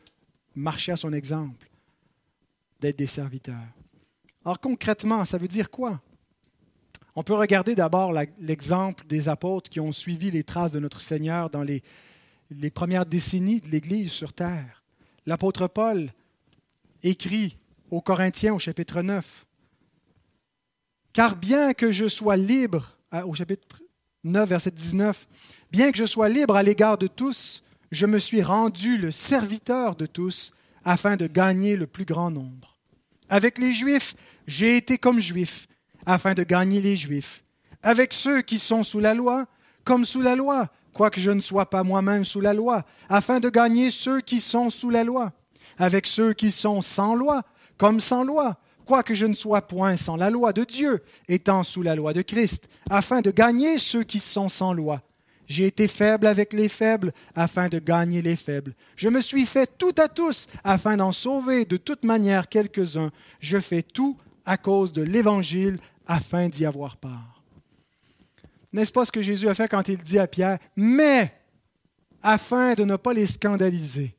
marcher 0.55 0.91
à 0.91 0.97
son 0.97 1.13
exemple, 1.13 1.69
d'être 2.79 2.97
des 2.97 3.07
serviteurs. 3.07 3.55
Alors 4.45 4.59
concrètement, 4.59 5.25
ça 5.25 5.37
veut 5.37 5.47
dire 5.47 5.69
quoi? 5.69 6.01
On 7.15 7.23
peut 7.23 7.33
regarder 7.33 7.73
d'abord 7.73 8.13
l'exemple 8.39 9.05
des 9.07 9.27
apôtres 9.27 9.69
qui 9.69 9.79
ont 9.79 9.91
suivi 9.91 10.29
les 10.29 10.43
traces 10.43 10.71
de 10.71 10.79
notre 10.79 11.01
Seigneur 11.01 11.49
dans 11.49 11.63
les, 11.63 11.81
les 12.51 12.69
premières 12.69 13.05
décennies 13.05 13.59
de 13.59 13.67
l'Église 13.69 14.11
sur 14.11 14.33
terre. 14.33 14.83
L'apôtre 15.25 15.67
Paul 15.67 16.11
écrit 17.03 17.57
aux 17.89 18.01
Corinthiens 18.01 18.53
au 18.53 18.59
chapitre 18.59 19.01
9, 19.01 19.45
Car 21.13 21.35
bien 21.35 21.73
que 21.73 21.91
je 21.91 22.07
sois 22.07 22.37
libre 22.37 22.97
au 23.25 23.33
chapitre 23.33 23.81
9, 24.23 24.49
verset 24.49 24.71
19, 24.71 25.27
Bien 25.71 25.91
que 25.91 25.97
je 25.97 26.05
sois 26.05 26.29
libre 26.29 26.55
à 26.55 26.63
l'égard 26.63 26.97
de 26.97 27.07
tous, 27.07 27.63
je 27.91 28.05
me 28.05 28.19
suis 28.19 28.41
rendu 28.41 28.97
le 28.97 29.11
serviteur 29.11 29.95
de 29.95 30.05
tous 30.05 30.53
afin 30.85 31.17
de 31.17 31.27
gagner 31.27 31.75
le 31.75 31.87
plus 31.87 32.05
grand 32.05 32.31
nombre. 32.31 32.77
Avec 33.29 33.57
les 33.57 33.73
Juifs, 33.73 34.15
j'ai 34.47 34.77
été 34.77 34.97
comme 34.97 35.19
Juif 35.19 35.67
afin 36.05 36.33
de 36.33 36.43
gagner 36.43 36.79
les 36.79 36.95
Juifs. 36.95 37.43
Avec 37.83 38.13
ceux 38.13 38.41
qui 38.41 38.59
sont 38.59 38.83
sous 38.83 38.99
la 38.99 39.13
loi, 39.13 39.45
comme 39.83 40.05
sous 40.05 40.21
la 40.21 40.35
loi, 40.35 40.69
quoique 40.93 41.19
je 41.19 41.31
ne 41.31 41.41
sois 41.41 41.69
pas 41.69 41.83
moi-même 41.83 42.23
sous 42.23 42.41
la 42.41 42.53
loi, 42.53 42.85
afin 43.09 43.39
de 43.39 43.49
gagner 43.49 43.91
ceux 43.91 44.21
qui 44.21 44.39
sont 44.39 44.69
sous 44.69 44.89
la 44.89 45.03
loi. 45.03 45.33
Avec 45.77 46.07
ceux 46.07 46.33
qui 46.33 46.51
sont 46.51 46.81
sans 46.81 47.13
loi, 47.13 47.43
comme 47.77 47.99
sans 47.99 48.23
loi, 48.23 48.57
quoique 48.85 49.13
je 49.13 49.25
ne 49.25 49.33
sois 49.33 49.61
point 49.61 49.95
sans 49.95 50.15
la 50.15 50.29
loi 50.29 50.53
de 50.53 50.63
Dieu, 50.63 51.03
étant 51.27 51.63
sous 51.63 51.81
la 51.83 51.95
loi 51.95 52.13
de 52.13 52.21
Christ, 52.21 52.67
afin 52.89 53.21
de 53.21 53.31
gagner 53.31 53.77
ceux 53.77 54.03
qui 54.03 54.19
sont 54.19 54.49
sans 54.49 54.73
loi. 54.73 55.01
J'ai 55.47 55.65
été 55.65 55.87
faible 55.87 56.27
avec 56.27 56.51
les 56.51 56.67
faibles, 56.67 57.13
afin 57.33 57.69
de 57.69 57.79
gagner 57.79 58.21
les 58.21 58.35
faibles. 58.35 58.75
Je 58.97 59.07
me 59.07 59.21
suis 59.21 59.45
fait 59.45 59.77
tout 59.77 59.95
à 59.97 60.09
tous, 60.09 60.47
afin 60.63 60.97
d'en 60.97 61.13
sauver 61.13 61.63
de 61.63 61.77
toute 61.77 62.03
manière 62.03 62.49
quelques-uns. 62.49 63.11
Je 63.39 63.57
fais 63.59 63.81
tout 63.81 64.17
à 64.45 64.57
cause 64.57 64.91
de 64.91 65.01
l'Évangile, 65.01 65.77
afin 66.05 66.49
d'y 66.49 66.65
avoir 66.65 66.97
part. 66.97 67.43
N'est-ce 68.73 68.91
pas 68.91 69.05
ce 69.05 69.11
que 69.11 69.21
Jésus 69.21 69.47
a 69.47 69.55
fait 69.55 69.67
quand 69.67 69.87
il 69.87 69.97
dit 69.97 70.19
à 70.19 70.27
Pierre, 70.27 70.59
mais 70.75 71.33
afin 72.21 72.73
de 72.73 72.83
ne 72.83 72.95
pas 72.95 73.13
les 73.13 73.25
scandaliser, 73.25 74.16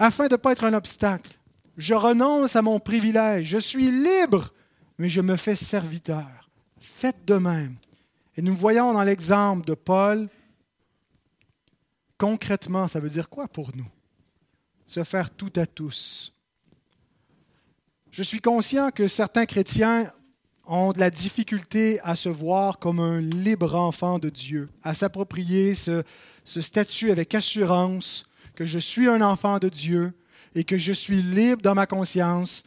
afin 0.00 0.26
de 0.26 0.32
ne 0.32 0.36
pas 0.36 0.52
être 0.52 0.64
un 0.64 0.72
obstacle, 0.72 1.38
je 1.76 1.94
renonce 1.94 2.56
à 2.56 2.62
mon 2.62 2.80
privilège, 2.80 3.46
je 3.46 3.58
suis 3.58 3.92
libre, 3.92 4.52
mais 4.98 5.08
je 5.08 5.20
me 5.20 5.36
fais 5.36 5.54
serviteur. 5.54 6.50
Faites 6.80 7.24
de 7.26 7.34
même. 7.34 7.76
Et 8.36 8.42
nous 8.42 8.56
voyons 8.56 8.94
dans 8.94 9.02
l'exemple 9.02 9.66
de 9.66 9.74
Paul, 9.74 10.28
concrètement, 12.16 12.88
ça 12.88 12.98
veut 12.98 13.10
dire 13.10 13.28
quoi 13.28 13.46
pour 13.46 13.70
nous? 13.76 13.88
Se 14.86 15.04
faire 15.04 15.30
tout 15.30 15.52
à 15.56 15.66
tous. 15.66 16.32
Je 18.10 18.22
suis 18.22 18.40
conscient 18.40 18.90
que 18.90 19.06
certains 19.06 19.46
chrétiens 19.46 20.10
ont 20.66 20.92
de 20.92 20.98
la 21.00 21.10
difficulté 21.10 22.00
à 22.02 22.16
se 22.16 22.28
voir 22.28 22.78
comme 22.78 23.00
un 23.00 23.20
libre 23.20 23.74
enfant 23.74 24.18
de 24.18 24.30
Dieu, 24.30 24.70
à 24.82 24.94
s'approprier 24.94 25.74
ce, 25.74 26.02
statut 26.44 27.10
avec 27.10 27.34
assurance 27.34 28.24
que 28.54 28.66
je 28.66 28.78
suis 28.78 29.08
un 29.08 29.22
enfant 29.22 29.58
de 29.58 29.68
Dieu, 29.68 30.12
et 30.54 30.64
que 30.64 30.78
je 30.78 30.92
suis 30.92 31.22
libre 31.22 31.62
dans 31.62 31.74
ma 31.74 31.86
conscience. 31.86 32.64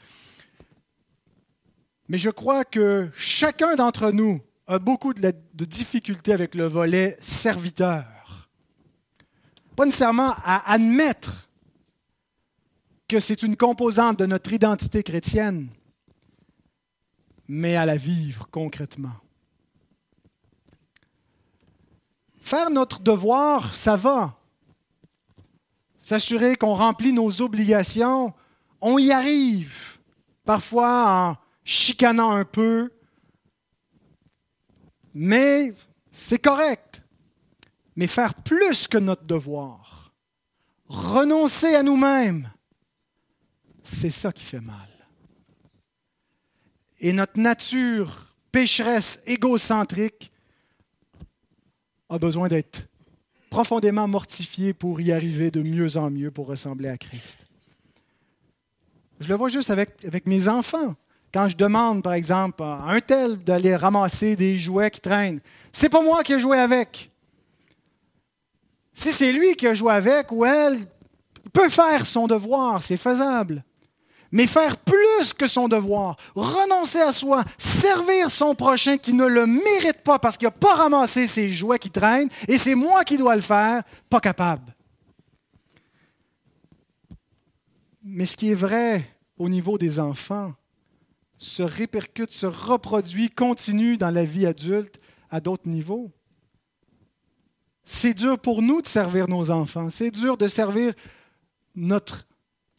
Mais 2.08 2.18
je 2.18 2.30
crois 2.30 2.66
que 2.66 3.10
chacun 3.16 3.76
d'entre 3.76 4.12
nous 4.12 4.42
a 4.68 4.80
beaucoup 4.80 5.14
de, 5.14 5.34
difficultés 5.54 6.34
avec 6.34 6.56
le 6.56 6.66
volet 6.66 7.18
serviteur. 7.22 8.06
Pas 9.76 9.86
nécessairement 9.86 10.34
à 10.44 10.72
admettre 10.72 11.50
que 13.08 13.20
c'est 13.20 13.44
une 13.44 13.58
composante 13.58 14.20
de 14.20 14.26
notre 14.26 14.54
identité 14.54 15.04
chrétienne, 15.04 15.70
mais 17.48 17.76
à 17.76 17.86
la 17.86 17.98
vivre 17.98 18.48
concrètement. 18.50 19.16
Faire 22.40 22.70
notre 22.70 23.00
devoir, 23.00 23.74
ça 23.74 23.96
va 23.96 24.43
s'assurer 26.04 26.58
qu'on 26.58 26.74
remplit 26.74 27.14
nos 27.14 27.42
obligations, 27.42 28.34
on 28.82 29.00
y 29.00 29.14
arrive, 29.14 30.00
parfois 30.44 31.30
en 31.30 31.38
chicanant 31.64 32.32
un 32.32 32.44
peu, 32.44 32.92
mais 35.14 35.74
c'est 36.12 36.40
correct. 36.40 37.04
Mais 37.96 38.08
faire 38.08 38.36
plus 38.36 38.86
que 38.86 38.98
notre 38.98 39.24
devoir, 39.24 40.14
renoncer 40.88 41.74
à 41.74 41.84
nous-mêmes, 41.84 42.52
c'est 43.82 44.10
ça 44.10 44.34
qui 44.34 44.44
fait 44.44 44.60
mal. 44.60 44.90
Et 47.00 47.14
notre 47.14 47.40
nature 47.40 48.36
pécheresse 48.52 49.22
égocentrique 49.26 50.34
a 52.10 52.18
besoin 52.18 52.50
d'être 52.50 52.90
profondément 53.54 54.08
mortifié 54.08 54.74
pour 54.74 55.00
y 55.00 55.12
arriver 55.12 55.52
de 55.52 55.62
mieux 55.62 55.96
en 55.98 56.10
mieux 56.10 56.32
pour 56.32 56.48
ressembler 56.48 56.90
à 56.90 56.98
Christ. 56.98 57.46
Je 59.20 59.30
le 59.30 59.36
vois 59.36 59.50
juste 59.50 59.70
avec, 59.70 59.92
avec 60.08 60.26
mes 60.26 60.48
enfants. 60.48 60.96
Quand 61.32 61.48
je 61.48 61.56
demande, 61.56 62.02
par 62.02 62.14
exemple, 62.14 62.64
à 62.64 62.86
un 62.88 63.00
tel 63.00 63.38
d'aller 63.38 63.76
ramasser 63.76 64.36
des 64.36 64.58
jouets 64.58 64.90
qui 64.90 65.02
traînent, 65.02 65.40
c'est 65.72 65.90
pas 65.90 66.02
moi 66.02 66.24
qui 66.24 66.34
ai 66.34 66.40
joué 66.40 66.58
avec. 66.58 67.12
Si 68.92 69.14
c'est 69.14 69.32
lui 69.32 69.56
qui 69.56 69.68
a 69.68 69.76
joué 69.76 69.94
avec 69.94 70.32
ou 70.32 70.46
elle, 70.46 70.80
il 71.46 71.52
peut 71.52 71.70
faire 71.70 72.08
son 72.08 72.26
devoir, 72.26 72.82
c'est 72.82 72.98
faisable 72.98 73.64
mais 74.34 74.48
faire 74.48 74.78
plus 74.78 74.98
que 75.32 75.48
son 75.48 75.68
devoir, 75.68 76.18
renoncer 76.36 77.00
à 77.00 77.12
soi, 77.12 77.44
servir 77.58 78.32
son 78.32 78.56
prochain 78.56 78.98
qui 78.98 79.14
ne 79.14 79.26
le 79.26 79.46
mérite 79.46 80.02
pas 80.04 80.20
parce 80.20 80.36
qu'il 80.36 80.48
n'a 80.48 80.52
pas 80.52 80.76
ramassé 80.76 81.28
ses 81.28 81.50
jouets 81.50 81.80
qui 81.80 81.92
traînent, 81.92 82.30
et 82.48 82.58
c'est 82.58 82.76
moi 82.76 83.04
qui 83.04 83.18
dois 83.18 83.36
le 83.36 83.42
faire, 83.42 83.84
pas 84.10 84.20
capable. 84.20 84.76
Mais 88.04 88.26
ce 88.26 88.36
qui 88.36 88.52
est 88.52 88.56
vrai 88.56 89.08
au 89.38 89.48
niveau 89.48 89.78
des 89.78 90.00
enfants 90.00 90.54
se 91.38 91.64
répercute, 91.64 92.32
se 92.32 92.46
reproduit, 92.46 93.30
continue 93.30 93.98
dans 93.98 94.10
la 94.10 94.26
vie 94.26 94.46
adulte 94.46 95.00
à 95.30 95.40
d'autres 95.40 95.68
niveaux. 95.68 96.12
C'est 97.84 98.14
dur 98.14 98.40
pour 98.40 98.62
nous 98.62 98.82
de 98.82 98.88
servir 98.88 99.28
nos 99.28 99.52
enfants. 99.52 99.90
C'est 99.90 100.12
dur 100.12 100.38
de 100.38 100.48
servir 100.48 100.94
notre, 101.76 102.26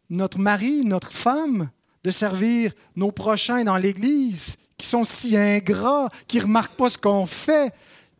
notre 0.08 0.38
mari, 0.38 0.84
notre 0.84 1.12
femme, 1.12 1.70
de 2.04 2.10
servir 2.10 2.72
nos 2.94 3.10
prochains 3.10 3.64
dans 3.64 3.78
l'Église, 3.78 4.58
qui 4.76 4.86
sont 4.86 5.04
si 5.04 5.36
ingrats, 5.36 6.10
qui 6.28 6.36
ne 6.36 6.42
remarquent 6.42 6.76
pas 6.76 6.90
ce 6.90 6.98
qu'on 6.98 7.26
fait, 7.26 7.74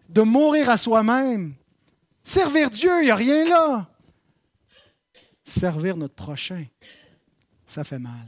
de 0.09 0.23
mourir 0.23 0.71
à 0.71 0.79
soi-même. 0.79 1.55
Servir 2.23 2.71
Dieu, 2.71 3.03
il 3.03 3.05
n'y 3.05 3.11
a 3.11 3.17
rien 3.17 3.47
là. 3.47 3.91
Servir 5.45 5.97
notre 5.99 6.15
prochain, 6.15 6.65
ça 7.67 7.85
fait 7.85 7.99
mal. 7.99 8.27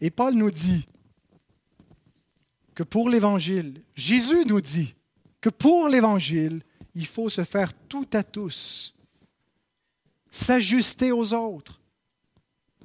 Et 0.00 0.10
Paul 0.10 0.34
nous 0.34 0.52
dit 0.52 0.86
que 2.76 2.84
pour 2.84 3.10
l'Évangile, 3.10 3.82
Jésus 3.96 4.44
nous 4.46 4.60
dit 4.60 4.94
que 5.40 5.48
pour 5.48 5.88
l'Évangile, 5.88 6.62
il 6.94 7.06
faut 7.06 7.28
se 7.28 7.42
faire 7.42 7.72
tout 7.88 8.08
à 8.12 8.22
tous, 8.22 8.94
s'ajuster 10.30 11.10
aux 11.10 11.34
autres. 11.34 11.80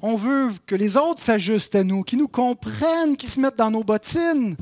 On 0.05 0.17
veut 0.17 0.51
que 0.65 0.75
les 0.75 0.97
autres 0.97 1.21
s'ajustent 1.21 1.75
à 1.75 1.83
nous, 1.85 2.03
qu'ils 2.03 2.19
nous 2.19 2.27
comprennent, 2.27 3.15
qu'ils 3.15 3.29
se 3.29 3.39
mettent 3.39 3.55
dans 3.55 3.71
nos 3.71 3.85
bottines. 3.85 4.57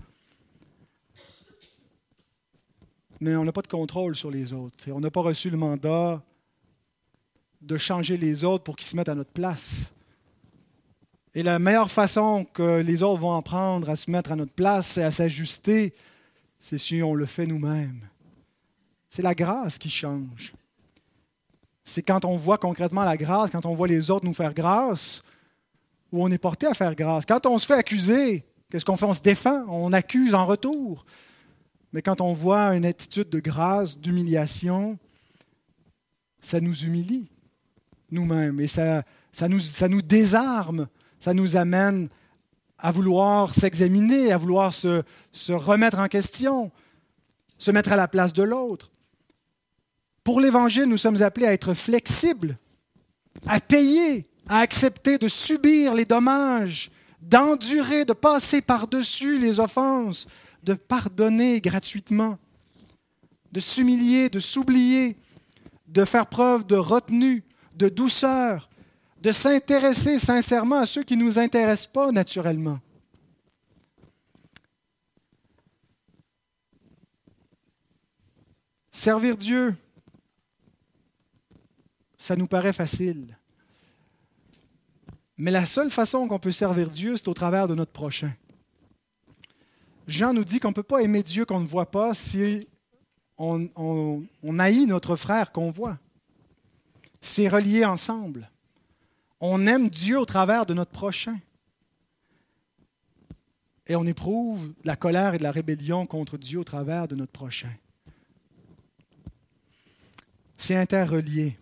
Mais 3.20 3.36
on 3.36 3.44
n'a 3.44 3.52
pas 3.52 3.64
de 3.64 3.68
contrôle 3.68 4.16
sur 4.16 4.30
les 4.30 4.54
autres. 4.54 4.88
Et 4.88 4.92
on 4.92 5.00
n'a 5.00 5.10
pas 5.10 5.22
reçu 5.22 5.50
le 5.50 5.58
mandat 5.58 6.22
de 7.60 7.76
changer 7.80 8.18
les 8.18 8.44
autres 8.44 8.64
pour 8.64 8.76
qu'ils 8.76 8.86
se 8.86 8.96
mettent 8.96 9.10
à 9.10 9.16
notre 9.16 9.32
place. 9.32 9.96
Et 11.34 11.42
la 11.42 11.58
meilleure 11.58 11.90
façon 11.90 12.46
que 12.46 12.82
les 12.82 13.02
autres 13.02 13.22
vont 13.22 13.36
apprendre 13.36 13.90
à 13.90 13.96
se 13.96 14.12
mettre 14.12 14.32
à 14.32 14.36
notre 14.36 14.54
place 14.54 15.00
et 15.00 15.04
à 15.04 15.10
s'ajuster, 15.10 15.96
c'est 16.60 16.78
si 16.78 17.02
on 17.02 17.16
le 17.16 17.26
fait 17.26 17.48
nous-mêmes. 17.48 18.08
C'est 19.10 19.24
la 19.24 19.34
grâce 19.34 19.80
qui 19.80 19.90
change. 19.90 20.54
C'est 21.84 22.04
quand 22.04 22.26
on 22.26 22.38
voit 22.38 22.60
concrètement 22.60 23.04
la 23.04 23.18
grâce, 23.18 23.50
quand 23.50 23.66
on 23.66 23.74
voit 23.74 23.88
les 23.88 24.12
autres 24.12 24.26
nous 24.26 24.36
faire 24.36 24.54
grâce, 24.54 25.24
où 26.12 26.24
on 26.24 26.30
est 26.30 26.38
porté 26.38 26.68
à 26.68 26.74
faire 26.74 26.96
grâce. 26.96 27.26
Quand 27.26 27.46
on 27.46 27.58
se 27.58 27.66
fait 27.66 27.76
accuser, 27.76 28.44
qu'est-ce 28.70 28.86
qu'on 28.86 28.98
fait? 28.98 29.06
On 29.06 29.14
se 29.14 29.22
défend, 29.22 29.66
on 29.68 29.94
accuse 29.94 30.36
en 30.36 30.46
retour. 30.46 31.06
Mais 31.94 32.02
quand 32.02 32.22
on 32.22 32.34
voit 32.34 32.76
une 32.76 32.86
attitude 32.86 33.30
de 33.30 33.40
grâce, 33.40 33.98
d'humiliation, 33.98 34.98
ça 36.40 36.60
nous 36.60 36.76
humilie 36.84 37.30
nous-mêmes 38.12 38.60
et 38.60 38.68
ça, 38.68 39.04
nous 39.48 40.02
désarme, 40.02 40.88
ça 41.20 41.34
nous 41.34 41.56
amène 41.56 42.10
à 42.78 42.92
vouloir 42.92 43.56
s'examiner, 43.56 44.32
à 44.32 44.38
vouloir 44.38 44.74
se, 44.74 45.04
se 45.32 45.54
remettre 45.54 46.00
en 46.00 46.08
question, 46.08 46.72
se 47.58 47.72
mettre 47.72 47.92
à 47.92 47.96
la 47.96 48.08
place 48.08 48.34
de 48.34 48.44
l'autre. 48.44 48.92
Pour 50.24 50.42
l'Évangile, 50.42 50.86
nous 50.86 50.98
sommes 50.98 51.22
appelés 51.22 51.48
à 51.48 51.54
être 51.54 51.74
flexibles, 51.74 52.58
à 53.48 53.60
payer, 53.60 54.26
à 54.52 54.60
accepter 54.60 55.18
de 55.18 55.30
subir 55.30 55.96
les 55.96 56.04
dommages, 56.04 56.92
d'endurer, 57.22 58.04
de 58.04 58.12
passer 58.12 58.62
par-dessus 58.62 59.40
les 59.40 59.62
offenses, 59.62 60.28
de 60.62 60.74
pardonner 60.74 61.62
gratuitement, 61.62 62.38
de 63.54 63.62
s'humilier, 63.62 64.28
de 64.28 64.42
s'oublier, 64.42 65.16
de 65.88 66.04
faire 66.04 66.28
preuve 66.28 66.68
de 66.68 66.76
retenue, 66.76 67.46
de 67.76 67.88
douceur, 67.88 68.70
de 69.22 69.32
s'intéresser 69.32 70.20
sincèrement 70.20 70.80
à 70.80 70.86
ceux 70.86 71.04
qui 71.04 71.16
ne 71.16 71.24
nous 71.24 71.40
intéressent 71.40 71.88
pas 71.88 72.12
naturellement. 72.12 72.82
Servir 78.90 79.38
Dieu, 79.38 79.74
ça 82.18 82.36
nous 82.36 82.48
paraît 82.48 82.74
facile. 82.74 83.38
Mais 85.42 85.50
la 85.50 85.66
seule 85.66 85.90
façon 85.90 86.28
qu'on 86.28 86.38
peut 86.38 86.52
servir 86.52 86.92
Dieu, 86.92 87.18
c'est 87.18 87.28
au 87.28 87.34
travers 87.34 87.68
de 87.68 87.74
notre 87.74 87.92
prochain. 87.92 88.32
Jean 90.06 90.36
nous 90.36 90.44
dit 90.44 90.60
qu'on 90.60 90.68
ne 90.68 90.76
peut 90.76 90.84
pas 90.84 91.02
aimer 91.02 91.24
Dieu 91.24 91.46
qu'on 91.46 91.60
ne 91.60 91.68
voit 91.68 91.90
pas 91.90 92.14
si 92.14 92.60
on, 93.40 94.60
haït 94.60 94.86
notre 94.86 95.16
frère 95.16 95.52
qu'on 95.52 95.72
voit. 95.72 95.98
C'est 97.22 97.50
relié 97.50 97.84
ensemble. 97.86 98.52
On 99.40 99.66
aime 99.66 99.90
Dieu 99.90 100.20
au 100.20 100.26
travers 100.26 100.68
de 100.68 100.76
notre 100.76 100.92
prochain. 100.92 101.40
Et 103.88 103.96
on 103.96 104.06
éprouve 104.06 104.76
la 104.84 104.96
colère 104.96 105.34
et 105.34 105.40
la 105.40 105.50
rébellion 105.50 106.06
contre 106.06 106.38
Dieu 106.38 106.60
au 106.60 106.64
travers 106.64 107.08
de 107.08 107.16
notre 107.16 107.32
prochain. 107.32 107.74
C'est 110.56 110.76
interrelié. 110.76 111.58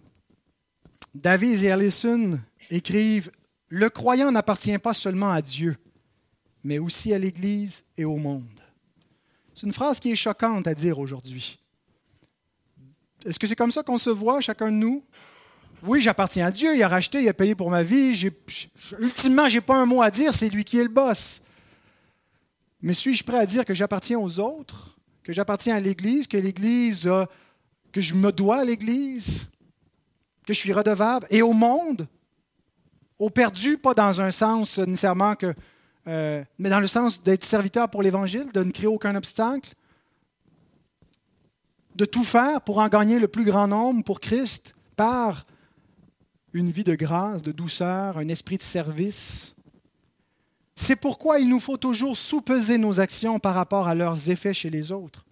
David 1.15 1.63
et 1.63 1.71
Allison 1.71 2.41
écrivent 2.69 3.31
Le 3.69 3.89
croyant 3.89 4.31
n'appartient 4.31 4.77
pas 4.79 4.93
seulement 4.93 5.29
à 5.29 5.41
Dieu, 5.41 5.77
mais 6.63 6.79
aussi 6.79 7.13
à 7.13 7.19
l'Église 7.19 7.85
et 7.97 8.05
au 8.05 8.17
monde. 8.17 8.43
C'est 9.53 9.67
une 9.67 9.73
phrase 9.73 9.99
qui 9.99 10.11
est 10.11 10.15
choquante 10.15 10.67
à 10.67 10.73
dire 10.73 10.97
aujourd'hui. 10.97 11.59
Est-ce 13.25 13.37
que 13.37 13.45
c'est 13.45 13.55
comme 13.55 13.71
ça 13.71 13.83
qu'on 13.83 13.97
se 13.97 14.09
voit, 14.09 14.41
chacun 14.41 14.71
de 14.71 14.77
nous? 14.77 15.03
Oui, 15.83 16.01
j'appartiens 16.01 16.47
à 16.47 16.51
Dieu, 16.51 16.75
il 16.75 16.83
a 16.83 16.87
racheté, 16.87 17.21
il 17.21 17.29
a 17.29 17.33
payé 17.33 17.55
pour 17.55 17.69
ma 17.69 17.83
vie. 17.83 18.19
ultimement, 18.99 19.47
je 19.47 19.55
n'ai 19.55 19.61
pas 19.61 19.75
un 19.75 19.85
mot 19.85 20.01
à 20.01 20.09
dire, 20.09 20.33
c'est 20.33 20.49
lui 20.49 20.63
qui 20.63 20.79
est 20.79 20.83
le 20.83 20.89
boss. 20.89 21.41
Mais 22.81 22.93
suis-je 22.93 23.23
prêt 23.23 23.37
à 23.37 23.45
dire 23.45 23.65
que 23.65 23.73
j'appartiens 23.73 24.19
aux 24.19 24.39
autres, 24.39 24.97
que 25.23 25.33
j'appartiens 25.33 25.75
à 25.75 25.79
l'Église, 25.79 26.27
que 26.27 26.37
l'Église, 26.37 27.09
que 27.91 28.01
je 28.01 28.15
me 28.15 28.31
dois 28.31 28.61
à 28.61 28.65
l'Église, 28.65 29.47
que 30.45 30.53
je 30.53 30.59
suis 30.59 30.73
redevable, 30.73 31.27
et 31.29 31.41
au 31.41 31.53
monde, 31.53 32.07
au 33.19 33.29
perdu, 33.29 33.77
pas 33.77 33.93
dans 33.93 34.21
un 34.21 34.31
sens 34.31 34.79
nécessairement 34.79 35.35
que, 35.35 35.53
euh, 36.07 36.43
mais 36.57 36.69
dans 36.69 36.79
le 36.79 36.87
sens 36.87 37.21
d'être 37.21 37.43
serviteur 37.43 37.89
pour 37.89 38.01
l'Évangile, 38.01 38.51
de 38.53 38.63
ne 38.63 38.71
créer 38.71 38.87
aucun 38.87 39.15
obstacle, 39.15 39.73
de 41.95 42.05
tout 42.05 42.23
faire 42.23 42.61
pour 42.61 42.79
en 42.79 42.87
gagner 42.87 43.19
le 43.19 43.27
plus 43.27 43.43
grand 43.43 43.67
nombre 43.67 44.03
pour 44.03 44.21
Christ 44.21 44.73
par 44.95 45.45
une 46.53 46.71
vie 46.71 46.85
de 46.85 46.95
grâce, 46.95 47.41
de 47.41 47.51
douceur, 47.51 48.17
un 48.17 48.29
esprit 48.29 48.57
de 48.57 48.63
service. 48.63 49.53
C'est 50.75 50.95
pourquoi 50.95 51.39
il 51.39 51.49
nous 51.49 51.59
faut 51.59 51.77
toujours 51.77 52.15
sous-peser 52.15 52.77
nos 52.77 53.01
actions 53.01 53.37
par 53.37 53.53
rapport 53.53 53.87
à 53.87 53.95
leurs 53.95 54.29
effets 54.29 54.53
chez 54.53 54.69
les 54.69 54.93
autres. 54.93 55.25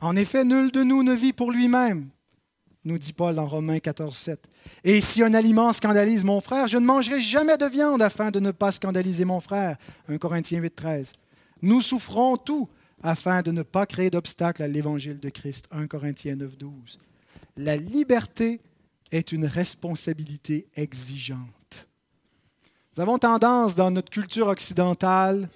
En 0.00 0.16
effet, 0.16 0.44
nul 0.44 0.72
de 0.72 0.82
nous 0.82 1.02
ne 1.02 1.14
vit 1.14 1.32
pour 1.32 1.52
lui-même, 1.52 2.08
nous 2.88 2.98
dit 2.98 3.12
Paul 3.12 3.34
dans 3.34 3.46
Romains 3.46 3.78
14, 3.78 4.16
7. 4.16 4.48
Et 4.82 5.00
si 5.00 5.22
un 5.22 5.34
aliment 5.34 5.72
scandalise 5.72 6.24
mon 6.24 6.40
frère, 6.40 6.66
je 6.66 6.78
ne 6.78 6.86
mangerai 6.86 7.20
jamais 7.20 7.58
de 7.58 7.66
viande 7.66 8.02
afin 8.02 8.30
de 8.30 8.40
ne 8.40 8.50
pas 8.50 8.72
scandaliser 8.72 9.24
mon 9.24 9.40
frère. 9.40 9.76
1 10.08 10.16
Corinthiens 10.18 10.60
8, 10.60 10.74
13. 10.74 11.12
Nous 11.62 11.82
souffrons 11.82 12.36
tout 12.38 12.68
afin 13.02 13.42
de 13.42 13.52
ne 13.52 13.62
pas 13.62 13.84
créer 13.84 14.10
d'obstacle 14.10 14.62
à 14.62 14.68
l'évangile 14.68 15.20
de 15.20 15.28
Christ. 15.28 15.66
1 15.70 15.86
Corinthiens 15.86 16.36
9, 16.36 16.56
12. 16.56 16.98
La 17.58 17.76
liberté 17.76 18.60
est 19.12 19.32
une 19.32 19.44
responsabilité 19.44 20.66
exigeante. 20.74 21.88
Nous 22.96 23.02
avons 23.02 23.18
tendance 23.18 23.74
dans 23.74 23.90
notre 23.90 24.10
culture 24.10 24.46
occidentale 24.46 25.48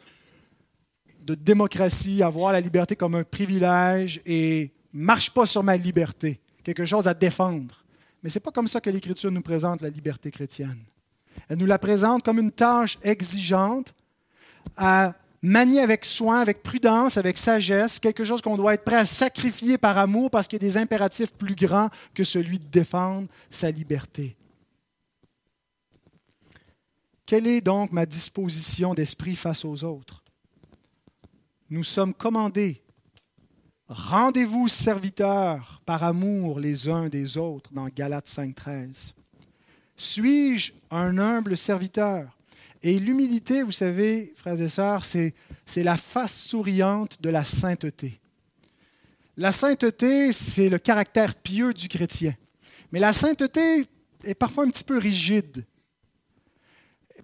de 1.22 1.34
démocratie 1.34 2.22
à 2.22 2.28
voir 2.28 2.52
la 2.52 2.60
liberté 2.60 2.94
comme 2.94 3.14
un 3.14 3.24
privilège 3.24 4.20
et 4.26 4.72
marche 4.92 5.30
pas 5.30 5.46
sur 5.46 5.62
ma 5.62 5.76
liberté 5.76 6.41
quelque 6.62 6.84
chose 6.84 7.08
à 7.08 7.14
défendre. 7.14 7.84
Mais 8.22 8.30
ce 8.30 8.38
n'est 8.38 8.42
pas 8.42 8.50
comme 8.50 8.68
ça 8.68 8.80
que 8.80 8.90
l'Écriture 8.90 9.30
nous 9.30 9.42
présente 9.42 9.80
la 9.80 9.90
liberté 9.90 10.30
chrétienne. 10.30 10.84
Elle 11.48 11.58
nous 11.58 11.66
la 11.66 11.78
présente 11.78 12.22
comme 12.24 12.38
une 12.38 12.52
tâche 12.52 12.98
exigeante 13.02 13.94
à 14.76 15.14
manier 15.42 15.80
avec 15.80 16.04
soin, 16.04 16.40
avec 16.40 16.62
prudence, 16.62 17.16
avec 17.16 17.36
sagesse, 17.36 17.98
quelque 17.98 18.24
chose 18.24 18.40
qu'on 18.40 18.56
doit 18.56 18.74
être 18.74 18.84
prêt 18.84 18.96
à 18.96 19.06
sacrifier 19.06 19.76
par 19.76 19.98
amour 19.98 20.30
parce 20.30 20.46
qu'il 20.46 20.62
y 20.62 20.64
a 20.64 20.68
des 20.68 20.76
impératifs 20.76 21.32
plus 21.32 21.56
grands 21.56 21.90
que 22.14 22.22
celui 22.22 22.58
de 22.58 22.66
défendre 22.66 23.28
sa 23.50 23.70
liberté. 23.70 24.36
Quelle 27.26 27.46
est 27.46 27.60
donc 27.60 27.92
ma 27.92 28.06
disposition 28.06 28.94
d'esprit 28.94 29.34
face 29.36 29.64
aux 29.64 29.84
autres? 29.84 30.22
Nous 31.70 31.84
sommes 31.84 32.14
commandés 32.14 32.81
Rendez-vous 33.94 34.68
serviteurs 34.68 35.82
par 35.84 36.02
amour 36.02 36.58
les 36.58 36.88
uns 36.88 37.10
des 37.10 37.36
autres 37.36 37.70
dans 37.74 37.88
Galates 37.88 38.26
5.13. 38.26 39.12
Suis-je 39.96 40.72
un 40.90 41.18
humble 41.18 41.58
serviteur? 41.58 42.38
Et 42.82 42.98
l'humilité, 42.98 43.62
vous 43.62 43.70
savez, 43.70 44.32
frères 44.34 44.58
et 44.58 44.68
sœurs, 44.70 45.04
c'est, 45.04 45.34
c'est 45.66 45.82
la 45.82 45.98
face 45.98 46.34
souriante 46.34 47.20
de 47.20 47.28
la 47.28 47.44
sainteté. 47.44 48.18
La 49.36 49.52
sainteté, 49.52 50.32
c'est 50.32 50.70
le 50.70 50.78
caractère 50.78 51.34
pieux 51.34 51.74
du 51.74 51.88
chrétien. 51.88 52.34
Mais 52.92 52.98
la 52.98 53.12
sainteté 53.12 53.84
est 54.24 54.34
parfois 54.34 54.64
un 54.64 54.70
petit 54.70 54.84
peu 54.84 54.96
rigide. 54.96 55.66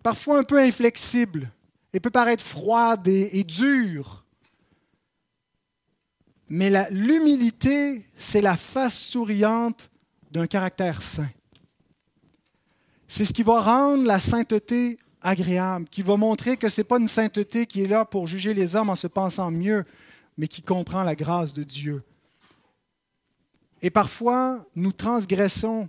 parfois 0.02 0.38
un 0.38 0.44
peu 0.44 0.60
inflexible 0.60 1.50
et 1.94 2.00
peut 2.00 2.10
paraître 2.10 2.44
froide 2.44 3.08
et, 3.08 3.38
et 3.38 3.44
dure. 3.44 4.17
Mais 6.48 6.70
l'humilité, 6.90 8.06
c'est 8.16 8.40
la 8.40 8.56
face 8.56 8.96
souriante 8.98 9.90
d'un 10.30 10.46
caractère 10.46 11.02
saint. 11.02 11.28
C'est 13.06 13.24
ce 13.24 13.32
qui 13.32 13.42
va 13.42 13.60
rendre 13.60 14.06
la 14.06 14.18
sainteté 14.18 14.98
agréable, 15.22 15.88
qui 15.90 16.02
va 16.02 16.16
montrer 16.16 16.56
que 16.56 16.68
ce 16.68 16.80
n'est 16.80 16.84
pas 16.86 16.98
une 16.98 17.08
sainteté 17.08 17.66
qui 17.66 17.82
est 17.82 17.88
là 17.88 18.04
pour 18.04 18.26
juger 18.26 18.54
les 18.54 18.76
hommes 18.76 18.90
en 18.90 18.96
se 18.96 19.06
pensant 19.06 19.50
mieux, 19.50 19.84
mais 20.36 20.48
qui 20.48 20.62
comprend 20.62 21.02
la 21.02 21.14
grâce 21.14 21.52
de 21.52 21.64
Dieu. 21.64 22.02
Et 23.82 23.90
parfois, 23.90 24.64
nous 24.74 24.92
transgressons 24.92 25.88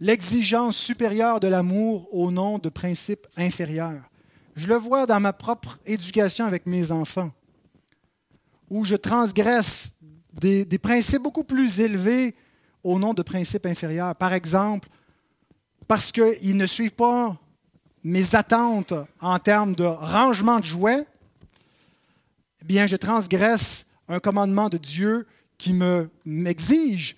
l'exigence 0.00 0.76
supérieure 0.76 1.40
de 1.40 1.48
l'amour 1.48 2.08
au 2.14 2.30
nom 2.30 2.58
de 2.58 2.68
principes 2.68 3.26
inférieurs. 3.36 4.02
Je 4.54 4.66
le 4.66 4.76
vois 4.76 5.06
dans 5.06 5.20
ma 5.20 5.32
propre 5.32 5.78
éducation 5.86 6.44
avec 6.44 6.66
mes 6.66 6.92
enfants, 6.92 7.30
où 8.70 8.84
je 8.84 8.94
transgresse 8.94 9.94
des, 10.32 10.78
principes 10.78 11.22
beaucoup 11.22 11.44
plus 11.44 11.80
élevés 11.80 12.34
au 12.82 12.98
nom 12.98 13.14
de 13.14 13.22
principes 13.22 13.66
inférieurs. 13.66 14.14
Par 14.14 14.32
exemple, 14.32 14.88
parce 15.88 16.12
qu'ils 16.12 16.56
ne 16.56 16.66
suivent 16.66 16.92
pas 16.92 17.36
mes 18.04 18.34
attentes 18.34 18.94
en 19.20 19.38
termes 19.38 19.74
de 19.74 19.84
rangement 19.84 20.60
de 20.60 20.64
jouets, 20.64 21.06
eh 22.62 22.64
bien, 22.64 22.86
je 22.86 22.96
transgresse 22.96 23.86
un 24.08 24.20
commandement 24.20 24.68
de 24.68 24.78
Dieu 24.78 25.26
qui 25.58 25.74
m'exige 26.24 27.16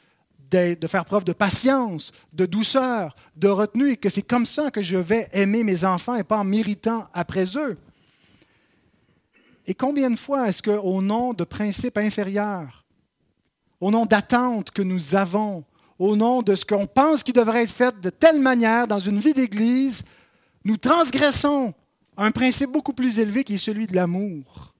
de, 0.50 0.86
faire 0.86 1.04
preuve 1.04 1.24
de 1.24 1.32
patience, 1.32 2.12
de 2.32 2.46
douceur, 2.46 3.14
de 3.36 3.48
retenue, 3.48 3.92
et 3.92 3.96
que 3.96 4.08
c'est 4.08 4.22
comme 4.22 4.46
ça 4.46 4.70
que 4.70 4.80
je 4.80 4.96
vais 4.96 5.28
aimer 5.32 5.62
mes 5.62 5.84
enfants 5.84 6.16
et 6.16 6.24
pas 6.24 6.38
en 6.38 6.44
méritant 6.44 7.06
après 7.12 7.44
eux. 7.56 7.76
Et 9.68 9.74
combien 9.74 10.08
de 10.08 10.16
fois 10.16 10.48
est-ce 10.48 10.62
qu'au 10.62 11.02
nom 11.02 11.34
de 11.34 11.44
principes 11.44 11.98
inférieurs, 11.98 12.86
au 13.80 13.90
nom 13.90 14.06
d'attentes 14.06 14.70
que 14.70 14.80
nous 14.80 15.14
avons, 15.14 15.62
au 15.98 16.16
nom 16.16 16.40
de 16.40 16.54
ce 16.54 16.64
qu'on 16.64 16.86
pense 16.86 17.22
qui 17.22 17.34
devrait 17.34 17.64
être 17.64 17.70
fait 17.70 18.00
de 18.00 18.08
telle 18.08 18.40
manière 18.40 18.88
dans 18.88 18.98
une 18.98 19.20
vie 19.20 19.34
d'Église, 19.34 20.04
nous 20.64 20.78
transgressons 20.78 21.74
un 22.16 22.30
principe 22.30 22.72
beaucoup 22.72 22.94
plus 22.94 23.18
élevé 23.18 23.44
qui 23.44 23.54
est 23.54 23.58
celui 23.58 23.86
de 23.86 23.94
l'amour. 23.94 24.72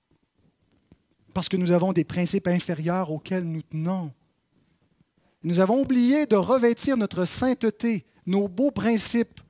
Parce 1.34 1.50
que 1.50 1.58
nous 1.58 1.70
avons 1.70 1.92
des 1.92 2.04
principes 2.04 2.48
inférieurs 2.48 3.10
auxquels 3.10 3.44
nous 3.44 3.62
tenons. 3.62 4.10
Nous 5.42 5.60
avons 5.60 5.82
oublié 5.82 6.24
de 6.24 6.36
revêtir 6.36 6.96
notre 6.96 7.26
sainteté, 7.26 8.06
nos 8.26 8.48
beaux 8.48 8.70
principes, 8.70 9.40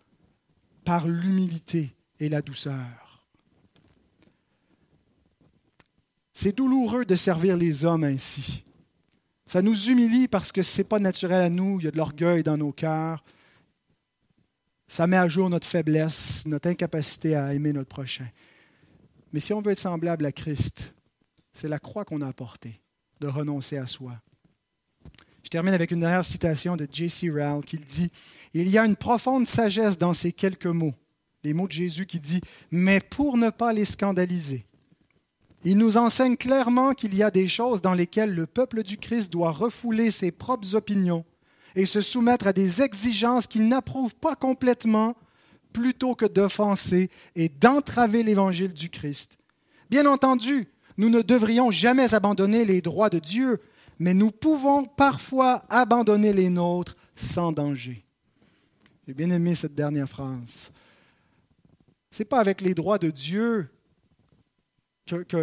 par 0.84 1.06
l'humilité 1.06 1.94
et 2.18 2.28
la 2.28 2.42
douceur. 2.42 3.07
C'est 6.40 6.56
douloureux 6.56 7.04
de 7.04 7.16
servir 7.16 7.56
les 7.56 7.84
hommes 7.84 8.04
ainsi. 8.04 8.62
Ça 9.44 9.60
nous 9.60 9.88
humilie 9.88 10.28
parce 10.28 10.52
que 10.52 10.62
ce 10.62 10.78
n'est 10.78 10.84
pas 10.84 11.00
naturel 11.00 11.42
à 11.42 11.50
nous, 11.50 11.80
il 11.80 11.86
y 11.86 11.88
a 11.88 11.90
de 11.90 11.96
l'orgueil 11.96 12.44
dans 12.44 12.56
nos 12.56 12.70
cœurs. 12.70 13.24
Ça 14.86 15.08
met 15.08 15.16
à 15.16 15.26
jour 15.26 15.50
notre 15.50 15.66
faiblesse, 15.66 16.46
notre 16.46 16.68
incapacité 16.68 17.34
à 17.34 17.52
aimer 17.54 17.72
notre 17.72 17.88
prochain. 17.88 18.28
Mais 19.32 19.40
si 19.40 19.52
on 19.52 19.60
veut 19.60 19.72
être 19.72 19.80
semblable 19.80 20.24
à 20.26 20.30
Christ, 20.30 20.94
c'est 21.52 21.66
la 21.66 21.80
croix 21.80 22.04
qu'on 22.04 22.22
a 22.22 22.28
apportée, 22.28 22.80
de 23.18 23.26
renoncer 23.26 23.76
à 23.76 23.88
soi. 23.88 24.12
Je 25.42 25.50
termine 25.50 25.74
avec 25.74 25.90
une 25.90 25.98
dernière 25.98 26.24
citation 26.24 26.76
de 26.76 26.86
J.C. 26.88 27.30
Rowell 27.30 27.64
qui 27.64 27.78
dit 27.78 28.12
Il 28.54 28.68
y 28.68 28.78
a 28.78 28.86
une 28.86 28.94
profonde 28.94 29.48
sagesse 29.48 29.98
dans 29.98 30.14
ces 30.14 30.30
quelques 30.30 30.66
mots, 30.66 30.94
les 31.42 31.52
mots 31.52 31.66
de 31.66 31.72
Jésus 31.72 32.06
qui 32.06 32.20
dit 32.20 32.42
Mais 32.70 33.00
pour 33.00 33.36
ne 33.36 33.50
pas 33.50 33.72
les 33.72 33.84
scandaliser. 33.84 34.67
Il 35.64 35.76
nous 35.76 35.96
enseigne 35.96 36.36
clairement 36.36 36.94
qu'il 36.94 37.14
y 37.14 37.22
a 37.22 37.30
des 37.30 37.48
choses 37.48 37.82
dans 37.82 37.94
lesquelles 37.94 38.34
le 38.34 38.46
peuple 38.46 38.82
du 38.82 38.96
Christ 38.96 39.32
doit 39.32 39.50
refouler 39.50 40.10
ses 40.10 40.30
propres 40.30 40.74
opinions 40.74 41.24
et 41.74 41.86
se 41.86 42.00
soumettre 42.00 42.46
à 42.46 42.52
des 42.52 42.82
exigences 42.82 43.46
qu'il 43.46 43.68
n'approuve 43.68 44.14
pas 44.14 44.36
complètement 44.36 45.16
plutôt 45.72 46.14
que 46.14 46.26
d'offenser 46.26 47.10
et 47.34 47.48
d'entraver 47.48 48.22
l'évangile 48.22 48.72
du 48.72 48.88
Christ. 48.88 49.38
Bien 49.90 50.06
entendu, 50.06 50.68
nous 50.96 51.08
ne 51.08 51.22
devrions 51.22 51.70
jamais 51.70 52.14
abandonner 52.14 52.64
les 52.64 52.80
droits 52.80 53.10
de 53.10 53.18
Dieu, 53.18 53.60
mais 53.98 54.14
nous 54.14 54.30
pouvons 54.30 54.84
parfois 54.84 55.64
abandonner 55.68 56.32
les 56.32 56.50
nôtres 56.50 56.96
sans 57.16 57.52
danger. 57.52 58.04
J'ai 59.06 59.14
bien 59.14 59.30
aimé 59.30 59.54
cette 59.54 59.74
dernière 59.74 60.08
phrase. 60.08 60.70
Ce 62.10 62.22
n'est 62.22 62.28
pas 62.28 62.40
avec 62.40 62.60
les 62.60 62.74
droits 62.74 62.98
de 62.98 63.10
Dieu 63.10 63.68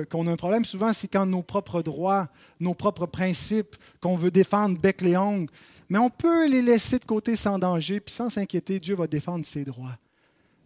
qu'on 0.09 0.27
a 0.27 0.31
un 0.31 0.35
problème. 0.35 0.65
Souvent, 0.65 0.93
c'est 0.93 1.07
quand 1.07 1.25
nos 1.25 1.43
propres 1.43 1.81
droits, 1.81 2.29
nos 2.59 2.73
propres 2.73 3.05
principes 3.05 3.75
qu'on 3.99 4.15
veut 4.15 4.31
défendre 4.31 4.79
bec 4.79 5.01
les 5.01 5.17
ongles. 5.17 5.51
Mais 5.89 5.99
on 5.99 6.09
peut 6.09 6.47
les 6.47 6.61
laisser 6.61 6.99
de 6.99 7.05
côté 7.05 7.35
sans 7.35 7.59
danger, 7.59 7.99
puis 7.99 8.13
sans 8.13 8.29
s'inquiéter, 8.29 8.79
Dieu 8.79 8.95
va 8.95 9.07
défendre 9.07 9.45
ses 9.45 9.65
droits. 9.65 9.97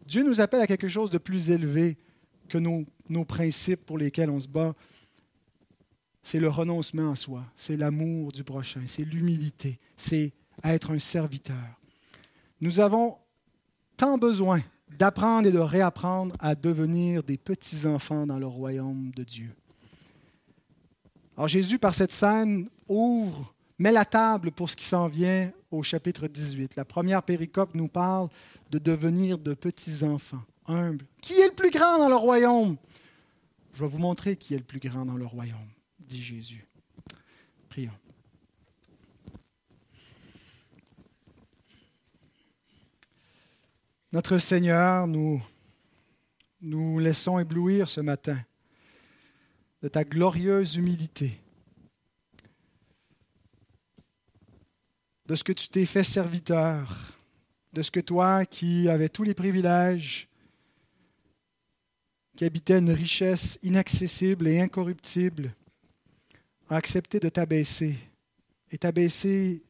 Dieu 0.05 0.23
nous 0.23 0.41
appelle 0.41 0.61
à 0.61 0.67
quelque 0.67 0.87
chose 0.89 1.11
de 1.11 1.17
plus 1.17 1.49
élevé 1.49 1.97
que 2.47 2.57
nos, 2.57 2.85
nos 3.09 3.25
principes 3.25 3.85
pour 3.85 3.97
lesquels 3.97 4.29
on 4.29 4.39
se 4.39 4.47
bat 4.47 4.73
c'est 6.23 6.39
le 6.39 6.49
renoncement 6.49 7.11
à 7.11 7.15
soi, 7.15 7.43
c'est 7.55 7.77
l'amour 7.77 8.31
du 8.31 8.43
prochain, 8.43 8.81
c'est 8.85 9.03
l'humilité, 9.03 9.79
c'est 9.97 10.31
être 10.63 10.91
un 10.91 10.99
serviteur. 10.99 11.55
Nous 12.61 12.79
avons 12.79 13.17
tant 13.97 14.17
besoin 14.17 14.61
d'apprendre 14.99 15.47
et 15.47 15.51
de 15.51 15.59
réapprendre 15.59 16.35
à 16.39 16.53
devenir 16.53 17.23
des 17.23 17.37
petits-enfants 17.37 18.27
dans 18.27 18.37
le 18.37 18.45
royaume 18.45 19.11
de 19.15 19.23
Dieu. 19.23 19.49
Alors 21.35 21.47
Jésus, 21.47 21.79
par 21.79 21.95
cette 21.95 22.11
scène, 22.11 22.69
ouvre, 22.87 23.55
met 23.79 23.93
la 23.93 24.05
table 24.05 24.51
pour 24.51 24.69
ce 24.69 24.75
qui 24.75 24.85
s'en 24.85 25.07
vient 25.07 25.51
au 25.71 25.81
chapitre 25.81 26.27
18. 26.27 26.75
La 26.75 26.85
première 26.85 27.23
péricope 27.23 27.73
nous 27.73 27.87
parle 27.87 28.27
de 28.69 28.77
devenir 28.77 29.37
de 29.37 29.53
petits-enfants, 29.53 30.43
humbles. 30.67 31.05
Qui 31.21 31.33
est 31.39 31.47
le 31.47 31.55
plus 31.55 31.71
grand 31.71 31.97
dans 31.97 32.09
le 32.09 32.17
royaume? 32.17 32.75
Je 33.73 33.83
vais 33.83 33.89
vous 33.89 33.99
montrer 33.99 34.35
qui 34.35 34.53
est 34.53 34.57
le 34.57 34.63
plus 34.63 34.79
grand 34.79 35.05
dans 35.05 35.15
le 35.15 35.25
royaume 35.25 35.69
dit 36.09 36.21
Jésus. 36.21 36.67
Prions. 37.69 37.91
Notre 44.11 44.39
Seigneur, 44.39 45.05
nous 45.05 45.39
nous 46.61 46.97
laissons 46.97 47.37
éblouir 47.37 47.87
ce 47.87 48.01
matin 48.01 48.37
de 49.83 49.87
ta 49.87 50.03
glorieuse 50.03 50.75
humilité, 50.77 51.39
de 55.27 55.35
ce 55.35 55.43
que 55.43 55.53
tu 55.53 55.69
t'es 55.69 55.85
fait 55.85 56.03
serviteur, 56.03 57.15
de 57.71 57.83
ce 57.83 57.91
que 57.91 57.99
toi 57.99 58.45
qui 58.47 58.89
avais 58.89 59.09
tous 59.09 59.23
les 59.23 59.35
privilèges, 59.35 60.27
qui 62.35 62.45
habitais 62.45 62.79
une 62.79 62.91
richesse 62.91 63.59
inaccessible 63.61 64.47
et 64.47 64.59
incorruptible, 64.59 65.53
a 66.67 66.77
accepté 66.77 67.19
de 67.19 67.29
t'abaisser 67.29 67.95
et 68.71 68.77
t'abaisser 68.79 69.61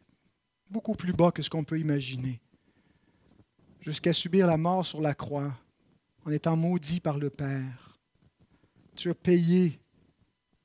beaucoup 0.70 0.96
plus 0.96 1.14
bas 1.14 1.32
que 1.32 1.42
ce 1.42 1.50
qu'on 1.50 1.66
peut 1.66 1.80
imaginer, 1.80 2.40
jusqu'à 3.82 4.14
subir 4.14 4.48
la 4.48 4.58
mort 4.58 4.86
sur 4.86 5.02
la 5.02 5.14
croix 5.14 5.52
en 6.26 6.32
étant 6.32 6.56
maudit 6.56 7.00
par 7.00 7.18
le 7.18 7.30
Père. 7.30 7.98
Tu 8.96 9.10
as 9.10 9.16
payé 9.16 9.80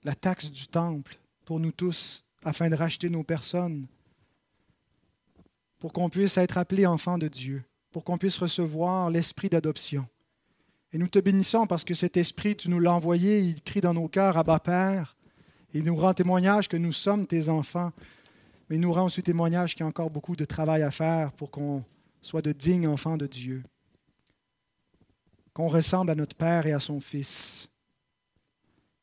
la 0.02 0.14
taxe 0.14 0.50
du 0.50 0.66
temple 0.66 1.18
pour 1.44 1.60
nous 1.60 1.72
tous 1.72 2.24
afin 2.44 2.68
de 2.68 2.74
racheter 2.74 3.08
nos 3.08 3.24
personnes, 3.24 3.86
pour 5.78 5.92
qu'on 5.92 6.08
puisse 6.08 6.36
être 6.36 6.58
appelés 6.58 6.86
enfants 6.86 7.18
de 7.18 7.28
Dieu, 7.28 7.64
pour 7.90 8.04
qu'on 8.04 8.18
puisse 8.18 8.38
recevoir 8.38 9.10
l'esprit 9.10 9.48
d'adoption. 9.48 10.06
Et 10.92 10.98
nous 10.98 11.08
te 11.08 11.18
bénissons 11.18 11.66
parce 11.66 11.84
que 11.84 11.94
cet 11.94 12.16
esprit, 12.16 12.56
tu 12.56 12.68
nous 12.68 12.80
l'as 12.80 12.92
envoyé, 12.92 13.40
il 13.40 13.62
crie 13.62 13.80
dans 13.80 13.94
nos 13.94 14.08
cœurs, 14.08 14.36
Abba 14.36 14.60
Père, 14.60 15.16
il 15.72 15.82
nous 15.84 15.96
rend 15.96 16.14
témoignage 16.14 16.68
que 16.68 16.76
nous 16.76 16.92
sommes 16.92 17.26
tes 17.26 17.48
enfants, 17.48 17.92
mais 18.68 18.76
il 18.76 18.80
nous 18.80 18.92
rend 18.92 19.06
aussi 19.06 19.22
témoignage 19.22 19.74
qu'il 19.74 19.80
y 19.80 19.82
a 19.84 19.88
encore 19.88 20.10
beaucoup 20.10 20.36
de 20.36 20.44
travail 20.44 20.82
à 20.82 20.90
faire 20.90 21.32
pour 21.32 21.50
qu'on 21.50 21.84
soit 22.24 22.40
de 22.40 22.52
dignes 22.52 22.88
enfants 22.88 23.18
de 23.18 23.26
Dieu, 23.26 23.62
qu'on 25.52 25.68
ressemble 25.68 26.10
à 26.10 26.14
notre 26.14 26.34
Père 26.34 26.66
et 26.66 26.72
à 26.72 26.80
son 26.80 26.98
Fils. 26.98 27.68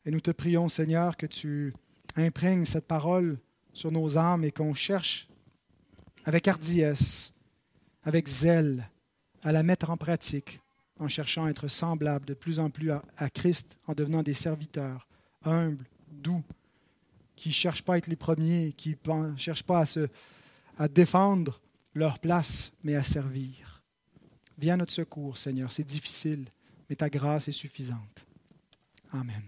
Et 0.06 0.12
nous 0.12 0.20
te 0.20 0.32
prions, 0.32 0.68
Seigneur, 0.70 1.16
que 1.16 1.28
tu 1.28 1.72
imprègnes 2.16 2.66
cette 2.66 2.88
parole 2.88 3.38
sur 3.74 3.92
nos 3.92 4.18
âmes 4.18 4.44
et 4.44 4.52
qu'on 4.52 4.74
cherche 4.74 5.28
avec 6.26 6.48
hardiesse, 6.48 7.32
avec 8.04 8.28
zèle, 8.28 8.90
à 9.44 9.52
la 9.52 9.62
mettre 9.62 9.92
en 9.92 9.98
pratique 9.98 10.60
en 11.00 11.08
cherchant 11.08 11.46
à 11.46 11.52
être 11.52 11.68
semblable 11.68 12.26
de 12.26 12.34
plus 12.34 12.60
en 12.60 12.72
plus 12.72 12.92
à, 12.92 13.30
Christ, 13.30 13.78
en 13.86 13.94
devenant 13.94 14.24
des 14.24 14.34
serviteurs 14.34 15.08
humbles, 15.44 15.86
doux, 16.12 16.44
qui 17.36 17.50
ne 17.50 17.54
cherchent 17.54 17.84
pas 17.84 17.94
à 17.94 17.98
être 17.98 18.08
les 18.08 18.16
premiers, 18.16 18.74
qui 18.76 18.98
ne 19.08 19.38
cherchent 19.38 19.64
pas 19.64 19.80
à, 19.80 19.86
se, 19.86 20.08
à 20.78 20.88
défendre 20.88 21.61
leur 21.94 22.20
place, 22.20 22.72
mais 22.84 22.96
à 22.96 23.04
servir. 23.04 23.84
Viens 24.58 24.76
à 24.76 24.78
notre 24.78 24.94
secours, 24.94 25.38
Seigneur. 25.38 25.72
C'est 25.72 25.84
difficile, 25.84 26.46
mais 26.90 26.96
ta 26.96 27.10
grâce 27.10 27.48
est 27.48 27.54
suffisante. 27.54 28.26
Amen. 29.12 29.44